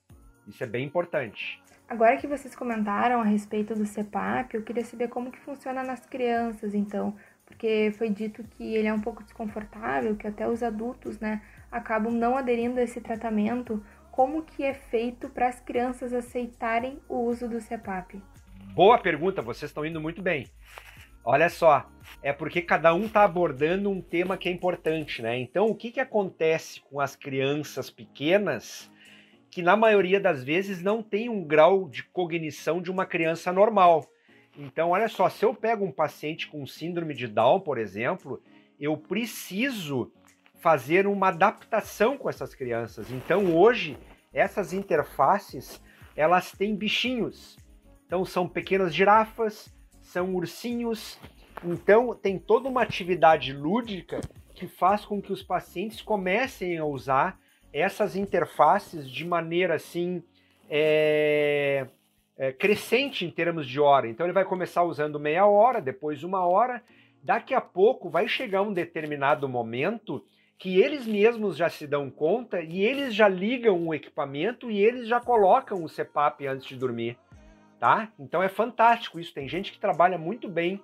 Isso 0.51 0.65
é 0.65 0.67
bem 0.67 0.85
importante. 0.85 1.63
Agora 1.89 2.17
que 2.17 2.27
vocês 2.27 2.55
comentaram 2.55 3.21
a 3.21 3.25
respeito 3.25 3.75
do 3.75 3.87
CEPAP, 3.87 4.55
eu 4.55 4.63
queria 4.63 4.85
saber 4.85 5.09
como 5.09 5.31
que 5.31 5.39
funciona 5.39 5.83
nas 5.83 6.05
crianças, 6.07 6.75
então, 6.75 7.17
porque 7.47 7.93
foi 7.97 8.11
dito 8.11 8.45
que 8.45 8.75
ele 8.75 8.89
é 8.89 8.93
um 8.93 9.01
pouco 9.01 9.23
desconfortável, 9.23 10.17
que 10.17 10.27
até 10.27 10.49
os 10.49 10.63
adultos, 10.63 11.19
né, 11.21 11.41
acabam 11.71 12.13
não 12.13 12.37
aderindo 12.37 12.81
a 12.81 12.83
esse 12.83 13.01
tratamento. 13.01 13.85
Como 14.11 14.43
que 14.43 14.65
é 14.65 14.75
feito 14.75 15.29
para 15.29 15.49
as 15.49 15.61
crianças 15.61 16.13
aceitarem 16.13 16.99
o 17.09 17.17
uso 17.17 17.49
do 17.49 17.61
CEPAP? 17.61 18.21
Boa 18.75 18.99
pergunta, 18.99 19.41
vocês 19.41 19.71
estão 19.71 19.87
indo 19.87 20.01
muito 20.01 20.21
bem. 20.21 20.47
Olha 21.25 21.49
só, 21.49 21.89
é 22.23 22.33
porque 22.33 22.63
cada 22.63 22.95
um 22.95 23.05
está 23.05 23.25
abordando 23.25 23.91
um 23.91 24.01
tema 24.01 24.37
que 24.37 24.49
é 24.49 24.53
importante, 24.53 25.23
né? 25.23 25.39
Então, 25.39 25.67
o 25.67 25.75
que, 25.75 25.93
que 25.93 26.01
acontece 26.01 26.81
com 26.81 26.99
as 27.01 27.15
crianças 27.15 27.91
pequenas 27.91 28.91
que 29.51 29.63
na 29.63 29.77
maioria 29.77 30.21
das 30.21 30.45
vezes 30.45 30.83
não 30.83 31.03
tem 31.03 31.29
um 31.29 31.43
grau 31.43 31.89
de 31.89 32.05
cognição 32.05 32.81
de 32.81 32.91
uma 32.91 33.05
criança 33.05 33.53
normal. 33.53 34.07
Então, 34.57 34.91
olha 34.91 35.09
só, 35.09 35.29
se 35.29 35.45
eu 35.45 35.55
pego 35.55 35.85
um 35.85 35.93
paciente 35.93 36.49
com 36.49 36.67
síndrome 36.67 37.15
de 37.15 37.27
Down, 37.27 37.61
por 37.61 37.79
exemplo, 37.79 38.43
eu 38.79 38.97
preciso 38.97 40.13
fazer 40.61 41.07
uma 41.07 41.29
adaptação 41.29 42.17
com 42.17 42.29
essas 42.29 42.55
crianças. 42.55 43.11
Então, 43.11 43.57
hoje, 43.57 43.99
essas 44.33 44.73
interfaces, 44.73 45.83
elas 46.15 46.53
têm 46.53 46.77
bichinhos. 46.77 47.57
Então, 48.07 48.25
são 48.25 48.49
pequenas 48.49 48.95
girafas, 48.95 49.75
são 50.01 50.35
ursinhos. 50.35 51.19
Então, 51.65 52.15
tem 52.15 52.39
toda 52.39 52.69
uma 52.69 52.83
atividade 52.83 53.53
lúdica 53.53 54.21
que 54.55 54.67
faz 54.69 55.05
com 55.05 55.21
que 55.21 55.33
os 55.33 55.43
pacientes 55.43 56.03
comecem 56.03 56.79
a 56.79 56.85
usar 56.85 57.39
essas 57.73 58.17
interfaces 58.17 59.09
de 59.09 59.25
maneira 59.25 59.75
assim 59.75 60.23
é, 60.69 61.87
é, 62.37 62.53
crescente 62.53 63.25
em 63.25 63.31
termos 63.31 63.67
de 63.67 63.81
hora. 63.81 64.09
Então 64.09 64.27
ele 64.27 64.33
vai 64.33 64.45
começar 64.45 64.83
usando 64.83 65.21
meia 65.21 65.47
hora, 65.47 65.81
depois 65.81 66.23
uma 66.23 66.47
hora. 66.47 66.83
Daqui 67.23 67.55
a 67.55 67.61
pouco 67.61 68.09
vai 68.09 68.27
chegar 68.27 68.63
um 68.63 68.73
determinado 68.73 69.49
momento 69.49 70.25
que 70.59 70.79
eles 70.79 71.07
mesmos 71.07 71.57
já 71.57 71.71
se 71.71 71.87
dão 71.87 72.11
conta 72.11 72.61
e 72.61 72.83
eles 72.83 73.15
já 73.15 73.27
ligam 73.27 73.87
o 73.87 73.95
equipamento 73.95 74.71
e 74.71 74.79
eles 74.79 75.09
já 75.09 75.19
colocam 75.19 75.83
o 75.83 75.89
CPAP 75.89 76.47
antes 76.47 76.69
de 76.69 76.77
dormir, 76.77 77.17
tá? 77.79 78.13
Então 78.19 78.43
é 78.43 78.49
fantástico 78.49 79.19
isso. 79.19 79.33
Tem 79.33 79.49
gente 79.49 79.73
que 79.73 79.79
trabalha 79.79 80.19
muito 80.19 80.49
bem 80.49 80.81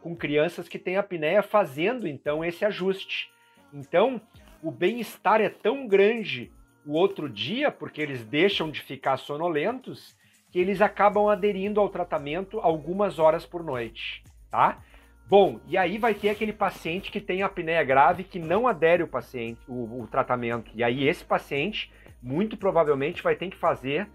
com 0.00 0.16
crianças 0.16 0.68
que 0.68 0.78
têm 0.78 0.96
apneia 0.96 1.42
fazendo 1.42 2.08
então 2.08 2.44
esse 2.44 2.64
ajuste. 2.64 3.30
Então, 3.72 4.20
o 4.62 4.70
bem-estar 4.70 5.40
é 5.40 5.48
tão 5.48 5.86
grande 5.86 6.52
o 6.84 6.92
outro 6.92 7.28
dia, 7.28 7.70
porque 7.70 8.00
eles 8.00 8.24
deixam 8.24 8.70
de 8.70 8.80
ficar 8.80 9.16
sonolentos, 9.18 10.16
que 10.50 10.58
eles 10.58 10.80
acabam 10.80 11.28
aderindo 11.28 11.80
ao 11.80 11.88
tratamento 11.88 12.58
algumas 12.60 13.18
horas 13.18 13.44
por 13.44 13.62
noite, 13.62 14.22
tá? 14.50 14.82
Bom, 15.28 15.60
e 15.66 15.76
aí 15.76 15.98
vai 15.98 16.14
ter 16.14 16.30
aquele 16.30 16.54
paciente 16.54 17.10
que 17.10 17.20
tem 17.20 17.42
apneia 17.42 17.84
grave 17.84 18.24
que 18.24 18.38
não 18.38 18.66
adere 18.66 19.02
o 19.02 19.08
paciente, 19.08 19.60
o, 19.68 20.02
o 20.02 20.06
tratamento. 20.06 20.70
E 20.74 20.82
aí 20.82 21.06
esse 21.06 21.22
paciente, 21.22 21.92
muito 22.22 22.56
provavelmente, 22.56 23.22
vai 23.22 23.36
ter 23.36 23.50
que 23.50 23.56
fazer 23.56 24.08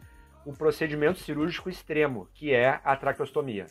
um 0.43 0.53
procedimento 0.53 1.19
cirúrgico 1.19 1.69
extremo, 1.69 2.27
que 2.33 2.51
é 2.51 2.81
a 2.83 2.95
traqueostomia, 2.95 3.67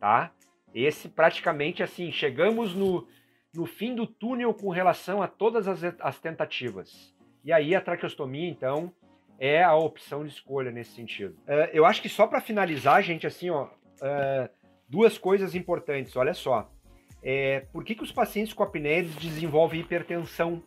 tá? 0.00 0.32
Esse 0.74 1.08
praticamente 1.08 1.82
assim, 1.82 2.10
chegamos 2.10 2.74
no, 2.74 3.06
no 3.54 3.66
fim 3.66 3.94
do 3.94 4.06
túnel 4.06 4.54
com 4.54 4.70
relação 4.70 5.22
a 5.22 5.28
todas 5.28 5.68
as, 5.68 5.82
as 6.00 6.18
tentativas. 6.18 7.14
E 7.44 7.52
aí 7.52 7.74
a 7.74 7.80
traqueostomia, 7.80 8.48
então, 8.48 8.92
é 9.38 9.62
a 9.62 9.74
opção 9.74 10.24
de 10.24 10.32
escolha 10.32 10.70
nesse 10.70 10.92
sentido. 10.92 11.34
Uh, 11.42 11.68
eu 11.72 11.84
acho 11.84 12.00
que 12.00 12.08
só 12.08 12.26
para 12.26 12.40
finalizar, 12.40 13.02
gente, 13.02 13.26
assim, 13.26 13.50
ó, 13.50 13.64
uh, 13.64 14.48
duas 14.88 15.18
coisas 15.18 15.54
importantes. 15.54 16.14
Olha 16.16 16.34
só, 16.34 16.70
é, 17.22 17.60
por 17.72 17.84
que, 17.84 17.94
que 17.94 18.02
os 18.02 18.12
pacientes 18.12 18.52
com 18.52 18.62
apneia 18.62 19.02
desenvolvem 19.02 19.80
hipertensão? 19.80 20.62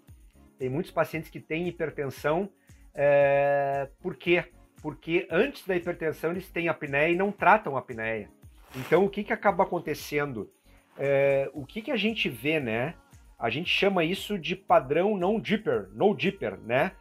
Tem 0.58 0.70
muitos 0.70 0.92
pacientes 0.92 1.30
que 1.30 1.40
têm 1.40 1.68
hipertensão. 1.68 2.50
É, 2.94 3.90
por 4.02 4.16
quê? 4.16 4.46
Porque 4.82 5.28
antes 5.30 5.68
da 5.68 5.76
hipertensão 5.76 6.32
eles 6.32 6.50
têm 6.50 6.70
apneia 6.70 7.10
e 7.10 7.16
não 7.16 7.32
tratam 7.32 7.76
a 7.76 7.80
apneia. 7.80 8.30
Então, 8.76 9.06
o 9.06 9.10
que, 9.10 9.24
que 9.24 9.34
acaba 9.34 9.64
acontecendo? 9.64 10.52
É, 10.98 11.50
o 11.54 11.66
que, 11.66 11.82
que 11.82 11.92
a 11.92 11.98
gente 11.98 12.30
vê, 12.30 12.60
né? 12.60 12.96
A 13.38 13.50
gente 13.50 13.70
chama 13.70 14.04
isso 14.04 14.40
de 14.40 14.56
padrão 14.56 15.18
não 15.18 15.40
dipper, 15.40 15.90
no 15.94 16.16
dipper, 16.16 16.58
né? 16.60 16.92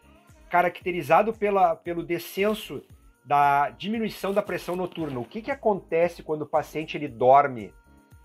Caracterizado 0.51 1.33
pela, 1.33 1.77
pelo 1.77 2.03
descenso 2.03 2.83
da 3.25 3.71
diminuição 3.71 4.33
da 4.35 4.43
pressão 4.43 4.77
noturna. 4.77 5.19
O 5.19 5.25
que, 5.25 5.41
que 5.41 5.51
acontece 5.51 6.23
quando 6.23 6.43
o 6.43 6.47
paciente 6.47 6.97
ele 6.97 7.09
dorme 7.09 7.73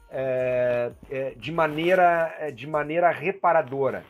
é, 0.09 0.91
é, 1.09 1.32
de, 1.36 1.51
maneira, 1.51 2.36
é, 2.39 2.51
de 2.51 2.67
maneira 2.67 3.09
reparadora? 3.09 4.03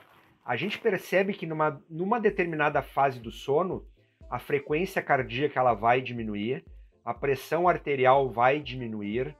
A 0.43 0.55
gente 0.55 0.79
percebe 0.79 1.33
que 1.33 1.45
numa, 1.45 1.79
numa 1.89 2.19
determinada 2.19 2.81
fase 2.81 3.19
do 3.19 3.31
sono, 3.31 3.85
a 4.29 4.39
frequência 4.39 5.01
cardíaca 5.01 5.59
ela 5.59 5.73
vai 5.73 6.01
diminuir, 6.01 6.63
a 7.05 7.13
pressão 7.13 7.67
arterial 7.67 8.29
vai 8.29 8.59
diminuir, 8.59 9.35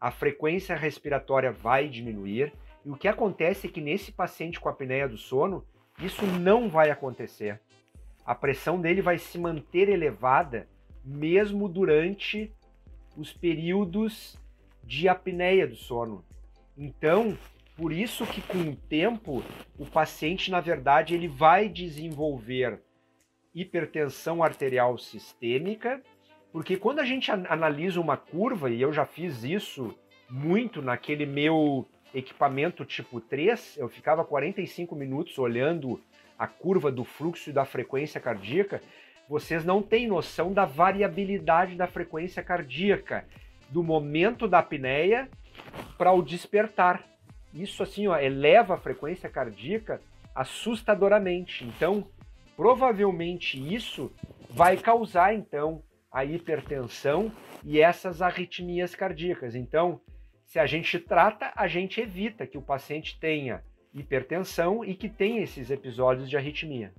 a 0.00 0.10
frequência 0.10 0.76
respiratória 0.76 1.50
vai 1.50 1.88
diminuir. 1.88 2.52
E 2.84 2.90
o 2.90 2.96
que 2.96 3.08
acontece 3.08 3.66
é 3.66 3.70
que 3.70 3.80
nesse 3.80 4.12
paciente 4.12 4.60
com 4.60 4.68
apneia 4.68 5.08
do 5.08 5.16
sono, 5.16 5.64
isso 6.00 6.24
não 6.26 6.68
vai 6.68 6.90
acontecer. 6.90 7.60
A 8.24 8.34
pressão 8.34 8.80
dele 8.80 9.00
vai 9.00 9.18
se 9.18 9.38
manter 9.38 9.88
elevada 9.88 10.68
mesmo 11.04 11.68
durante 11.68 12.52
os 13.16 13.32
períodos 13.32 14.36
de 14.82 15.08
apneia 15.08 15.66
do 15.66 15.76
sono. 15.76 16.24
Então, 16.76 17.36
por 17.76 17.92
isso 17.92 18.26
que 18.26 18.42
com 18.42 18.58
o 18.70 18.76
tempo 18.76 19.42
o 19.78 19.86
paciente, 19.86 20.50
na 20.50 20.60
verdade, 20.60 21.14
ele 21.14 21.28
vai 21.28 21.68
desenvolver 21.68 22.82
hipertensão 23.54 24.42
arterial 24.42 24.98
sistêmica 24.98 26.02
porque 26.56 26.78
quando 26.78 27.00
a 27.00 27.04
gente 27.04 27.30
analisa 27.30 28.00
uma 28.00 28.16
curva, 28.16 28.70
e 28.70 28.80
eu 28.80 28.90
já 28.90 29.04
fiz 29.04 29.44
isso 29.44 29.94
muito 30.30 30.80
naquele 30.80 31.26
meu 31.26 31.86
equipamento 32.14 32.82
tipo 32.82 33.20
3, 33.20 33.76
eu 33.76 33.90
ficava 33.90 34.24
45 34.24 34.96
minutos 34.96 35.38
olhando 35.38 36.00
a 36.38 36.46
curva 36.46 36.90
do 36.90 37.04
fluxo 37.04 37.50
e 37.50 37.52
da 37.52 37.66
frequência 37.66 38.18
cardíaca, 38.18 38.80
vocês 39.28 39.66
não 39.66 39.82
têm 39.82 40.06
noção 40.06 40.50
da 40.50 40.64
variabilidade 40.64 41.76
da 41.76 41.86
frequência 41.86 42.42
cardíaca, 42.42 43.26
do 43.68 43.82
momento 43.82 44.48
da 44.48 44.60
apneia 44.60 45.28
para 45.98 46.10
o 46.12 46.22
despertar. 46.22 47.04
Isso 47.52 47.82
assim, 47.82 48.06
ó, 48.06 48.18
eleva 48.18 48.76
a 48.76 48.78
frequência 48.78 49.28
cardíaca 49.28 50.00
assustadoramente. 50.34 51.66
Então, 51.66 52.08
provavelmente 52.56 53.58
isso 53.74 54.10
vai 54.48 54.78
causar 54.78 55.34
então 55.34 55.82
a 56.16 56.24
hipertensão 56.24 57.30
e 57.62 57.78
essas 57.78 58.22
arritmias 58.22 58.94
cardíacas. 58.94 59.54
Então, 59.54 60.00
se 60.46 60.58
a 60.58 60.64
gente 60.64 60.98
trata, 60.98 61.52
a 61.54 61.68
gente 61.68 62.00
evita 62.00 62.46
que 62.46 62.56
o 62.56 62.62
paciente 62.62 63.20
tenha 63.20 63.62
hipertensão 63.92 64.82
e 64.82 64.94
que 64.94 65.10
tenha 65.10 65.42
esses 65.42 65.70
episódios 65.70 66.30
de 66.30 66.34
arritmia. 66.34 66.90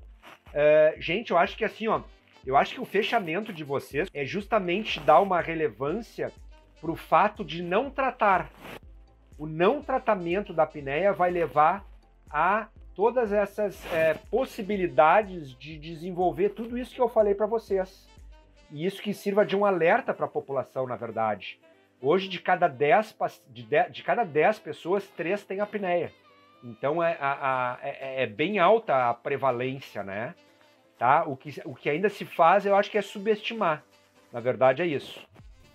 Uh, 0.49 1.01
gente, 1.01 1.31
eu 1.31 1.37
acho 1.39 1.57
que 1.57 1.65
assim, 1.65 1.87
ó, 1.87 2.03
eu 2.45 2.55
acho 2.55 2.75
que 2.75 2.79
o 2.79 2.85
fechamento 2.85 3.51
de 3.51 3.63
vocês 3.63 4.07
é 4.13 4.23
justamente 4.23 4.99
dar 4.99 5.19
uma 5.19 5.41
relevância 5.41 6.31
para 6.79 6.91
o 6.91 6.95
fato 6.95 7.43
de 7.43 7.63
não 7.63 7.89
tratar. 7.89 8.51
O 9.35 9.47
não 9.47 9.81
tratamento 9.81 10.53
da 10.53 10.61
apneia 10.61 11.11
vai 11.11 11.31
levar 11.31 11.83
a 12.29 12.67
todas 12.93 13.31
essas 13.31 13.83
é, 13.91 14.13
possibilidades 14.29 15.57
de 15.57 15.75
desenvolver 15.79 16.49
tudo 16.49 16.77
isso 16.77 16.93
que 16.93 17.01
eu 17.01 17.09
falei 17.09 17.33
para 17.33 17.47
vocês. 17.47 18.07
E 18.71 18.85
isso 18.85 19.01
que 19.01 19.13
sirva 19.13 19.45
de 19.45 19.55
um 19.55 19.65
alerta 19.65 20.13
para 20.13 20.25
a 20.25 20.29
população, 20.29 20.85
na 20.85 20.95
verdade. 20.95 21.59
Hoje, 22.01 22.27
de 22.27 22.39
cada 22.39 22.67
10, 22.67 23.17
de, 23.49 23.67
de 23.89 24.03
cada 24.03 24.23
10 24.23 24.59
pessoas, 24.59 25.07
3 25.09 25.43
têm 25.43 25.59
apneia. 25.59 26.11
Então, 26.63 27.01
é, 27.01 27.17
a, 27.19 27.31
a, 27.73 27.79
é, 27.81 28.23
é, 28.23 28.27
bem 28.27 28.59
alta 28.59 29.09
a 29.09 29.13
prevalência, 29.13 30.03
né? 30.03 30.35
Tá? 30.97 31.23
O, 31.25 31.35
que, 31.35 31.61
o 31.65 31.73
que 31.73 31.89
ainda 31.89 32.09
se 32.09 32.25
faz, 32.25 32.65
eu 32.65 32.75
acho 32.75 32.91
que 32.91 32.97
é 32.97 33.01
subestimar. 33.01 33.83
Na 34.31 34.39
verdade, 34.39 34.81
é 34.81 34.85
isso. 34.85 35.25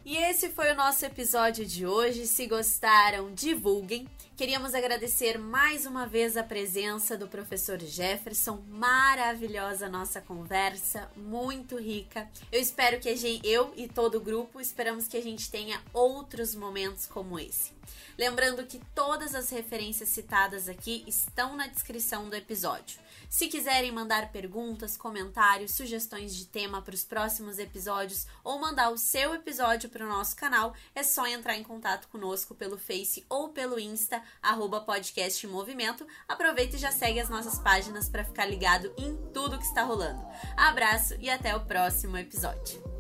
E 0.05 0.17
esse 0.17 0.49
foi 0.49 0.73
o 0.73 0.75
nosso 0.75 1.07
episódio 1.07 1.65
de 1.65 1.87
hoje. 1.87 2.27
Se 2.27 2.49
gostaram, 2.49 3.33
divulguem. 3.33 4.09
Queríamos 4.37 4.75
agradecer 4.75 5.39
mais 5.39 5.87
uma 5.87 6.09
vez 6.09 6.37
a 6.37 6.43
presença 6.43 7.17
do 7.17 7.29
professor 7.29 7.79
Jefferson. 7.79 8.65
Maravilhosa 8.69 9.89
nossa 9.89 10.21
conversa, 10.21 11.09
muito 11.15 11.79
rica. 11.79 12.29
Eu 12.51 12.61
espero 12.61 12.99
que 12.99 13.09
a 13.09 13.17
gente, 13.17 13.47
eu 13.47 13.73
e 13.77 13.87
todo 13.87 14.17
o 14.17 14.21
grupo, 14.21 14.61
esperamos 14.61 15.07
que 15.07 15.17
a 15.17 15.23
gente 15.23 15.49
tenha 15.49 15.81
outros 15.93 16.53
momentos 16.53 17.07
como 17.07 17.39
esse. 17.39 17.71
Lembrando 18.19 18.67
que 18.67 18.81
todas 18.97 19.37
as 19.37 19.51
referências 19.51 20.09
citadas 20.09 20.69
aqui 20.69 21.05
estão 21.07 21.55
na 21.55 21.69
descrição 21.69 22.29
do 22.29 22.35
episódio. 22.35 22.99
Se 23.33 23.49
quiserem 23.49 23.91
mandar 23.91 24.31
perguntas, 24.31 24.95
comentários, 24.95 25.73
sugestões 25.73 26.37
de 26.37 26.45
tema 26.45 26.83
para 26.83 26.95
os 26.95 27.03
próximos 27.03 27.59
episódios 27.59 28.27
ou 28.45 28.61
mandar 28.61 28.91
o 28.91 28.99
seu 28.99 29.33
episódio 29.33 29.89
para 29.89 30.05
o 30.05 30.09
nosso 30.09 30.37
canal, 30.37 30.75
é 30.95 31.03
só 31.03 31.27
entrar 31.27 31.57
em 31.57 31.63
contato 31.63 32.09
conosco 32.09 32.55
pelo 32.55 32.77
Face 32.77 33.25
ou 33.31 33.49
pelo 33.49 33.81
Insta, 33.81 34.23
arroba 34.43 34.83
podcast 34.83 35.47
movimento. 35.47 36.07
Aproveita 36.29 36.77
e 36.77 36.79
já 36.79 36.93
segue 36.93 37.21
as 37.21 37.31
nossas 37.31 37.59
páginas 37.59 38.07
para 38.07 38.23
ficar 38.23 38.45
ligado 38.45 38.93
em 38.99 39.17
tudo 39.33 39.57
que 39.57 39.65
está 39.65 39.83
rolando. 39.83 40.23
Abraço 40.55 41.15
e 41.19 41.31
até 41.31 41.57
o 41.57 41.65
próximo 41.65 42.19
episódio. 42.19 42.92